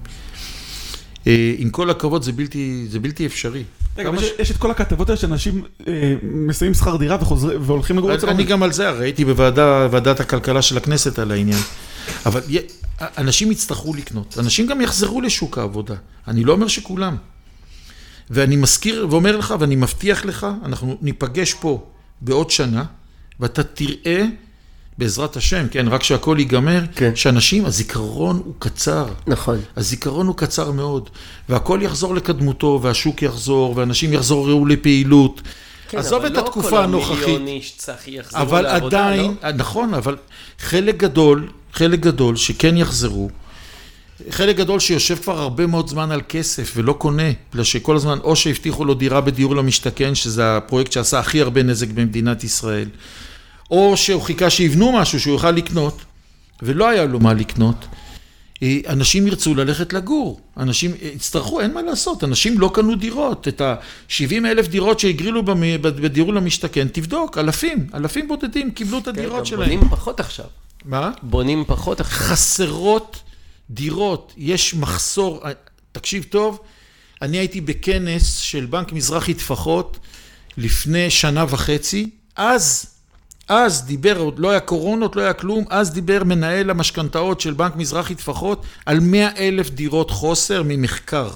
[1.28, 3.64] אה, עם כל הכבוד זה בלתי, זה בלתי אפשרי.
[3.98, 4.32] רגע, יש, ש...
[4.40, 8.44] יש את כל הכתבות האלה שאנשים אה, מסיימים שכר דירה וחוזר, והולכים לגור אצל אני
[8.44, 11.60] גם על זה, הרי הייתי בוועדת הכלכלה של הכנסת על העניין.
[12.26, 12.42] אבל
[13.18, 15.96] אנשים יצטרכו לקנות, אנשים גם יחזרו לשוק העבודה.
[16.28, 17.16] אני לא אומר שכולם.
[18.30, 21.88] ואני מזכיר ואומר לך, ואני מבטיח לך, אנחנו ניפגש פה
[22.22, 22.84] בעוד שנה,
[23.40, 24.26] ואתה תראה
[24.98, 27.16] בעזרת השם, כן, רק שהכל ייגמר, כן.
[27.16, 29.08] שאנשים, הזיכרון הוא קצר.
[29.28, 29.60] נכון.
[29.76, 31.10] הזיכרון הוא קצר מאוד,
[31.50, 35.42] והכל יחזור לקדמותו, והשוק יחזור, ואנשים יחזרו לפעילות.
[35.90, 37.12] כן, עזוב את לא התקופה הנוכחית.
[37.12, 39.52] אבל לא כל המיליון איש צריך יחזרו אבל לעבודה, עדיין, לא?
[39.52, 40.18] נכון, אבל
[40.60, 43.30] חלק גדול, חלק גדול שכן יחזרו,
[44.30, 48.36] חלק גדול שיושב כבר הרבה מאוד זמן על כסף ולא קונה, בגלל שכל הזמן או
[48.36, 52.90] שהבטיחו לו דירה בדיור למשתכן, שזה הפרויקט שעשה הכי הרבה נזק במדינת ישראל,
[53.72, 56.02] או שהוא חיכה שיבנו משהו שהוא יוכל לקנות,
[56.62, 57.86] ולא היה לו מה לקנות,
[58.64, 63.62] אה, אנשים ירצו ללכת לגור, אנשים יצטרכו, אין מה לעשות, אנשים לא קנו דירות, את
[63.62, 65.44] ה-70 אלף דירות שהגרילו
[65.82, 69.64] בדיור למשתכן, תבדוק, אלפים, אלפים בודדים קיבלו את כן, הדירות שלהם.
[69.64, 70.46] בונים פחות עכשיו.
[70.86, 71.12] מה?
[71.22, 72.20] בונים פחות עכשיו.
[72.20, 73.22] חסרות
[73.70, 75.52] דירות, יש מחסור, אה,
[75.92, 76.60] תקשיב טוב,
[77.22, 79.98] אני הייתי בכנס של בנק מזרחי טפחות
[80.58, 82.86] לפני שנה וחצי, אז
[83.50, 87.76] אז דיבר, עוד לא היה קורונות, לא היה כלום, אז דיבר מנהל המשכנתאות של בנק
[87.76, 91.30] מזרחי טפחות על מאה אלף דירות חוסר ממחקר.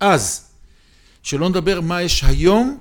[0.00, 0.44] אז,
[1.22, 2.78] שלא נדבר מה יש היום,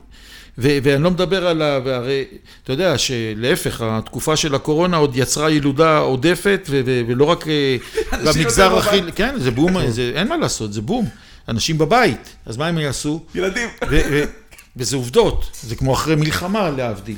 [0.57, 1.79] ו- ואני לא מדבר על ה...
[1.85, 2.23] והרי,
[2.63, 7.75] אתה יודע שלהפך, התקופה של הקורונה עוד יצרה ילודה עודפת, ו- ו- ולא רק אה,
[8.25, 9.01] במגזר הכי...
[9.15, 11.09] כן, זה בום, זה, אין מה לעשות, זה בום.
[11.49, 13.23] אנשים בבית, אז מה הם יעשו?
[13.35, 13.69] ילדים.
[14.77, 17.17] וזה עובדות, זה כמו אחרי מלחמה להבדיל.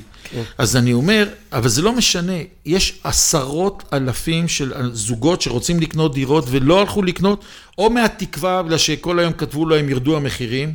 [0.58, 2.34] אז אני אומר, אבל זה לא משנה,
[2.66, 7.44] יש עשרות אלפים של זוגות שרוצים לקנות דירות ולא הלכו לקנות,
[7.78, 10.74] או מהתקווה, בגלל שכל היום כתבו להם ירדו המחירים,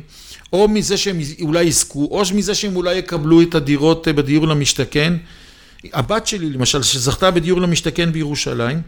[0.53, 5.13] או מזה שהם אולי יזכו, או מזה שהם אולי יקבלו את הדירות אה, בדיור למשתכן.
[5.93, 8.81] הבת שלי, למשל, שזכתה בדיור למשתכן בירושלים,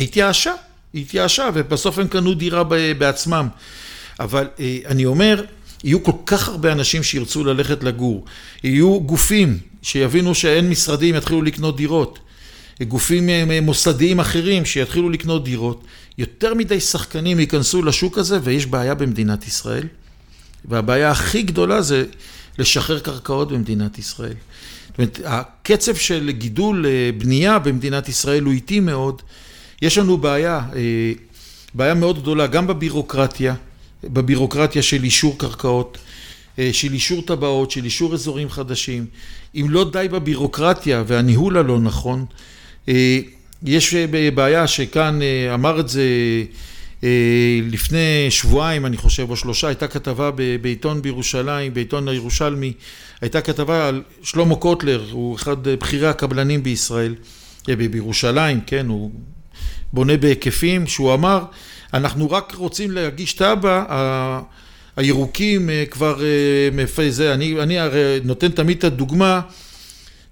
[0.00, 0.52] התייאשה,
[0.94, 2.64] התייאשה, ובסוף הם קנו דירה
[2.98, 3.48] בעצמם.
[4.20, 5.44] אבל אה, אני אומר,
[5.84, 8.24] יהיו כל כך הרבה אנשים שירצו ללכת לגור,
[8.64, 12.18] יהיו גופים שיבינו שאין משרדים, יתחילו לקנות דירות,
[12.82, 15.84] גופים אה, מוסדיים אחרים שיתחילו לקנות דירות,
[16.18, 19.86] יותר מדי שחקנים ייכנסו לשוק הזה ויש בעיה במדינת ישראל,
[20.64, 22.04] והבעיה הכי גדולה זה
[22.58, 24.34] לשחרר קרקעות במדינת ישראל.
[24.88, 29.22] זאת אומרת, הקצב של גידול אה, בנייה במדינת ישראל הוא איטי מאוד,
[29.82, 31.12] יש לנו בעיה, אה,
[31.74, 33.54] בעיה מאוד גדולה גם בבירוקרטיה,
[34.04, 35.98] בבירוקרטיה של אישור קרקעות,
[36.58, 39.06] אה, של אישור טבעות, של אישור אזורים חדשים.
[39.54, 42.24] אם לא די בבירוקרטיה והניהול הלא נכון,
[43.62, 43.94] יש
[44.34, 45.18] בעיה שכאן
[45.54, 46.04] אמר את זה
[47.62, 50.30] לפני שבועיים, אני חושב, או שלושה, הייתה כתבה
[50.60, 52.72] בעיתון בירושלים, בעיתון הירושלמי,
[53.20, 57.14] הייתה כתבה על שלמה קוטלר, הוא אחד בכירי הקבלנים בישראל,
[57.68, 59.10] בירושלים, כן, הוא
[59.92, 61.44] בונה בהיקפים, שהוא אמר,
[61.94, 64.40] אנחנו רק רוצים להגיש תב"ע,
[64.96, 66.20] הירוקים אה, כבר,
[66.98, 69.40] אה, זה, אני, אני הרי נותן תמיד את הדוגמה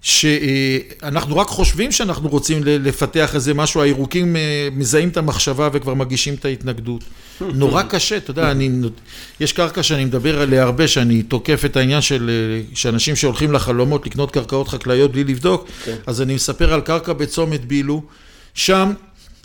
[0.01, 6.33] שאנחנו רק חושבים שאנחנו רוצים לפתח איזה משהו, הירוקים אה, מזהים את המחשבה וכבר מגישים
[6.33, 7.03] את ההתנגדות.
[7.41, 8.69] נורא קשה, אתה יודע, אני,
[9.39, 12.29] יש קרקע שאני מדבר עליה הרבה, שאני תוקף את העניין של
[12.73, 15.85] שאנשים שהולכים לחלומות לקנות קרקעות חקלאיות בלי לבדוק, okay.
[15.85, 15.95] כן.
[16.07, 18.01] אז אני מספר על קרקע בצומת בילו,
[18.53, 18.93] שם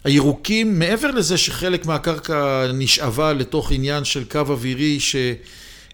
[0.05, 5.17] הירוקים, מעבר לזה שחלק מהקרקע נשאבה לתוך עניין של קו אווירי ש,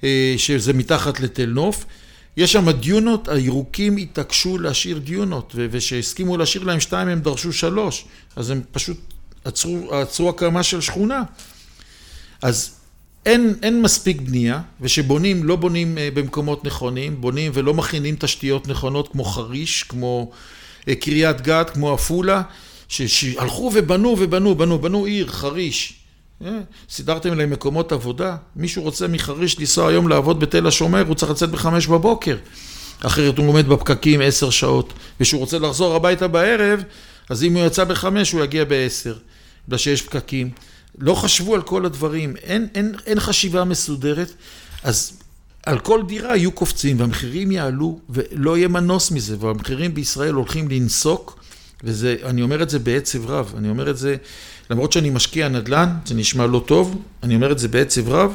[0.04, 1.84] אה, שזה מתחת לתל נוף,
[2.36, 8.04] יש שם דיונות, הירוקים התעקשו להשאיר דיונות, וכשהסכימו להשאיר להם שתיים הם דרשו שלוש,
[8.36, 8.96] אז הם פשוט
[9.44, 11.22] עצרו, עצרו הקמה של שכונה.
[12.42, 12.70] אז
[13.26, 19.08] אין, אין מספיק בנייה, ושבונים לא בונים אה, במקומות נכונים, בונים ולא מכינים תשתיות נכונות
[19.12, 20.30] כמו חריש, כמו
[20.88, 22.42] אה, קריית גת, כמו עפולה.
[22.90, 25.99] שהלכו ובנו ובנו, בנו, בנו עיר, חריש.
[26.44, 26.60] אה,
[26.90, 28.36] סידרתם להם מקומות עבודה?
[28.56, 32.36] מישהו רוצה מחריש לנסוע היום לעבוד בתל השומר, הוא צריך לצאת בחמש בבוקר.
[33.00, 34.92] אחרת הוא עומד בפקקים עשר שעות.
[35.20, 36.82] וכשהוא רוצה לחזור הביתה בערב,
[37.30, 39.14] אז אם הוא יצא בחמש, הוא יגיע בעשר.
[39.68, 40.50] בגלל שיש פקקים.
[40.98, 44.32] לא חשבו על כל הדברים, אין, אין, אין חשיבה מסודרת.
[44.82, 45.12] אז
[45.66, 51.39] על כל דירה יהיו קופצים והמחירים יעלו ולא יהיה מנוס מזה והמחירים בישראל הולכים לנסוק
[51.84, 54.16] וזה, אני אומר את זה בעצב רב, אני אומר את זה,
[54.70, 58.34] למרות שאני משקיע נדל"ן, זה נשמע לא טוב, אני אומר את זה בעצב רב,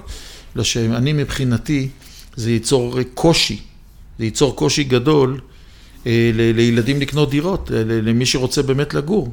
[0.51, 1.89] בגלל שאני מבחינתי,
[2.35, 3.61] זה ייצור קושי,
[4.19, 5.39] זה ייצור קושי גדול
[6.07, 9.31] אה, ל- לילדים לקנות דירות, ל- למי שרוצה באמת לגור.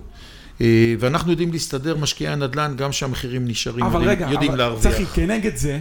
[0.61, 0.67] אה,
[0.99, 4.93] ואנחנו יודעים להסתדר, משקיעי הנדל"ן, גם שהמחירים נשארים, אבל יודעים, רגע, יודעים אבל להרוויח.
[4.95, 5.79] צחי, כנגד זה,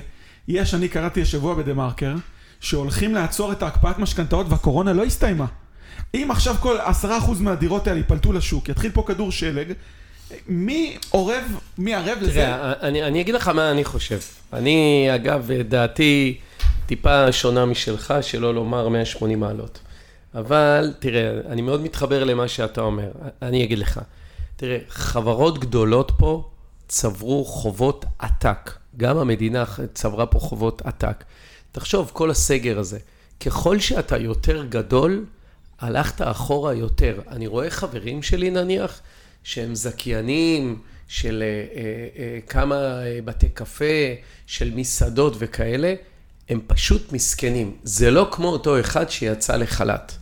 [0.48, 2.16] יש, אני קראתי השבוע בדה מרקר,
[2.60, 5.46] שהולכים לעצור את ההקפאת משכנתאות והקורונה לא הסתיימה.
[6.14, 9.74] אם עכשיו כל עשרה אחוז מהדירות האלה ייפלטו לשוק, יתחיל פה כדור שלג,
[10.48, 11.44] מי עורב,
[11.78, 12.32] מי ערב לזה?
[12.32, 14.20] תראה, אני, אני אגיד לך מה אני חושב.
[14.54, 16.38] אני, אגב, דעתי
[16.86, 19.80] טיפה שונה משלך, שלא לומר 180 מעלות.
[20.36, 23.12] אבל, תראה, אני מאוד מתחבר למה שאתה אומר.
[23.42, 24.00] אני אגיד לך.
[24.56, 26.50] תראה, חברות גדולות פה
[26.88, 28.72] צברו חובות עתק.
[28.98, 31.24] גם המדינה צברה פה חובות עתק.
[31.72, 33.00] תחשוב, כל הסגר הזה,
[33.40, 35.26] ככל שאתה יותר גדול,
[35.82, 37.20] הלכת אחורה יותר.
[37.30, 39.02] אני רואה חברים שלי נניח,
[39.44, 43.86] שהם זכיינים של אה, אה, אה, כמה אה, בתי קפה,
[44.48, 45.94] של מסעדות וכאלה,
[46.50, 47.76] הם פשוט מסכנים.
[47.84, 50.14] זה לא כמו אותו אחד שיצא לחל"ת.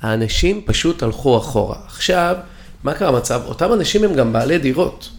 [0.00, 1.78] האנשים פשוט הלכו אחורה.
[1.86, 2.36] עכשיו,
[2.84, 3.42] מה קרה המצב?
[3.44, 5.10] אותם אנשים הם גם בעלי דירות.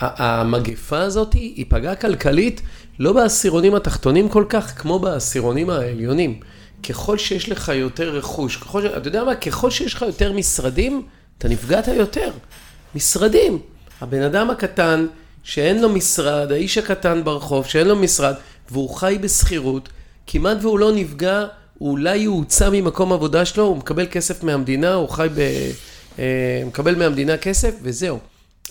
[0.00, 2.60] המגפה הזאת היא פגעה כלכלית
[2.98, 6.40] לא בעשירונים התחתונים כל כך, כמו בעשירונים העליונים.
[6.88, 8.84] ככל שיש לך יותר רכוש, ככל ש...
[8.84, 9.34] אתה יודע מה?
[9.34, 11.02] ככל שיש לך יותר משרדים,
[11.38, 12.30] אתה נפגעת יותר.
[12.94, 13.58] משרדים.
[14.00, 15.06] הבן אדם הקטן,
[15.42, 18.34] שאין לו משרד, האיש הקטן ברחוב, שאין לו משרד,
[18.70, 19.88] והוא חי בשכירות,
[20.26, 21.46] כמעט והוא לא נפגע,
[21.78, 25.40] הוא אולי יוצא ממקום עבודה שלו, הוא מקבל כסף מהמדינה, הוא חי ב...
[26.18, 28.18] אה, מקבל מהמדינה כסף, וזהו.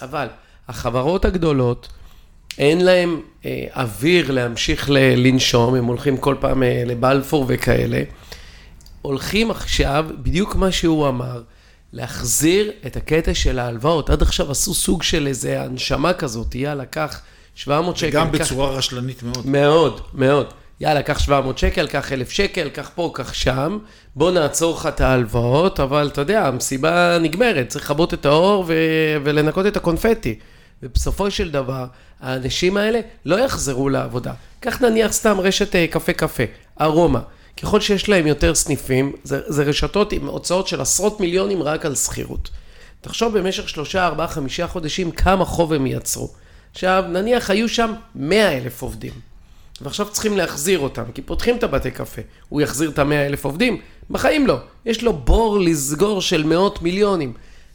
[0.01, 0.27] אבל
[0.67, 1.87] החברות הגדולות,
[2.57, 8.01] אין להם אה, אוויר להמשיך ל- לנשום, הם הולכים כל פעם אה, לבלפור וכאלה.
[9.01, 11.41] הולכים עכשיו, בדיוק מה שהוא אמר,
[11.93, 14.09] להחזיר את הקטע של ההלוואות.
[14.09, 17.21] עד עכשיו עשו סוג של איזה הנשמה כזאת, יאללה, קח
[17.55, 18.09] 700 שקל.
[18.09, 18.77] גם בצורה קח...
[18.77, 19.47] רשלנית מאוד.
[19.47, 20.53] מאוד, מאוד.
[20.79, 23.77] יאללה, קח 700 שקל, קח 1,000 שקל, קח פה, קח שם,
[24.15, 28.73] בוא נעצור לך את ההלוואות, אבל אתה יודע, המסיבה נגמרת, צריך לכבות את האור ו...
[29.23, 30.39] ולנקות את הקונפטי.
[30.83, 31.85] ובסופו של דבר,
[32.21, 34.33] האנשים האלה לא יחזרו לעבודה.
[34.59, 36.43] קח נניח סתם רשת אה, קפה קפה,
[36.81, 37.21] ארומה.
[37.61, 41.95] ככל שיש להם יותר סניפים, זה, זה רשתות עם הוצאות של עשרות מיליונים רק על
[41.95, 42.49] שכירות.
[43.01, 46.29] תחשוב במשך שלושה, ארבעה, חמישה חודשים כמה חוב הם ייצרו.
[46.71, 49.13] עכשיו, נניח היו שם מאה אלף עובדים,
[49.81, 52.21] ועכשיו צריכים להחזיר אותם, כי פותחים את הבתי קפה.
[52.49, 53.81] הוא יחזיר את המאה אלף עובדים?
[54.09, 54.57] בחיים לא.
[54.85, 57.33] יש לו בור לסגור של מאות מיליונים.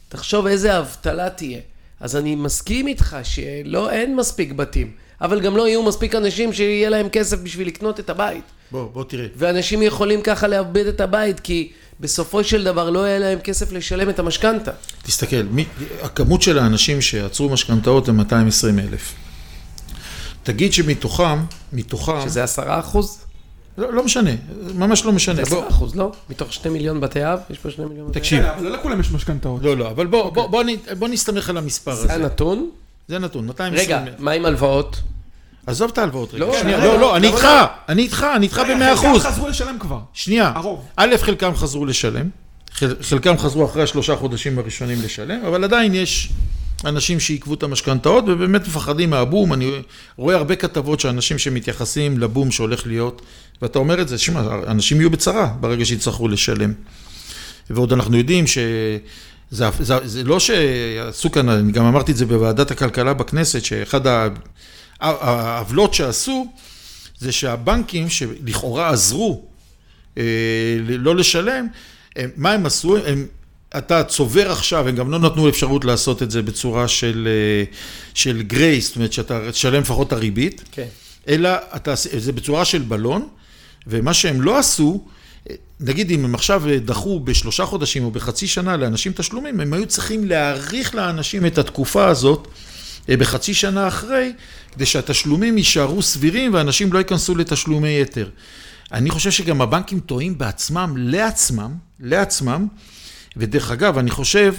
[0.09, 1.59] תחשוב איזה אבטלה תהיה.
[2.01, 4.91] אז אני מסכים איתך שלא, אין מספיק בתים,
[5.21, 8.43] אבל גם לא יהיו מספיק אנשים שיהיה להם כסף בשביל לקנות את הבית.
[8.71, 9.27] בוא, בוא תראה.
[9.35, 14.09] ואנשים יכולים ככה לאבד את הבית, כי בסופו של דבר לא יהיה להם כסף לשלם
[14.09, 14.71] את המשכנתה.
[15.03, 15.65] תסתכל, מי,
[16.01, 19.13] הכמות של האנשים שעצרו משכנתאות זה 220 אלף.
[20.43, 21.39] תגיד שמתוכם,
[21.73, 23.25] מתוכם, שזה עשרה אחוז?
[23.81, 24.31] לא, לא משנה,
[24.75, 25.35] ממש לא משנה.
[25.35, 26.11] בוא, עשרה אחוז, לא?
[26.29, 27.39] מתוך שני מיליון בתי אב?
[27.49, 28.23] יש פה שני מיליון בתי אב?
[28.23, 28.43] תקשיב.
[28.45, 29.63] אבל לא לכולם יש משכנתאות.
[29.63, 32.13] לא, לא, אבל בוא, בוא, בוא, נ- בוא נסתמך על המספר זה הזה.
[32.13, 32.69] הנתון?
[33.07, 33.85] זה נתון, 220.
[33.85, 35.01] רגע, מה עם הלוואות?
[35.67, 36.45] עזוב את ההלוואות רגע.
[36.45, 37.49] לא, שנייה, רגע, לא, לא, אני איתך, לא?
[37.89, 39.23] אני איתך, אני איתך רגע, במאה חלקם אחוז.
[39.25, 39.99] חזרו לשלם כבר.
[40.13, 40.85] שנייה, הרוב.
[40.95, 42.29] א', חלקם חזרו לשלם,
[42.71, 46.29] חל- חלקם חזרו אחרי השלושה חודשים הראשונים לשלם, אבל עדיין יש
[46.85, 49.53] אנשים שעיכבו את המשכנתאות ובאמת מפחדים מהבום.
[49.53, 49.71] אני
[50.17, 53.21] רואה הרבה כתבות של אנשים שמתייחסים לבום שהולך להיות,
[53.61, 56.73] ואתה אומר את זה, שמע, אנשים יהיו בצרה ברגע שיצטרכו לשלם.
[57.69, 58.57] ועוד אנחנו יודעים ש...
[59.51, 64.01] זה, זה, זה לא שעשו כאן, אני גם אמרתי את זה בוועדת הכלכלה בכנסת, שאחד
[64.99, 66.47] העוולות שעשו,
[67.17, 69.45] זה שהבנקים שלכאורה עזרו
[70.17, 70.23] אה,
[70.87, 71.67] לא לשלם,
[72.15, 72.97] הם, מה הם עשו?
[72.97, 73.27] הם,
[73.77, 77.63] אתה צובר עכשיו, הם גם לא נתנו אפשרות לעשות את זה בצורה של, אה,
[78.13, 80.87] של גרייס, זאת אומרת שאתה תשלם לפחות את הריבית, כן.
[81.27, 83.27] אלא אתה, זה בצורה של בלון,
[83.87, 85.05] ומה שהם לא עשו,
[85.79, 90.25] נגיד אם הם עכשיו דחו בשלושה חודשים או בחצי שנה לאנשים תשלומים, הם היו צריכים
[90.25, 92.47] להאריך לאנשים את התקופה הזאת
[93.09, 94.33] אה, בחצי שנה אחרי,
[94.71, 98.29] כדי שהתשלומים יישארו סבירים ואנשים לא ייכנסו לתשלומי יתר.
[98.91, 102.67] אני חושב שגם הבנקים טועים בעצמם, לעצמם, לעצמם,
[103.37, 104.55] ודרך אגב, אני חושב,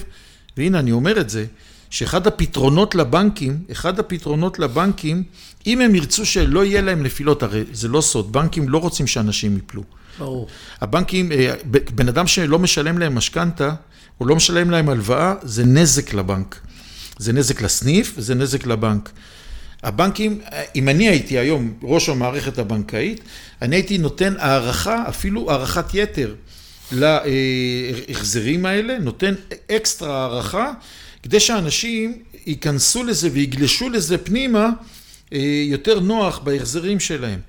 [0.56, 1.46] והנה אני אומר את זה,
[1.90, 5.22] שאחד הפתרונות לבנקים, אחד הפתרונות לבנקים,
[5.66, 9.54] אם הם ירצו שלא יהיה להם נפילות, הרי זה לא סוד, בנקים לא רוצים שאנשים
[9.54, 9.82] ייפלו.
[10.18, 10.48] ברור.
[10.80, 11.54] הבנקים, אה,
[11.94, 13.74] בן אדם שלא משלם להם משכנתה,
[14.20, 16.60] או לא משלם להם הלוואה, זה נזק לבנק.
[17.18, 19.10] זה נזק לסניף וזה נזק לבנק.
[19.82, 23.20] הבנקים, אה, אם אני הייתי היום ראש המערכת הבנקאית,
[23.62, 26.34] אני הייתי נותן הערכה, אפילו הערכת יתר
[26.92, 29.34] להחזרים האלה, נותן
[29.76, 30.72] אקסטרה הערכה,
[31.22, 34.70] כדי שאנשים ייכנסו לזה ויגלשו לזה פנימה
[35.32, 37.40] אה, יותר נוח בהחזרים שלהם.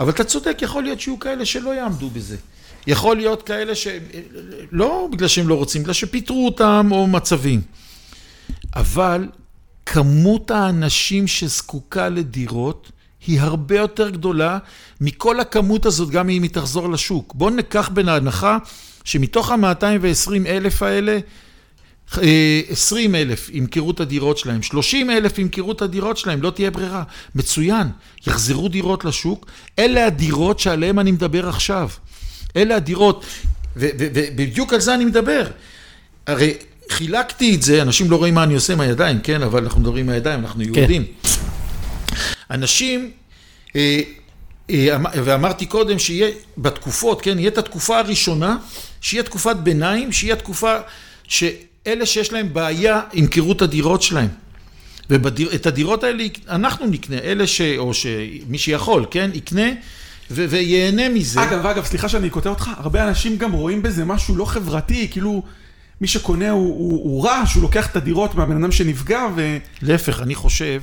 [0.00, 2.36] אבל אתה צודק, יכול להיות שיהיו כאלה שלא יעמדו בזה.
[2.86, 3.86] יכול להיות כאלה ש...
[4.72, 7.60] לא בגלל שהם לא רוצים, בגלל שפיטרו אותם או מצבים.
[8.76, 9.28] אבל
[9.86, 12.92] כמות האנשים שזקוקה לדירות
[13.26, 14.58] היא הרבה יותר גדולה
[15.00, 17.34] מכל הכמות הזאת, גם אם היא תחזור לשוק.
[17.34, 18.58] בואו ניקח בין ההנחה
[19.04, 21.18] שמתוך ה-220 אלף האלה,
[22.22, 26.70] אה, 20 אלף ימכרו את הדירות שלהם, 30 אלף ימכרו את הדירות שלהם, לא תהיה
[26.70, 27.02] ברירה.
[27.34, 27.86] מצוין,
[28.26, 29.46] יחזרו דירות לשוק.
[29.78, 31.88] אלה הדירות שעליהן אני מדבר עכשיו.
[32.56, 33.24] אלה הדירות,
[33.76, 35.46] ובדיוק על זה אני מדבר.
[36.26, 36.54] הרי
[36.90, 39.42] חילקתי את זה, אנשים לא רואים מה אני עושה עם הידיים, כן?
[39.42, 41.04] אבל אנחנו מדברים עם הידיים, אנחנו יהודים.
[42.50, 43.10] אנשים,
[43.76, 44.00] אה,
[44.70, 47.38] אה, אמ- ואמרתי קודם שיהיה בתקופות, כן?
[47.38, 48.56] יהיה את התקופה הראשונה,
[49.00, 50.74] שיהיה תקופת ביניים, שיהיה תקופה
[51.28, 54.28] שאלה שיש להם בעיה ימכרו את הדירות שלהם.
[55.10, 57.60] ואת הדירות האלה אנחנו נקנה, אלה ש...
[57.60, 59.30] או שמי שיכול, כן?
[59.34, 59.68] יקנה
[60.30, 61.42] ו- וייהנה מזה.
[61.42, 65.42] אגב, אגב, סליחה שאני קוטע אותך, הרבה אנשים גם רואים בזה משהו לא חברתי, כאילו
[66.00, 69.58] מי שקונה הוא, הוא, הוא רע, שהוא לוקח את הדירות מהבן אדם שנפגע, ו...
[69.82, 70.82] להפך, אני חושב,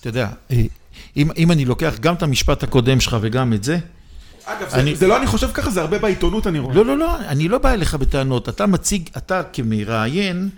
[0.00, 0.62] אתה יודע, אה,
[1.16, 3.78] אם, אם אני לוקח גם את המשפט הקודם שלך וגם את זה,
[4.44, 6.74] אגב, אני- זה, זה לא אני חושב ככה, זה הרבה בעיתונות אני רואה.
[6.74, 8.48] לא, לא, לא, אני לא בא אליך בטענות.
[8.48, 10.48] אתה מציג, אתה כמראיין,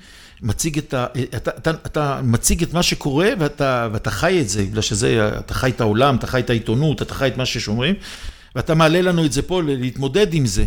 [0.43, 1.07] מציג את ה...
[1.37, 5.55] אתה, אתה, אתה מציג את מה שקורה ואתה, ואתה חי את זה, בגלל שזה, אתה
[5.55, 7.95] חי את העולם, אתה חי את העיתונות, אתה חי את מה ששומרים,
[8.57, 10.65] ואתה מעלה לנו את זה פה להתמודד עם זה.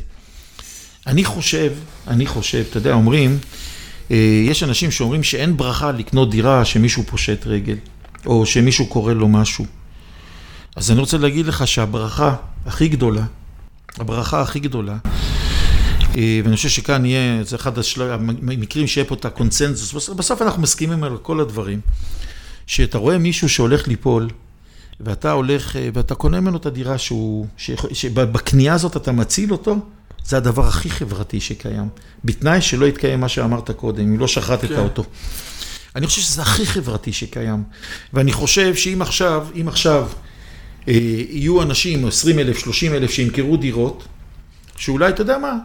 [1.08, 1.72] אני חושב,
[2.08, 3.38] אני חושב, אתה יודע, אומרים,
[4.12, 4.16] אה,
[4.46, 7.76] יש אנשים שאומרים שאין ברכה לקנות דירה שמישהו פושט רגל,
[8.26, 9.66] או שמישהו קורא לו משהו.
[10.76, 13.24] אז אני רוצה להגיד לך שהברכה הכי גדולה,
[13.98, 14.98] הברכה הכי גדולה,
[16.18, 20.62] אה, ואני חושב שכאן יהיה, זה אחד השל- המקרים שיהיה פה את הקונצנזוס, בסוף- אנחנו
[20.62, 21.80] מסכימים על כל הדברים,
[22.68, 24.30] שאתה רואה מישהו שהולך ליפול,
[25.00, 27.48] ואתה הולך, אה, ואתה קונה ממנו את הדירה שהוא,
[27.94, 29.76] שבקנייה הזאת אתה מציל אותו,
[30.26, 31.88] זה הדבר הכי חברתי שקיים.
[32.26, 34.80] בתנאי שלא יתקיים מה שאמרת קודם, אם לא שחטת כן.
[34.80, 35.04] אותו.
[35.96, 37.64] אני חושב שזה הכי חברתי שקיים.
[38.14, 40.10] ואני חושב שאם עכשיו, אם עכשיו
[40.88, 40.94] אה,
[41.30, 44.04] יהיו אנשים, 20 אלף, 30 אלף, שימכרו דירות,
[44.78, 45.58] שאולי, אתה יודע מה,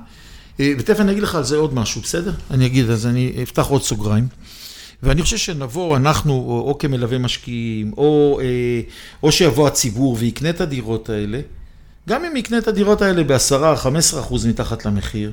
[0.61, 2.33] אה, ותכף אני אגיד לך על זה עוד משהו, בסדר?
[2.51, 4.29] אני אגיד, אז אני אפתח עוד סוגריים.
[5.03, 8.81] ואני חושב שנבוא, אנחנו, או, או כמלווה משקיעים, או, אה,
[9.23, 11.41] או שיבוא הציבור ויקנה את הדירות האלה,
[12.09, 15.33] גם אם יקנה את הדירות האלה ב-10, 15 אחוז מתחת למחיר,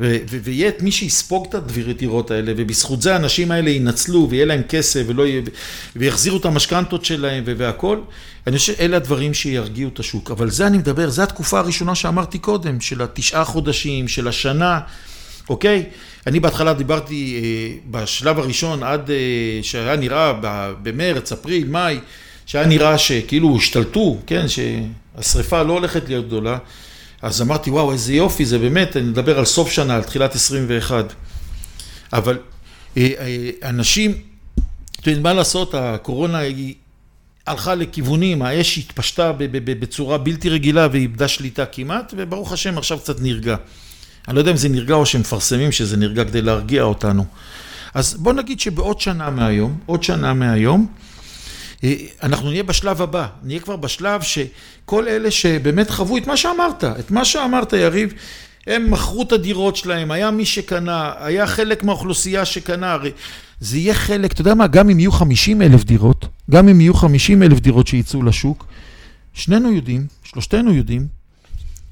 [0.00, 5.02] ויהיה את מי שיספוג את הדירות האלה, ובזכות זה האנשים האלה ינצלו ויהיה להם כסף
[5.06, 5.42] ולא יהיה,
[5.96, 7.98] ויחזירו את המשכנתות שלהם ו- והכל,
[8.46, 10.30] אני חושב שאלה הדברים שירגיעו את השוק.
[10.30, 14.80] אבל זה אני מדבר, זו התקופה הראשונה שאמרתי קודם, של התשעה חודשים, של השנה,
[15.48, 15.84] אוקיי?
[16.26, 19.16] אני בהתחלה דיברתי אה, בשלב הראשון עד אה,
[19.62, 20.32] שהיה נראה
[20.82, 21.98] במרץ, אפריל, מאי,
[22.46, 26.58] שהיה נראה שכאילו השתלטו, כן, שהשריפה לא הולכת להיות גדולה,
[27.22, 31.12] אז אמרתי, וואו, איזה יופי, זה באמת, אני מדבר על סוף שנה, על תחילת 21.
[32.12, 32.38] אבל
[32.96, 34.10] אה, אה, אנשים,
[35.00, 36.74] אתם יודעים, מה לעשות, הקורונה היא
[37.46, 39.32] הלכה לכיוונים, האש התפשטה
[39.64, 43.56] בצורה בלתי רגילה ואיבדה שליטה כמעט, וברוך השם עכשיו קצת נרגע.
[44.28, 47.24] אני לא יודע אם זה נרגע או שמפרסמים שזה נרגע כדי להרגיע אותנו.
[47.94, 50.86] אז בוא נגיד שבעוד שנה מהיום, עוד שנה מהיום,
[52.22, 57.10] אנחנו נהיה בשלב הבא, נהיה כבר בשלב שכל אלה שבאמת חוו את מה שאמרת, את
[57.10, 58.12] מה שאמרת יריב,
[58.66, 63.10] הם מכרו את הדירות שלהם, היה מי שקנה, היה חלק מהאוכלוסייה שקנה, הרי
[63.60, 66.94] זה יהיה חלק, אתה יודע מה, גם אם יהיו 50 אלף דירות, גם אם יהיו
[66.94, 68.66] 50 אלף דירות שיצאו לשוק,
[69.34, 71.06] שנינו יודעים, שלושתנו יודעים,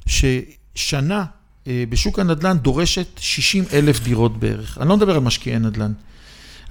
[0.06, 1.24] ששנה
[1.66, 4.78] אה, בשוק הנדל"ן דורשת 60 אלף דירות בערך.
[4.78, 5.92] אני לא מדבר על משקיעי נדל"ן.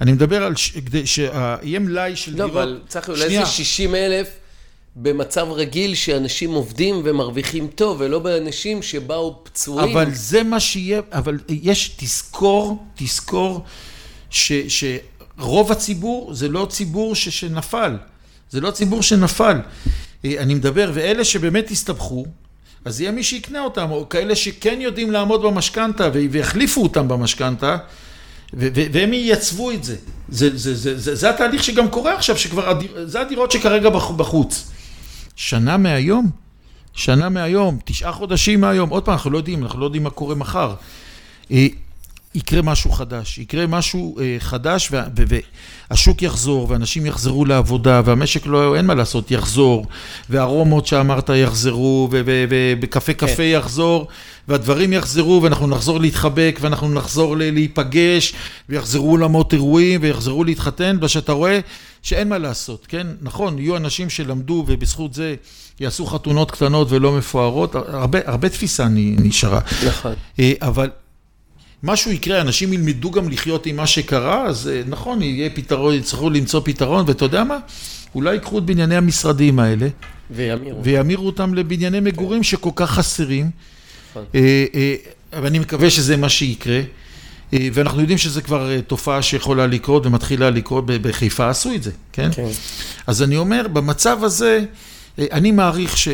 [0.00, 0.70] אני מדבר על, ש...
[0.70, 2.54] כדי שיהיה מלאי של לא, דירות...
[2.54, 4.28] לא, אבל צריך אולי זה 60 אלף
[4.96, 9.96] במצב רגיל שאנשים עובדים ומרוויחים טוב, ולא באנשים שבאו פצועים.
[9.96, 13.64] אבל זה מה שיהיה, אבל יש, תזכור, תזכור
[14.30, 17.96] ש, שרוב הציבור זה לא ציבור ש, שנפל.
[18.50, 19.58] זה לא ציבור שנפל.
[20.24, 22.26] אה, אני מדבר, ואלה שבאמת הסתבכו,
[22.84, 27.76] אז יהיה מי שיקנה אותם, או כאלה שכן יודעים לעמוד במשכנתה ויחליפו אותם במשכנתה,
[28.56, 29.96] והם ייצבו את זה.
[30.28, 31.14] זה, זה, זה, זה.
[31.14, 34.70] זה התהליך שגם קורה עכשיו, שכבר, זה הדירות שכרגע בחוץ.
[35.36, 36.30] שנה מהיום,
[36.92, 40.34] שנה מהיום, תשעה חודשים מהיום, עוד פעם, אנחנו לא יודעים, אנחנו לא יודעים מה קורה
[40.34, 40.74] מחר.
[42.34, 44.92] יקרה משהו חדש, יקרה משהו אה, חדש
[45.90, 49.86] והשוק יחזור ואנשים יחזרו לעבודה והמשק לא, אין מה לעשות, יחזור
[50.30, 53.42] והרומות שאמרת יחזרו ובקפה קפה כן.
[53.42, 54.08] יחזור
[54.48, 58.34] והדברים יחזרו ואנחנו נחזור להתחבק ואנחנו נחזור להיפגש
[58.68, 61.60] ויחזרו אולמות אירועים ויחזרו להתחתן ושאתה רואה
[62.02, 63.06] שאין מה לעשות, כן?
[63.22, 65.34] נכון, יהיו אנשים שלמדו ובזכות זה
[65.80, 69.60] יעשו חתונות קטנות ולא מפוארות, הרבה, הרבה תפיסה נשארה.
[69.86, 70.12] נכון.
[70.38, 70.90] אה, אבל
[71.84, 76.30] משהו יקרה, אנשים ילמדו גם לחיות עם מה שקרה, אז אה, נכון, יהיה פתרון, יצטרכו
[76.30, 77.58] למצוא פתרון, ואתה יודע מה?
[78.14, 79.88] אולי ייקחו את בנייני המשרדים האלה,
[80.30, 82.44] וימירו, וימירו אותם לבנייני מגורים כן.
[82.44, 83.50] שכל כך חסרים,
[84.10, 84.24] נכון.
[84.34, 84.94] אה, אה,
[85.42, 86.80] ואני מקווה שזה מה שיקרה.
[87.72, 92.32] ואנחנו יודעים שזה כבר תופעה שיכולה לקרות ומתחילה לקרות, בחיפה עשו את זה, כן?
[92.32, 92.48] כן.
[93.06, 94.60] אז אני אומר, במצב הזה,
[95.18, 96.08] אני מעריך ש...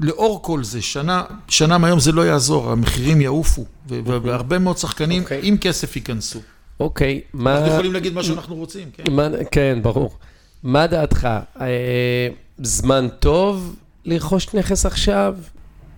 [0.00, 5.24] לאור כל זה, שנה, שנה מהיום זה לא יעזור, המחירים יעופו, והרבה מאוד שחקנים okay.
[5.24, 5.40] אוקיי.
[5.42, 6.40] עם כסף ייכנסו.
[6.80, 7.58] אוקיי, okay, מה...
[7.58, 9.12] אנחנו יכולים להגיד מה שאנחנו רוצים, כן.
[9.12, 10.16] מה, כן, ברור.
[10.62, 11.28] מה דעתך?
[11.60, 12.28] אה,
[12.58, 15.34] זמן טוב לרכוש נכס עכשיו,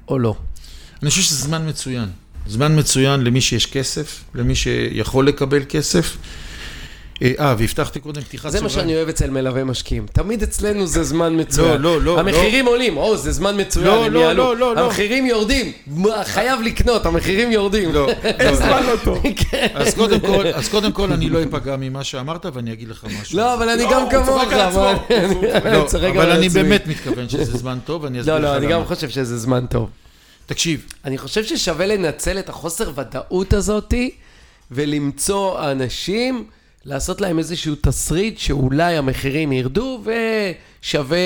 [0.09, 0.35] או לא?
[1.03, 2.09] אני חושב שזה זמן מצוין.
[2.47, 6.17] זמן מצוין למי שיש כסף, למי שיכול לקבל כסף.
[7.23, 8.59] אה, אה, והבטחתי קודם פתיחת סוגריים.
[8.59, 10.07] זה מה שאני אוהב אצל מלווה משקיעים.
[10.13, 11.83] תמיד אצלנו זה זמן מצוין.
[11.83, 12.21] לא, לא, לא.
[12.21, 12.71] המחירים לא.
[12.71, 14.81] עולים, או, זה זמן מצוין, לא, לא, לא, לא, לא.
[14.81, 15.73] המחירים יורדים,
[16.25, 17.95] חייב לקנות, המחירים יורדים.
[17.95, 18.09] לא,
[18.41, 19.23] אין זמן לא טוב.
[19.51, 19.67] כן.
[20.55, 23.39] אז קודם כל אני לא אפגע ממה שאמרת ואני אגיד לך משהו.
[23.39, 24.43] לא, אבל אני גם כמוך.
[26.07, 28.49] אבל אני באמת מתכוון שזה זמן טוב, ואני אסביר לך למה.
[28.49, 29.91] לא, לא, אני גם חושב שזה זמן טוב.
[30.47, 30.87] תקשיב.
[31.05, 34.11] אני חושב ששווה לנצל את החוסר ודאות הזאתי
[34.71, 36.45] ולמצוא אנשים...
[36.87, 41.23] לעשות להם איזשהו תסריט שאולי המחירים ירדו ושווה אה,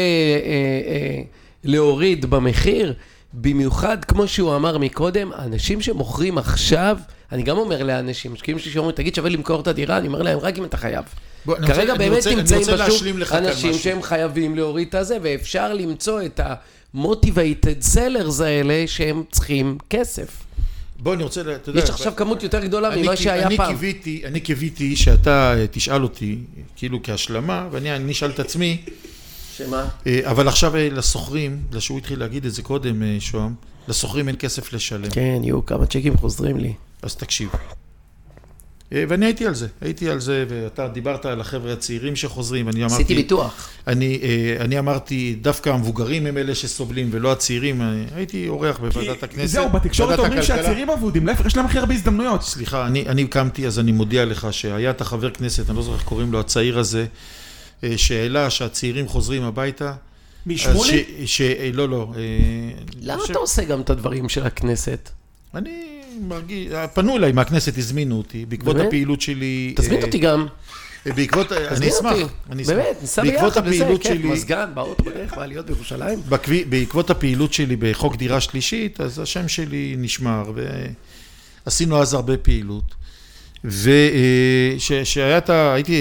[0.87, 1.23] אה,
[1.65, 2.95] להוריד במחיר.
[3.33, 6.99] במיוחד, כמו שהוא אמר מקודם, אנשים שמוכרים עכשיו,
[7.33, 10.39] אני גם אומר לאנשים, משקיעים שלי שאומרים, תגיד, שווה למכור את הדירה, אני אומר להם,
[10.39, 11.05] רק אם אתה חייב.
[11.45, 16.41] בוא, כרגע רוצה, באמת נמצאים בשוק אנשים שהם חייבים להוריד את הזה, ואפשר למצוא את
[16.41, 20.50] ה-motivated sellers האלה שהם צריכים כסף.
[21.01, 21.81] בוא, אני רוצה, אתה יודע...
[21.81, 23.73] יש עכשיו כמות יותר גדולה ממה שהיה אני פעם.
[23.73, 26.39] קיוויתי, אני קיוויתי שאתה אה, תשאל אותי,
[26.77, 28.83] כאילו כהשלמה, ואני אשאל את עצמי.
[29.57, 29.89] שמה?
[30.07, 33.55] אה, אבל עכשיו אה, לסוחרים, שהוא התחיל להגיד את זה קודם, שוהם,
[33.89, 35.11] לסוחרים אין כסף לשלם.
[35.11, 36.73] כן, יהיו כמה צ'קים חוזרים לי.
[37.03, 37.49] אז תקשיב.
[38.93, 42.81] אה, ואני הייתי על זה, הייתי על זה, ואתה דיברת על החבר'ה הצעירים שחוזרים, ואני
[42.81, 42.95] אמרתי...
[42.95, 43.69] עשיתי ביטוח.
[43.87, 49.23] אני, אה, אני אמרתי, דווקא המבוגרים הם אלה שסובלים ולא הצעירים, אה, הייתי אורח בוועדת
[49.23, 49.49] הכנסת.
[49.49, 52.43] זהו, בתקשורת אומרים שהצעירים אבודים, להפך, יש להם הכי הרבה הזדמנויות.
[52.43, 55.97] סליחה, אני, אני קמתי, אז אני מודיע לך שהיה את החבר כנסת, אני לא זוכר
[55.97, 57.07] איך קוראים לו, הצעיר הזה,
[57.97, 59.93] שהעלה שהצעירים חוזרים הביתה.
[60.47, 61.05] משמולי?
[61.73, 62.13] לא, לא.
[63.01, 65.11] למה אתה עושה גם את הדברים של הכנסת?
[65.55, 66.00] אני...
[66.21, 68.89] מרגיש, פנו אליי מהכנסת, הזמינו אותי, בעקבות באמת?
[68.89, 69.75] הפעילות שלי...
[69.77, 70.47] תזמין אה, אותי גם.
[71.07, 72.17] בעקבות, אני אשמח,
[72.51, 72.75] אני אשמח.
[72.75, 76.19] באמת, ניסע ביחד וזה, כן, מזגן, באוטו בדרך, בעליות בירושלים.
[76.69, 80.53] בעקבות הפעילות שלי בחוק דירה שלישית, אז השם שלי נשמר,
[81.67, 82.95] ועשינו אז הרבה פעילות.
[83.65, 84.79] והייתי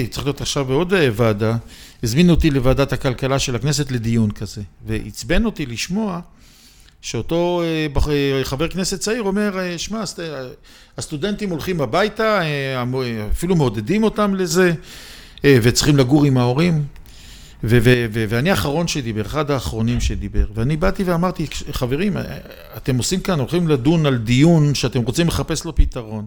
[0.06, 1.56] צריך להיות עכשיו בעוד אה, ועדה,
[2.02, 6.20] הזמינו אותי לוועדת הכלכלה של הכנסת לדיון כזה, ועצבן אותי לשמוע
[7.02, 10.20] שאותו אה, אה, חבר כנסת צעיר אומר, אה, שמע, הסט-
[10.98, 12.40] הסטודנטים הולכים הביתה,
[13.32, 14.72] אפילו מעודדים אותם לזה,
[15.44, 16.84] וצריכים לגור עם ההורים.
[17.64, 22.16] ו- ו- ו- ואני האחרון שדיבר, אחד האחרונים שדיבר, ואני באתי ואמרתי, חברים,
[22.76, 26.26] אתם עושים כאן, הולכים לדון על דיון שאתם רוצים לחפש לו פתרון.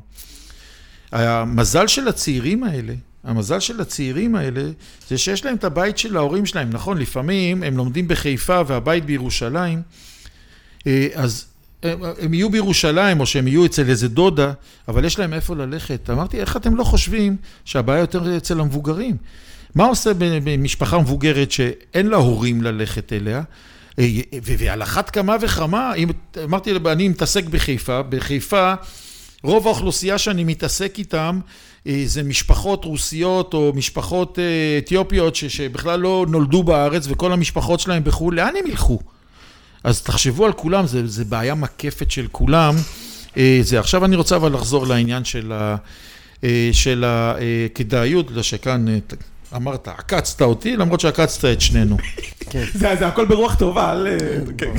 [1.11, 2.93] המזל של הצעירים האלה,
[3.23, 4.61] המזל של הצעירים האלה,
[5.09, 6.69] זה שיש להם את הבית של ההורים שלהם.
[6.69, 9.81] נכון, לפעמים הם לומדים בחיפה והבית בירושלים,
[11.13, 11.45] אז
[11.83, 14.51] הם, הם יהיו בירושלים או שהם יהיו אצל איזה דודה,
[14.87, 16.09] אבל יש להם איפה ללכת.
[16.09, 17.35] אמרתי, איך אתם לא חושבים
[17.65, 19.17] שהבעיה יותר אצל המבוגרים?
[19.75, 23.41] מה עושה במשפחה מבוגרת שאין לה הורים ללכת אליה?
[23.99, 24.07] אה,
[24.43, 26.09] ועל אחת כמה וכמה, אם,
[26.43, 28.73] אמרתי, אני מתעסק בחיפה, בחיפה
[29.43, 31.39] רוב האוכלוסייה שאני מתעסק איתם
[31.87, 37.79] אה, זה משפחות רוסיות או משפחות אה, אתיופיות ש- שבכלל לא נולדו בארץ וכל המשפחות
[37.79, 38.99] שלהם בחו"ל, לאן הם ילכו?
[39.83, 42.75] אז תחשבו על כולם, זה, זה בעיה מקפת של כולם.
[43.37, 43.79] אה, זה.
[43.79, 45.75] עכשיו אני רוצה אבל לחזור לעניין של, ה,
[46.43, 49.13] אה, של הכדאיות, בגלל שכאן אה, ת-
[49.55, 51.97] אמרת, עקצת אותי, למרות שעקצת את שנינו.
[52.73, 54.07] זה זה הכל ברוח טובה, אל...
[54.57, 54.71] כן.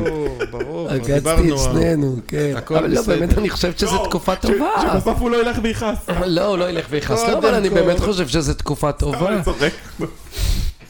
[0.00, 2.52] ברור, ברור, כבר עקצתי את שנינו, כן.
[2.56, 3.02] הכל אבל לא.
[3.02, 4.68] באמת אני חושבת שזו תקופה ש- טובה.
[4.92, 5.98] שבסוף הוא לא ילך ויכעס.
[6.26, 7.22] לא, הוא לא ילך ויכעס.
[7.22, 7.70] לא, אבל אני.
[7.70, 9.42] באמת חושב שזו תקופה טובה.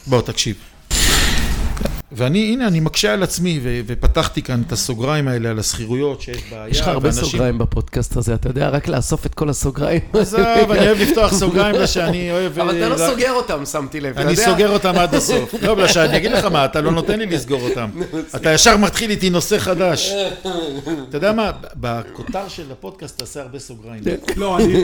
[0.07, 0.55] בוא, תקשיב.
[2.11, 6.37] ואני, הנה, אני מקשה על עצמי, ו- ופתחתי כאן את הסוגריים האלה על השכירויות, שיש
[6.51, 6.69] בעיה.
[6.69, 10.01] יש לך הרבה ואנשים- סוגריים בפודקאסט הזה, אתה יודע, רק לאסוף את כל הסוגריים.
[10.13, 10.39] עזוב,
[10.71, 12.59] אני אוהב לפתוח סוגריים בגלל שאני אוהב...
[12.59, 14.11] אבל אתה לא אה, סוגר אותם, שמתי לב.
[14.11, 14.45] אתה אני יודע?
[14.45, 15.53] סוגר אותם עד הסוף.
[15.61, 17.89] לא, בגלל שאני אגיד לך מה, אתה לא נותן לי לסגור אותם.
[18.35, 20.11] אתה ישר מתחיל איתי נושא חדש.
[21.09, 24.03] אתה יודע מה, בכותר של הפודקאסט תעשה הרבה סוגריים.
[24.35, 24.83] לא, אני-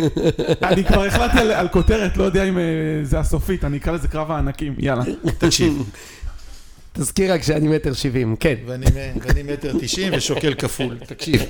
[0.64, 2.64] אני כבר החלטתי על- על כותרת, לא יודע אם אה,
[3.04, 5.04] זה הסופית, אני אקרא לזה קרב הענקים, יאללה.
[5.38, 5.84] תקשיב,
[6.98, 8.56] תזכיר רק שאני מטר שבעים, כן.
[8.66, 8.86] ואני
[9.22, 10.98] ואני מטר תשעים ושוקל כפול.
[11.08, 11.42] תקשיב.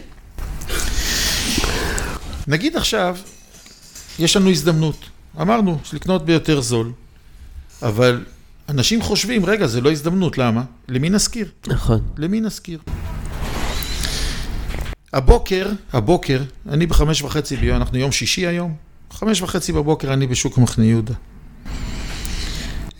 [2.47, 3.17] נגיד עכשיו,
[4.19, 5.09] יש לנו הזדמנות.
[5.41, 6.91] אמרנו, לקנות ביותר זול,
[7.81, 8.25] אבל
[8.69, 10.63] אנשים חושבים, רגע, זה לא הזדמנות, למה?
[10.87, 11.51] למי נשכיר?
[11.67, 12.01] נכון.
[12.17, 12.79] למי נזכיר?
[15.13, 18.75] הבוקר, הבוקר, אני בחמש וחצי ביום, אנחנו יום שישי היום,
[19.11, 21.13] חמש וחצי בבוקר אני בשוק מחנה יהודה.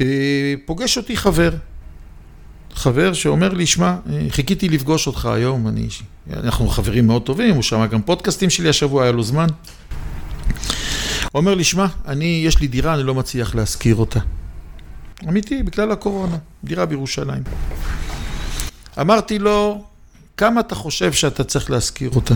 [0.01, 1.51] אה, פוגש אותי חבר,
[2.75, 5.87] חבר שאומר לי, שמע, אה, חיכיתי לפגוש אותך היום, אני,
[6.33, 9.47] אנחנו חברים מאוד טובים, הוא שמע גם פודקאסטים שלי השבוע, היה לו זמן.
[11.31, 14.19] הוא אומר לי, שמע, אני, יש לי דירה, אני לא מצליח להשכיר אותה.
[15.27, 17.43] אמיתי, בגלל הקורונה, דירה בירושלים.
[19.01, 19.83] אמרתי לו,
[20.37, 22.35] כמה אתה חושב שאתה צריך להשכיר אותה?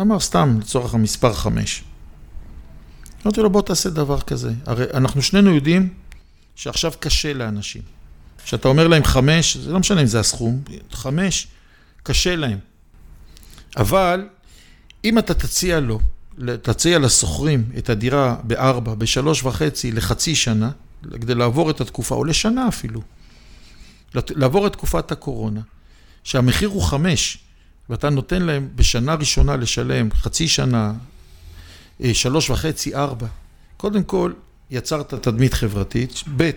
[0.00, 1.84] אמר, סתם, לצורך המספר חמש.
[3.24, 4.52] אמרתי לו, בוא תעשה דבר כזה.
[4.66, 5.88] הרי אנחנו שנינו יודעים
[6.56, 7.82] שעכשיו קשה לאנשים.
[8.44, 10.62] כשאתה אומר להם חמש, זה לא משנה אם זה הסכום,
[10.92, 11.46] חמש,
[12.02, 12.58] קשה להם.
[13.76, 14.28] אבל
[15.04, 16.00] אם אתה תציע לו,
[16.62, 20.70] תציע לשוכרים את הדירה בארבע, בשלוש וחצי, לחצי שנה,
[21.02, 23.02] כדי לעבור את התקופה, או לשנה אפילו,
[24.14, 25.60] לעבור את תקופת הקורונה,
[26.24, 27.38] שהמחיר הוא חמש,
[27.90, 30.92] ואתה נותן להם בשנה ראשונה לשלם חצי שנה,
[32.02, 33.26] אה, שלוש וחצי, ארבע.
[33.76, 34.32] קודם כל,
[34.72, 36.50] יצרת תדמית חברתית, ב',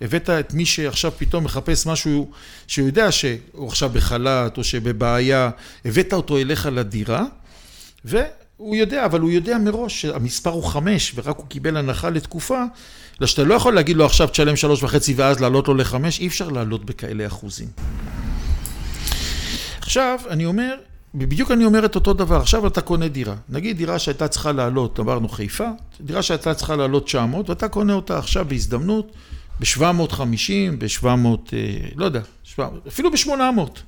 [0.00, 2.30] הבאת את מי שעכשיו פתאום מחפש משהו
[2.66, 5.50] שהוא יודע שהוא עכשיו בחל"ת או שבבעיה,
[5.84, 7.24] הבאת אותו אליך לדירה,
[8.04, 12.64] והוא יודע, אבל הוא יודע מראש שהמספר הוא חמש, ורק הוא קיבל הנחה לתקופה,
[13.20, 16.26] אלא שאתה לא יכול להגיד לו עכשיו תשלם שלוש וחצי ואז לעלות לו לחמש, אי
[16.26, 17.68] אפשר לעלות בכאלה אחוזים.
[19.80, 20.74] עכשיו, אני אומר,
[21.14, 25.00] בדיוק אני אומר את אותו דבר, עכשיו אתה קונה דירה, נגיד דירה שהייתה צריכה לעלות,
[25.00, 25.68] אמרנו חיפה,
[26.00, 29.12] דירה שהייתה צריכה לעלות 900 ואתה קונה אותה עכשיו בהזדמנות
[29.60, 31.06] ב-750, ב-700,
[31.96, 33.80] לא יודע, 700, אפילו ב-800.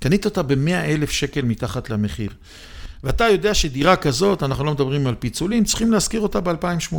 [0.00, 2.30] קנית אותה ב-100 אלף שקל מתחת למחיר.
[3.04, 6.96] ואתה יודע שדירה כזאת, אנחנו לא מדברים על פיצולים, צריכים להשכיר אותה ב-2800.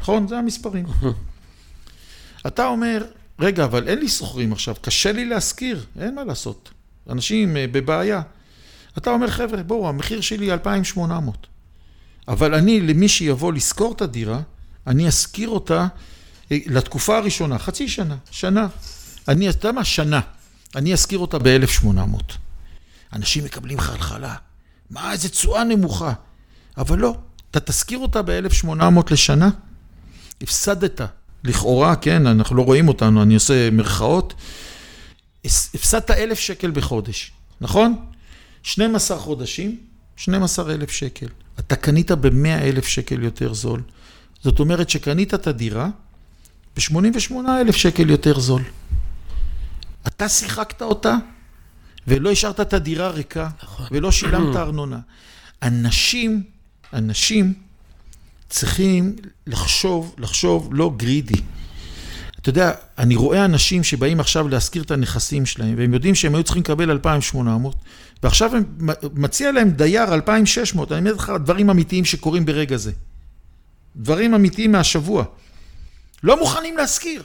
[0.00, 0.28] נכון?
[0.28, 0.86] זה המספרים.
[2.46, 3.04] אתה אומר,
[3.38, 6.70] רגע, אבל אין לי שוכרים עכשיו, קשה לי להשכיר, אין מה לעשות.
[7.10, 8.22] אנשים בבעיה.
[8.98, 11.46] אתה אומר, חבר'ה, בואו, המחיר שלי 2,800.
[12.28, 14.40] אבל אני, למי שיבוא לשכור את הדירה,
[14.86, 15.86] אני אשכיר אותה
[16.50, 18.66] לתקופה הראשונה, חצי שנה, שנה.
[19.28, 19.84] אני, אתה יודע מה?
[19.84, 20.20] שנה.
[20.76, 21.88] אני אשכיר אותה ב-1,800.
[23.12, 24.34] אנשים מקבלים חלחלה.
[24.90, 26.12] מה, איזה תשואה נמוכה.
[26.78, 27.16] אבל לא,
[27.50, 28.70] אתה תשכיר אותה ב-1,800
[29.10, 29.50] לשנה,
[30.42, 31.00] הפסדת.
[31.44, 34.34] לכאורה, כן, אנחנו לא רואים אותנו, אני עושה מרכאות.
[35.44, 37.96] הפסדת אלף שקל בחודש, נכון?
[38.68, 39.76] 12 חודשים,
[40.16, 41.26] 12,000 שקל.
[41.58, 43.82] אתה קנית ב-100,000 שקל יותר זול.
[44.42, 45.88] זאת אומרת שקנית את הדירה
[46.76, 48.62] ב-88,000 שקל יותר זול.
[50.06, 51.16] אתה שיחקת אותה
[52.06, 53.48] ולא השארת את הדירה ריקה
[53.90, 55.00] ולא שילמת ארנונה.
[55.62, 56.42] אנשים,
[56.92, 57.54] אנשים
[58.48, 59.16] צריכים
[59.46, 61.40] לחשוב, לחשוב לא גרידי.
[62.40, 66.44] אתה יודע, אני רואה אנשים שבאים עכשיו להשכיר את הנכסים שלהם, והם יודעים שהם היו
[66.44, 67.74] צריכים לקבל 2,800,
[68.22, 68.64] ועכשיו הם
[69.14, 72.92] מציע להם דייר 2,600, אני אומר לך דברים אמיתיים שקורים ברגע זה.
[73.96, 75.24] דברים אמיתיים מהשבוע.
[76.22, 77.22] לא מוכנים להשכיר.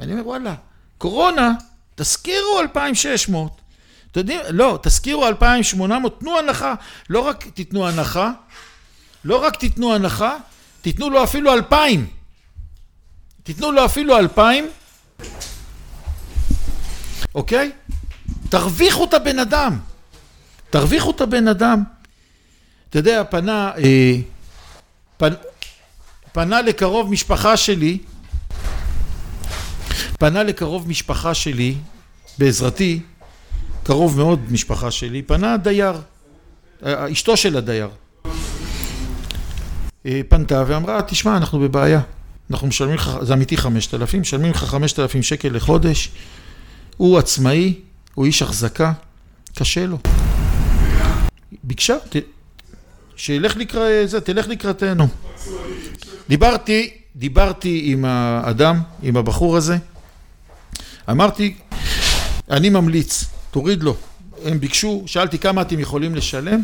[0.00, 0.54] אני אומר, וואלה,
[0.98, 1.52] קורונה,
[1.94, 3.60] תשכירו 2,600.
[4.10, 6.74] אתם יודעים, לא, תשכירו 2,800, תנו הנחה,
[7.10, 8.32] לא רק תיתנו הנחה,
[9.24, 10.36] לא רק תיתנו הנחה,
[10.82, 12.06] תיתנו לו אפילו 2,000.
[13.42, 14.66] תיתנו לו אפילו 2,000,
[17.34, 17.72] אוקיי?
[18.48, 19.78] תרוויחו את הבן אדם.
[20.76, 21.82] תרוויחו את הבן אדם.
[22.90, 24.16] אתה יודע, פנה, אה,
[25.16, 25.32] פנ,
[26.32, 27.98] פנה לקרוב משפחה שלי,
[30.18, 31.74] פנה לקרוב משפחה שלי,
[32.38, 33.00] בעזרתי,
[33.82, 36.00] קרוב מאוד משפחה שלי, פנה דייר,
[36.82, 37.88] אשתו של הדייר.
[40.06, 42.00] אה, פנתה ואמרה, תשמע, אנחנו בבעיה.
[42.50, 46.10] אנחנו משלמים לך, זה אמיתי חמשת אלפים, משלמים לך חמשת אלפים שקל לחודש.
[46.96, 47.74] הוא עצמאי,
[48.14, 48.92] הוא איש החזקה,
[49.54, 49.98] קשה לו.
[51.64, 52.16] ביקשה, ת,
[53.16, 55.08] שילך לקראת זה, תלך לקראתנו.
[56.28, 59.76] דיברתי, דיברתי עם האדם, עם הבחור הזה,
[61.10, 61.54] אמרתי,
[62.50, 63.96] אני ממליץ, תוריד לו.
[64.44, 66.62] הם ביקשו, שאלתי כמה אתם יכולים לשלם,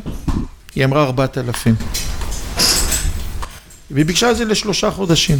[0.74, 1.74] היא אמרה ארבעת אלפים.
[3.90, 5.38] והיא ביקשה את זה לשלושה חודשים.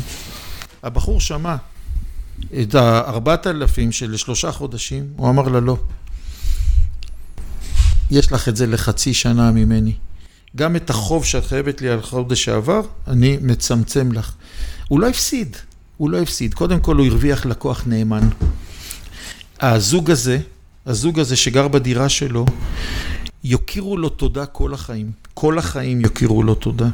[0.82, 1.56] הבחור שמע
[2.62, 5.76] את הארבעת אלפים של שלושה חודשים, הוא אמר לה לא.
[8.10, 9.92] יש לך את זה לחצי שנה ממני.
[10.56, 14.32] גם את החוב שאת חייבת לי על חודש שעבר, אני מצמצם לך.
[14.88, 15.56] הוא לא הפסיד,
[15.96, 16.54] הוא לא הפסיד.
[16.54, 18.28] קודם כל הוא הרוויח לקוח נאמן.
[19.60, 20.38] הזוג הזה,
[20.86, 22.46] הזוג הזה שגר בדירה שלו,
[23.44, 25.10] יוקירו לו תודה כל החיים.
[25.34, 26.88] כל החיים יוקירו לו תודה.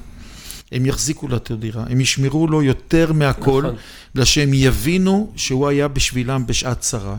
[0.72, 3.76] הם יחזיקו לו את הדירה, הם ישמרו לו יותר מהכל, נכון.
[4.14, 7.16] בגלל שהם יבינו שהוא היה בשבילם בשעת צרה.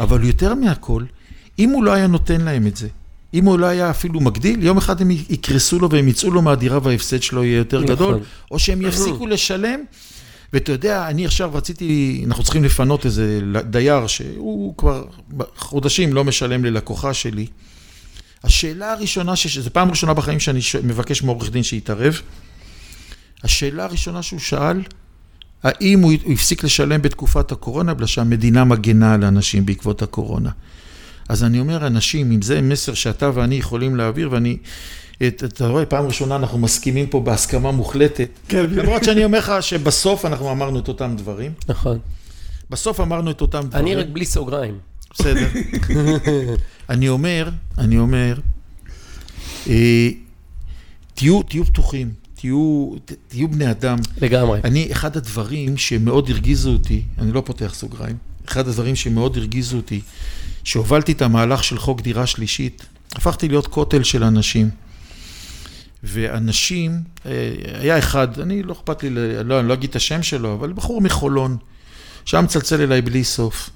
[0.00, 1.04] אבל יותר מהכל,
[1.58, 2.88] אם הוא לא היה נותן להם את זה,
[3.34, 6.78] אם הוא לא היה אפילו מגדיל, יום אחד הם יקרסו לו והם יצאו לו מהדירה
[6.82, 7.94] וההפסד שלו יהיה יותר נכון.
[7.94, 9.80] גדול, או שהם יפסיקו לשלם.
[10.52, 13.40] ואתה יודע, אני עכשיו רציתי, אנחנו צריכים לפנות איזה
[13.70, 15.04] דייר שהוא כבר
[15.56, 17.46] חודשים לא משלם ללקוחה שלי.
[18.44, 22.20] השאלה הראשונה, זו פעם ראשונה בחיים שאני מבקש מעורך דין שיתערב,
[23.44, 24.82] השאלה הראשונה שהוא שאל,
[25.62, 30.50] האם הוא הפסיק לשלם בתקופת הקורונה, בגלל שהמדינה מגנה על האנשים בעקבות הקורונה.
[31.28, 34.56] אז אני אומר, אנשים, אם זה מסר שאתה ואני יכולים להעביר, ואני,
[35.26, 38.28] את, אתה רואה, פעם ראשונה אנחנו מסכימים פה בהסכמה מוחלטת.
[38.48, 38.66] כן.
[38.70, 41.52] למרות שאני אומר לך שבסוף אנחנו אמרנו את אותם דברים.
[41.68, 41.98] נכון.
[42.70, 43.84] בסוף אמרנו את אותם דברים.
[43.84, 44.78] אני רק בלי סוגריים.
[45.14, 45.48] בסדר.
[46.90, 48.38] אני אומר, אני אומר,
[49.68, 50.08] אה,
[51.14, 52.90] תהיו, תהיו פתוחים, תהיו,
[53.28, 53.98] תהיו בני אדם.
[54.20, 54.60] לגמרי.
[54.64, 58.16] אני, אחד הדברים שמאוד הרגיזו אותי, אני לא פותח סוגריים,
[58.48, 60.00] אחד הדברים שמאוד הרגיזו אותי,
[60.64, 64.70] שהובלתי את המהלך של חוק דירה שלישית, הפכתי להיות כותל של אנשים.
[66.02, 69.10] ואנשים, אה, היה אחד, אני לא אכפת לי,
[69.44, 71.56] לא, אני לא אגיד את השם שלו, אבל בחור מחולון,
[72.24, 73.70] שהיה מצלצל אליי בלי סוף.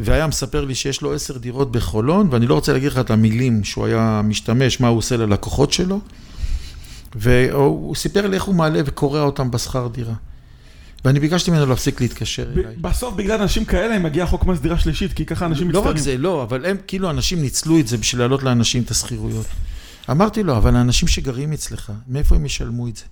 [0.00, 3.64] והיה מספר לי שיש לו עשר דירות בחולון, ואני לא רוצה להגיד לך את המילים
[3.64, 6.00] שהוא היה משתמש, מה הוא עושה ללקוחות שלו,
[7.14, 10.14] והוא סיפר לי איך הוא מעלה וקורע אותם בשכר דירה.
[11.04, 12.76] ואני ביקשתי ממנו להפסיק להתקשר אליי.
[12.76, 15.86] בסוף בגלל אנשים כאלה מגיע חוק מס דירה שלישית, כי ככה אנשים מצטערים.
[15.86, 18.90] לא רק זה, לא, אבל הם, כאילו אנשים ניצלו את זה בשביל להעלות לאנשים את
[18.90, 19.46] השכירויות.
[20.10, 23.04] אמרתי לו, אבל האנשים שגרים אצלך, מאיפה הם ישלמו את זה?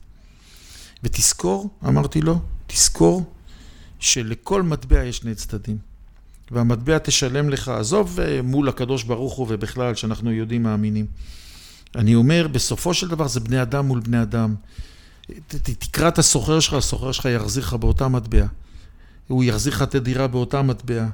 [1.02, 3.32] ותזכור, אמרתי לו, תזכור
[4.00, 5.78] שלכל מטבע יש שני צדדים.
[6.50, 11.06] והמטבע תשלם לך, עזוב אה, מול הקדוש ברוך הוא ובכלל, שאנחנו יהודים מאמינים.
[11.96, 14.54] אני אומר, בסופו של דבר זה בני אדם מול בני אדם.
[15.78, 18.46] תקרא את הסוחר שלך, הסוחר שלך יחזיר לך באותה מטבע.
[19.28, 21.06] הוא יחזיר לך את הדירה באותה מטבע.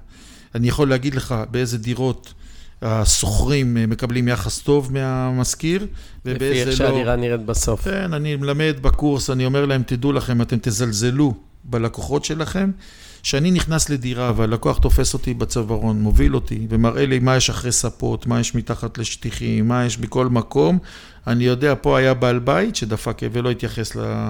[0.55, 2.35] אני יכול להגיד לך באיזה דירות
[2.83, 5.87] הסוחרים מקבלים יחס טוב מהמשכיר,
[6.25, 6.61] ובאיזה לא...
[6.61, 7.85] לפי איך שהדירה נראית בסוף.
[7.85, 11.35] כן, אני מלמד בקורס, אני אומר להם, תדעו לכם, אתם תזלזלו
[11.65, 12.71] בלקוחות שלכם.
[13.25, 18.27] כשאני נכנס לדירה והלקוח תופס אותי בצווארון, מוביל אותי ומראה לי מה יש אחרי ספות,
[18.27, 20.79] מה יש מתחת לשטיחים, מה יש בכל מקום,
[21.27, 24.29] אני יודע, פה היה בעל בית שדפק ולא התייחס ל...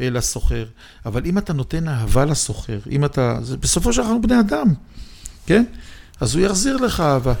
[0.00, 0.66] לסוחר.
[1.06, 3.38] אבל אם אתה נותן אהבה לסוחר, אם אתה...
[3.60, 4.74] בסופו של דבר אנחנו בני אדם,
[5.46, 5.64] כן?
[6.20, 7.34] אז הוא יחזיר לך אהבה.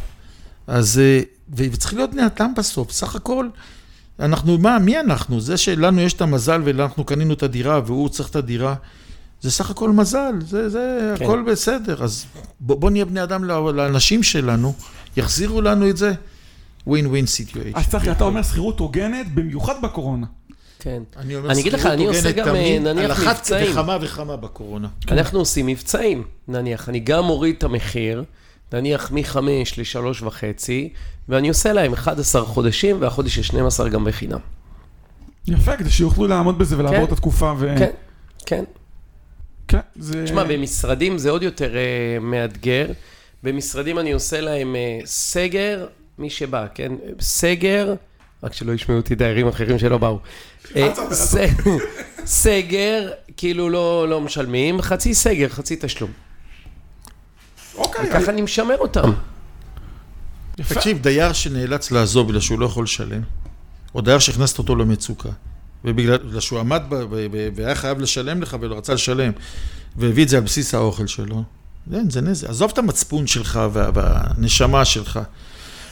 [0.66, 0.98] אז...
[0.98, 1.20] אה,
[1.54, 2.92] וצריך להיות בני אדם בסוף.
[2.92, 3.48] סך הכל,
[4.20, 5.40] אנחנו, מה, מי אנחנו?
[5.40, 8.74] זה שלנו יש את המזל ואנחנו קנינו את הדירה והוא צריך את הדירה,
[9.46, 11.24] זה סך הכל מזל, זה, זה כן.
[11.24, 12.04] הכל בסדר.
[12.04, 12.26] אז
[12.60, 14.74] בוא, בוא נהיה בני אדם ל- לאנשים שלנו,
[15.16, 16.12] יחזירו לנו את זה,
[16.86, 17.70] ווין ווין סיטואשן.
[17.74, 20.26] אז צחי, אתה אומר שכירות הוגנת, במיוחד בקורונה.
[20.78, 21.02] כן.
[21.36, 23.70] אומר, אני אגיד לך, אני עושה גם, אה, נניח, על אחת מבצעים.
[23.72, 24.88] וכמה וכמה בקורונה.
[25.10, 28.24] אנחנו עושים מבצעים, נניח, אני גם מוריד את המחיר,
[28.72, 29.38] נניח מ-5
[29.78, 30.88] ל-3 וחצי,
[31.28, 34.38] ואני עושה להם 11 חודשים, והחודש ה-12 גם בחינם.
[35.46, 37.04] יפה, כדי שיוכלו לעמוד בזה ולעבור כן.
[37.04, 37.74] את התקופה ו...
[37.78, 37.90] כן,
[38.46, 38.64] כן.
[39.68, 40.24] כן, זה...
[40.24, 41.80] תשמע, במשרדים זה עוד יותר אה,
[42.20, 42.86] מאתגר.
[43.42, 45.86] במשרדים אני עושה להם אה, סגר,
[46.18, 46.92] מי שבא, כן?
[47.20, 47.94] סגר,
[48.42, 50.18] רק שלא ישמעו אותי דיירים אחרים שלא באו.
[50.76, 51.34] אה, ס-
[52.42, 56.10] סגר, כאילו לא, לא משלמים, חצי סגר, חצי תשלום.
[57.74, 59.12] אוקיי, וככה אני משמר אותם.
[60.58, 60.74] יפה.
[60.74, 63.20] תקשיב, דייר שנאלץ לעזוב בגלל שהוא לא יכול לשלם,
[63.94, 65.28] או דייר שהכנסת אותו למצוקה,
[65.86, 69.32] ובגלל בגלל שהוא עמד ב- ב- ב- והיה חייב לשלם לך ולא רצה לשלם,
[69.96, 71.42] והביא את זה על בסיס האוכל שלו,
[71.92, 72.50] אין, זה נזק.
[72.50, 75.20] עזוב את המצפון שלך וה, והנשמה שלך.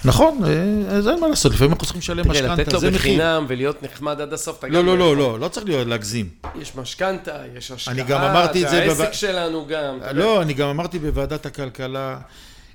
[0.05, 2.91] נכון, אה, אז אין מה לעשות, לפעמים אנחנו צריכים לשלם תראה, לתת משכנתה, לו זה
[2.91, 2.99] מחיר.
[3.01, 5.17] בחינם ולהיות נחמד עד הסוף, אתה לא, לא, לא.
[5.17, 6.29] לא, לא צריך להיות להגזים.
[6.61, 9.99] יש משכנתה, יש השקעה, אני גם אמרתי את זה העסק שלנו גם.
[10.13, 12.19] לא, אני גם אמרתי בוועדת הכלכלה,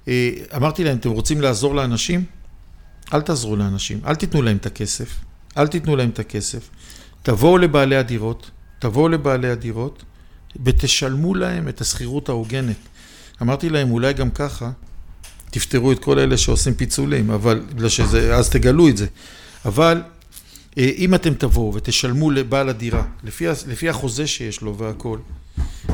[0.08, 2.24] אה, אמרתי להם, אתם רוצים לעזור לאנשים?
[3.14, 5.10] אל תעזרו לאנשים, אל תיתנו להם את הכסף,
[5.58, 6.70] אל תיתנו להם את הכסף.
[7.24, 10.04] תבואו לבעלי הדירות, תבואו לבעלי הדירות
[10.66, 12.76] ותשלמו להם את השכירות ההוגנת.
[13.42, 14.72] אמרתי להם, אולי גם ככה
[15.52, 19.06] תפתרו את כל אלה שעושים פיצולים, אבל, בגלל שזה, אז תגלו את זה.
[19.66, 20.02] אבל
[20.78, 24.78] אה, אם אתם תבואו ותשלמו לבעל הדירה, לפי, לפי החוזה שיש לו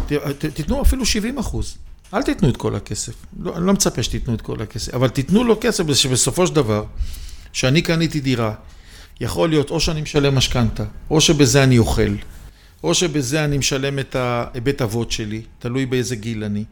[0.07, 0.11] ת,
[0.53, 1.77] תיתנו אפילו 70 אחוז.
[2.13, 3.13] אל תיתנו את כל הכסף.
[3.39, 6.83] לא, אני לא מצפה שתיתנו את כל הכסף, אבל תיתנו לו כסף שבסופו של דבר,
[7.53, 8.53] שאני קניתי דירה,
[9.21, 12.15] יכול להיות או שאני משלם משכנתה, או שבזה אני אוכל,
[12.83, 16.63] או שבזה אני משלם את הבית אבות שלי, תלוי באיזה גיל אני,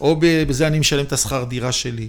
[0.00, 2.08] או בזה אני משלם את השכר דירה שלי.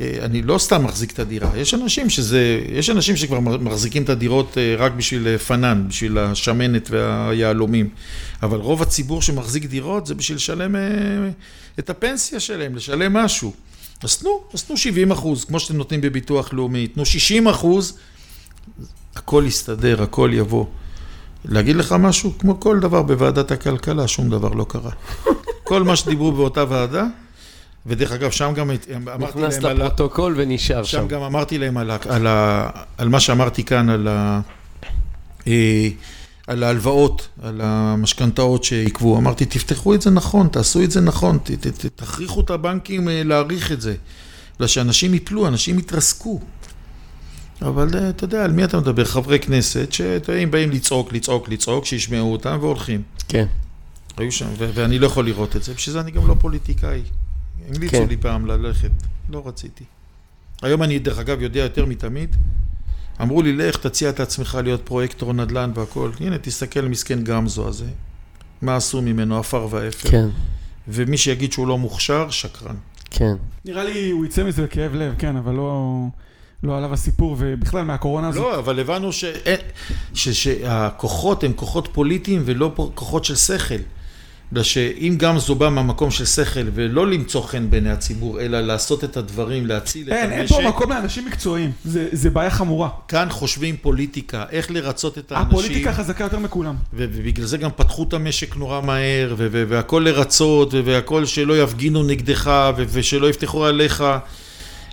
[0.00, 4.08] אה, אני לא סתם מחזיק את הדירה, יש אנשים שזה, יש אנשים שכבר מחזיקים את
[4.08, 7.88] הדירות אה, רק בשביל אה, פנן, בשביל השמנת והיהלומים,
[8.42, 10.76] אבל רוב הציבור שמחזיק דירות זה בשביל לשלם
[11.78, 13.52] את הפנסיה שלהם, לשלם משהו.
[14.02, 17.98] אז תנו, אז תנו 70 אחוז, כמו שאתם נותנים בביטוח לאומי, תנו 60 אחוז,
[19.16, 20.64] הכל יסתדר, הכל יבוא.
[21.44, 22.32] להגיד לך משהו?
[22.38, 24.90] כמו כל דבר בוועדת הכלכלה, שום דבר לא קרה.
[25.64, 27.06] כל מה שדיברו באותה ועדה,
[27.86, 28.70] ודרך אגב, שם גם
[29.14, 29.84] אמרתי נכנס להם על ה...
[29.84, 30.98] לפרוטוקול ונשאר שם.
[30.98, 34.40] שם גם אמרתי להם על, ה, על, ה, על מה שאמרתי כאן, על, ה,
[35.46, 35.88] אה,
[36.46, 39.18] על ההלוואות, על המשכנתאות שעיכבו.
[39.18, 43.08] אמרתי, תפתחו את זה נכון, תעשו את זה נכון, ת, ת, ת, תכריחו את הבנקים
[43.08, 43.94] אה, להעריך את זה.
[44.56, 46.40] בגלל שאנשים יפלו, אנשים יתרסקו.
[47.62, 49.04] אבל אה, אתה יודע, על מי אתה מדבר?
[49.04, 53.02] חברי כנסת שהם באים לצעוק, לצעוק, לצעוק, שישמעו אותם והולכים.
[53.28, 53.46] כן.
[54.16, 57.02] היו שם, ו- ואני לא יכול לראות את זה, בשביל זה אני גם לא פוליטיקאי.
[57.68, 58.08] המליצו כן.
[58.08, 58.90] לי פעם ללכת,
[59.28, 59.84] לא רציתי.
[60.62, 62.36] היום אני, דרך אגב, יודע יותר מתמיד.
[63.22, 66.10] אמרו לי, לך, תציע את עצמך להיות פרויקטור נדל"ן והכל.
[66.20, 67.86] הנה, תסתכל מסכן גמזו הזה.
[68.62, 70.10] מה עשו ממנו, עפר ואפר.
[70.10, 70.28] כן,
[70.88, 72.76] ומי שיגיד שהוא לא מוכשר, שקרן.
[73.10, 73.34] כן.
[73.64, 76.02] נראה לי הוא יצא מזה בכאב לב, כן, אבל לא,
[76.62, 78.42] לא עליו הסיפור, ובכלל מהקורונה הזאת.
[78.42, 79.60] לא, אבל הבנו ש- אין-
[80.14, 83.74] ש- שהכוחות הם כוחות פוליטיים ולא כוחות של שכל.
[84.52, 89.16] בגלל שאם גמזו בא מהמקום של שכל ולא למצוא חן בעיני הציבור, אלא לעשות את
[89.16, 92.88] הדברים, להציל את אין, אין המשק, פה מקום לאנשים מקצועיים, זה, זה בעיה חמורה.
[93.08, 95.48] כאן חושבים פוליטיקה, איך לרצות את האנשים.
[95.58, 96.74] הפוליטיקה חזקה יותר מכולם.
[96.94, 103.30] ובגלל זה גם פתחו את המשק נורא מהר, והכל לרצות, והכל שלא יפגינו נגדך, ושלא
[103.30, 104.04] יפתחו עליך.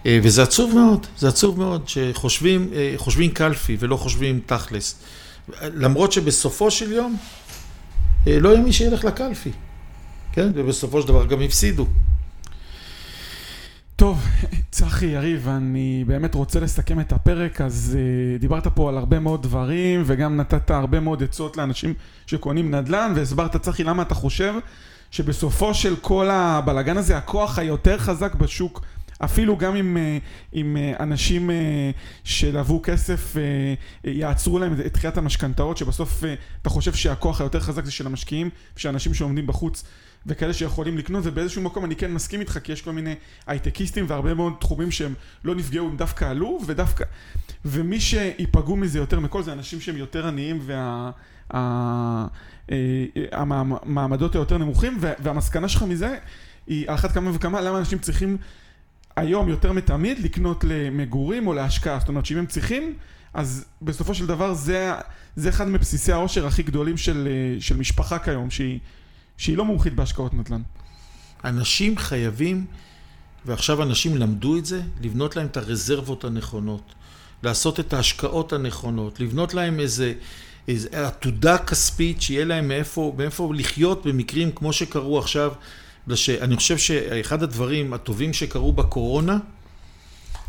[0.08, 4.96] אה, וזה עצוב מאוד, זה עצוב מאוד, שחושבים אה, חושבים קלפי ולא חושבים תכלס.
[5.62, 7.18] למרות שבסופו של יום,
[8.28, 9.52] אה, לא יהיה מי שילך לקלפי.
[10.32, 11.86] כן, ובסופו של דבר גם הפסידו.
[13.96, 14.26] טוב,
[14.72, 17.98] צחי, יריב, אני באמת רוצה לסכם את הפרק, אז
[18.40, 21.94] דיברת פה על הרבה מאוד דברים, וגם נתת הרבה מאוד עצות לאנשים
[22.28, 24.54] שקונים נדל"ן, והסברת, צחי, למה אתה חושב
[25.12, 28.82] שבסופו של כל הבלגן הזה, הכוח היותר חזק בשוק,
[29.20, 31.54] אפילו גם אם, uh, אם uh, אנשים uh,
[32.24, 33.36] שלוו כסף
[34.04, 36.24] יעצרו להם את דחיית המשכנתאות, שבסוף
[36.62, 39.84] אתה חושב שהכוח היותר חזק זה של המשקיעים, ושל אנשים שעומדים בחוץ.
[40.28, 43.16] וכאלה שיכולים לקנות, ובאיזשהו מקום אני כן מסכים איתך, כי יש כל מיני
[43.48, 45.14] הייטקיסטים והרבה מאוד תחומים שהם
[45.44, 47.06] לא נפגעו, הם דווקא עלו, ודווקא...
[47.66, 51.12] ומי שייפגעו מזה יותר מכל זה אנשים שהם יותר עניים וה...
[51.54, 52.26] אה,
[53.32, 56.18] המעמדות היותר נמוכים, וה- והמסקנה שלך מזה
[56.68, 58.38] היא על אחת כמה וכמה למה אנשים צריכים
[59.18, 62.00] היום יותר מתמיד לקנות למגורים או להשקעה.
[62.00, 62.94] זאת אומרת שאם הם צריכים,
[63.34, 64.94] אז בסופו של דבר זה,
[65.36, 68.80] זה אחד מבסיסי העושר הכי גדולים של, אה, של משפחה כיום, שהיא,
[69.38, 70.62] שהיא לא מומחית בהשקעות נדל"ן.
[71.46, 72.66] אנשים חייבים,
[73.46, 76.94] ועכשיו אנשים למדו את זה, לבנות להם את הרזרבות הנכונות,
[77.44, 80.14] לעשות את ההשקעות הנכונות, לבנות להם איזה,
[80.92, 85.52] עתודה כספית שיהיה להם מאיפה, מאיפה לחיות במקרים כמו שקרו עכשיו.
[86.42, 89.38] אני חושב שאחד הדברים הטובים שקרו בקורונה,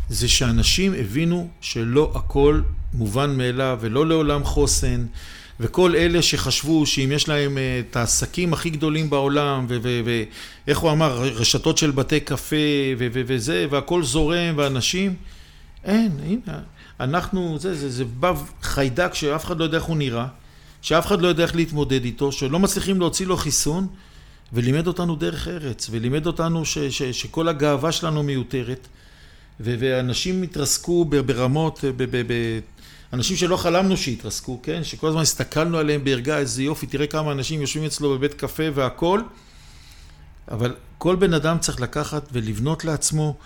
[0.09, 2.61] זה שאנשים הבינו שלא הכל
[2.95, 5.07] מובן מאליו ולא לעולם חוסן,
[5.61, 9.67] וכל אלה שחשבו שאם יש להם אה, את העסקים הכי גדולים בעולם,
[10.67, 12.57] ואיך הוא אמר, רשתות של בתי קפה
[12.99, 15.15] וזה, והכל זורם, ואנשים,
[15.85, 16.59] אין, הנה,
[17.01, 18.33] אנחנו, זה, זה, זה בא
[18.63, 20.27] חיידק שאף אחד לא יודע איך הוא נראה,
[20.83, 23.87] שאף אחד לא יודע איך להתמודד איתו, שלא מצליחים להוציא לו חיסון,
[24.53, 28.89] ולימד אותנו דרך ארץ, ולימד אותנו ש, ש, שכל הגאווה שלנו מיותרת,
[29.61, 32.61] ואנשים התרסקו ברמות, ב, ב, ב,
[33.13, 34.85] אנשים שלא חלמנו שיתרסקו, כן?
[34.85, 39.25] שכל הזמן הסתכלנו עליהם בערגה, איזה יופי, תראה כמה אנשים יושבים אצלו בבית קפה והכול,
[40.51, 43.37] אבל כל בן אדם צריך לקחת ולבנות לעצמו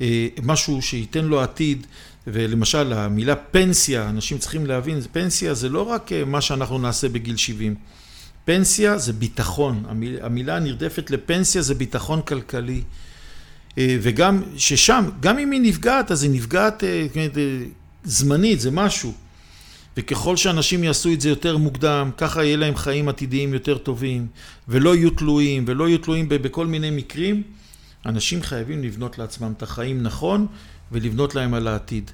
[0.00, 1.86] אה, משהו שייתן לו עתיד,
[2.26, 7.36] ולמשל המילה פנסיה, אנשים צריכים להבין, פנסיה זה לא רק אה, מה שאנחנו נעשה בגיל
[7.36, 7.74] 70.
[8.46, 9.84] פנסיה זה ביטחון,
[10.20, 12.82] המילה הנרדפת לפנסיה זה ביטחון כלכלי.
[13.78, 16.84] אה, וגם ששם, גם אם היא נפגעת, אז היא נפגעת
[18.04, 19.12] זמנית, זה משהו.
[19.96, 24.26] וככל שאנשים יעשו את זה יותר מוקדם, ככה יהיה להם חיים עתידיים יותר טובים,
[24.68, 27.42] ולא יהיו תלויים, ולא יהיו תלויים בכל מיני מקרים,
[28.06, 30.46] אנשים חייבים לבנות לעצמם את החיים נכון,
[30.92, 32.10] ולבנות להם על העתיד.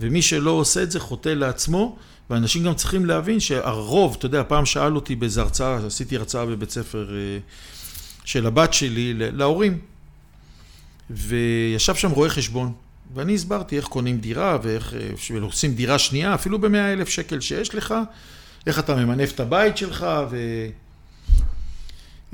[0.00, 1.96] ומי שלא עושה את זה חוטא לעצמו,
[2.30, 6.70] ואנשים גם צריכים להבין שהרוב, אתה יודע, פעם שאל אותי באיזו הרצאה, עשיתי הרצאה בבית
[6.70, 7.38] ספר אה,
[8.24, 9.78] של הבת שלי, להורים,
[11.10, 12.72] וישב שם רואה חשבון.
[13.14, 17.74] ואני הסברתי איך קונים דירה ואיך אה, עושים דירה שנייה, אפילו במאה אלף שקל שיש
[17.74, 17.94] לך,
[18.66, 20.36] איך אתה ממנף את הבית שלך ו...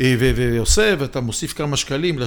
[0.01, 0.32] אה, ו...
[0.36, 2.26] ועושה, ואתה מוסיף כמה שקלים, בגלל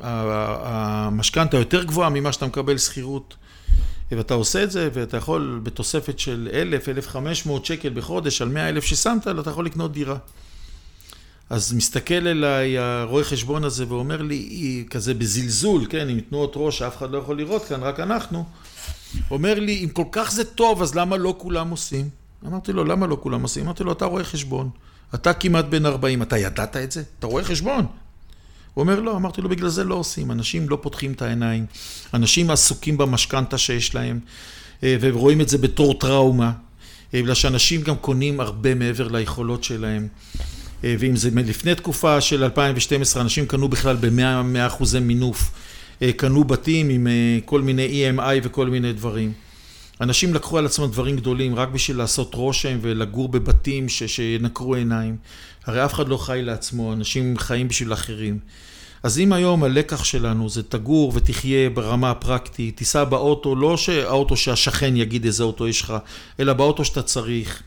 [0.00, 3.36] שהמשכנתה יותר גבוהה ממה שאתה מקבל שכירות.
[4.10, 8.48] ואתה עושה את זה, ואתה יכול בתוספת של אלף, אלף חמש מאות שקל בחודש על
[8.48, 10.16] מאה אלף ששמת, אתה יכול לקנות דירה.
[11.50, 16.96] אז מסתכל אליי הרואה חשבון הזה ואומר לי, כזה בזלזול, כן, עם תנועות ראש שאף
[16.96, 18.44] אחד לא יכול לראות כאן, רק אנחנו,
[19.30, 22.08] אומר לי, אם כל כך זה טוב, אז למה לא כולם עושים?
[22.46, 23.64] אמרתי לו, למה לא כולם עושים?
[23.64, 24.70] אמרתי לו, אתה רואה חשבון,
[25.14, 27.02] אתה כמעט בן 40, אתה ידעת את זה?
[27.18, 27.86] אתה רואה חשבון?
[28.74, 31.66] הוא אומר, לא, אמרתי לו, בגלל זה לא עושים, אנשים לא פותחים את העיניים,
[32.14, 34.20] אנשים עסוקים במשכנתה שיש להם,
[34.82, 36.52] אה, ורואים את זה בתור טראומה,
[37.14, 40.08] אה, בגלל שאנשים גם קונים הרבה מעבר ליכולות שלהם.
[40.84, 45.50] אה, ואם זה לפני תקופה של 2012, אנשים קנו בכלל ב-100 אחוזי מינוף,
[46.16, 47.06] קנו בתים עם
[47.44, 49.32] כל מיני EMI וכל מיני דברים.
[50.00, 55.16] אנשים לקחו על עצמם דברים גדולים רק בשביל לעשות רושם ולגור בבתים ש- שינקרו עיניים.
[55.66, 58.38] הרי אף אחד לא חי לעצמו, אנשים חיים בשביל אחרים.
[59.02, 64.96] אז אם היום הלקח שלנו זה תגור ותחיה ברמה הפרקטית, תיסע באוטו, לא שהאוטו שהשכן
[64.96, 65.94] יגיד איזה אוטו יש לך,
[66.40, 67.62] אלא באוטו שאתה צריך.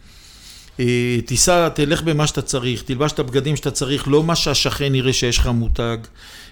[0.80, 5.14] אה, תיסע, תלך במה שאתה צריך, תלבש את הבגדים שאתה צריך, לא מה שהשכן יראה
[5.14, 5.98] שיש לך מותג,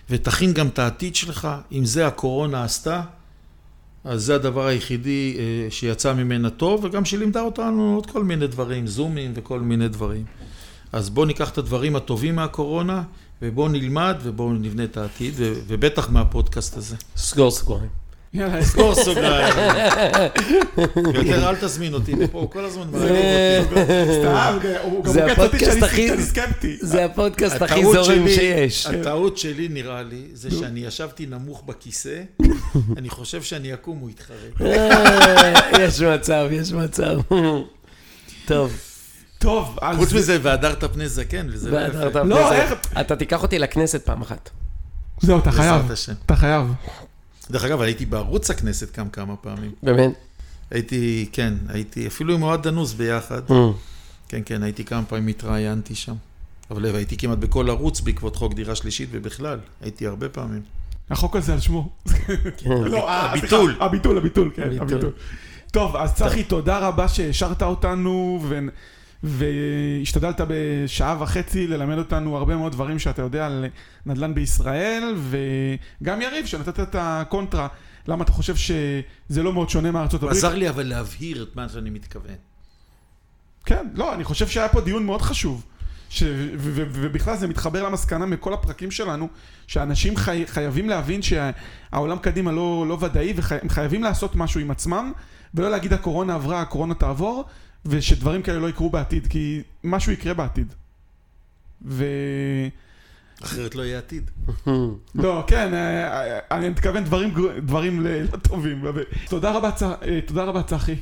[0.10, 3.02] ותכין גם את העתיד שלך, אם זה הקורונה עשתה,
[4.06, 8.88] אז זה הדבר היחידי אה, שיצא ממנה טוב, וגם שלימדה אותנו עוד כל מיני דברים,
[8.88, 10.26] זומים וכל מיני דברים.
[10.92, 13.04] אז בואו ניקח את הדברים הטובים מהקורונה,
[13.42, 16.96] ובואו נלמד ובואו נבנה את העתיד, ובטח מהפודקאסט הזה.
[17.16, 18.05] סגור סגורים.
[18.36, 19.54] יאללה, סגור סוגריים.
[21.14, 24.12] יותר אל תזמין אותי לפה, הוא כל הזמן מערב אותי.
[24.20, 26.78] סתם, הוא גם מוקץ אותי שאני סקפטי.
[26.82, 28.86] זה הפודקאסט הכי זורם שיש.
[28.86, 32.22] הטעות שלי, נראה לי, זה שאני ישבתי נמוך בכיסא,
[32.98, 34.70] אני חושב שאני אקום, הוא יתחרט.
[35.80, 37.20] יש מצב, יש מצב.
[38.46, 38.74] טוב.
[39.40, 39.98] טוב, אז...
[39.98, 42.24] חוץ מזה, והדרת פני זקן, וזה לא יפה.
[42.24, 42.74] לא, איך...
[43.00, 44.50] אתה תיקח אותי לכנסת פעם אחת.
[45.22, 45.92] זהו, אתה חייב.
[46.26, 46.66] אתה חייב.
[47.52, 49.72] דרך אגב, הייתי בערוץ הכנסת גם כמה פעמים.
[49.84, 50.14] באמת?
[50.72, 53.42] הייתי, כן, הייתי אפילו עם אוהד דנוס ביחד.
[53.50, 53.54] Mm.
[54.28, 56.16] כן, כן, הייתי כמה פעמים התראיינתי שם.
[56.72, 60.62] אבל הייתי כמעט בכל ערוץ בעקבות חוק דירה שלישית ובכלל, הייתי הרבה פעמים.
[61.10, 61.90] החוק הזה על שמו.
[62.58, 62.70] כן.
[62.94, 63.76] לא, אה, הביטול.
[63.80, 65.12] הביטול, הביטול, כן, הביטול.
[65.72, 68.40] טוב, אז צחי, תודה רבה שהשארת אותנו,
[69.26, 73.66] והשתדלת בשעה וחצי ללמד אותנו הרבה מאוד דברים שאתה יודע על
[74.06, 75.16] נדל"ן בישראל,
[76.02, 77.68] וגם יריב, שנתת את הקונטרה,
[78.08, 80.38] למה אתה חושב שזה לא מאוד שונה מארצות הברית.
[80.38, 82.36] עזר לי אבל להבהיר את מה שאני מתכוון.
[83.66, 85.66] כן, לא, אני חושב שהיה פה דיון מאוד חשוב.
[86.10, 86.24] ש...
[86.24, 89.28] ו- ו- ובכלל זה מתחבר למסקנה מכל הפרקים שלנו,
[89.68, 90.44] שאנשים חי...
[90.48, 95.12] חייבים להבין שהעולם קדימה לא, לא ודאי, והם חייבים לעשות משהו עם עצמם,
[95.54, 97.46] ולא להגיד הקורונה עברה, הקורונה תעבור,
[97.86, 100.74] ושדברים כאלה לא יקרו בעתיד, כי משהו יקרה בעתיד.
[101.86, 102.06] ו...
[103.44, 104.32] אחרת לא יהיה עתיד.
[105.16, 107.34] לא, כן, אה, אה, אני מתכוון דברים,
[107.66, 108.84] דברים לא טובים.
[109.30, 110.96] תודה רבה, צ- אה, תודה רבה, צחי.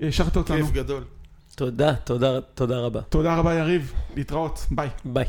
[0.00, 0.56] השארת אותנו.
[0.66, 1.04] כיף גדול.
[1.54, 3.02] תודה, תודה, תודה רבה.
[3.02, 3.92] תודה רבה, יריב.
[4.16, 4.66] להתראות.
[4.70, 4.88] ביי.
[5.04, 5.24] ביי.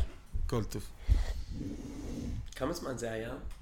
[0.46, 0.82] כל טוב.
[2.56, 3.30] כמה זמן זה היה?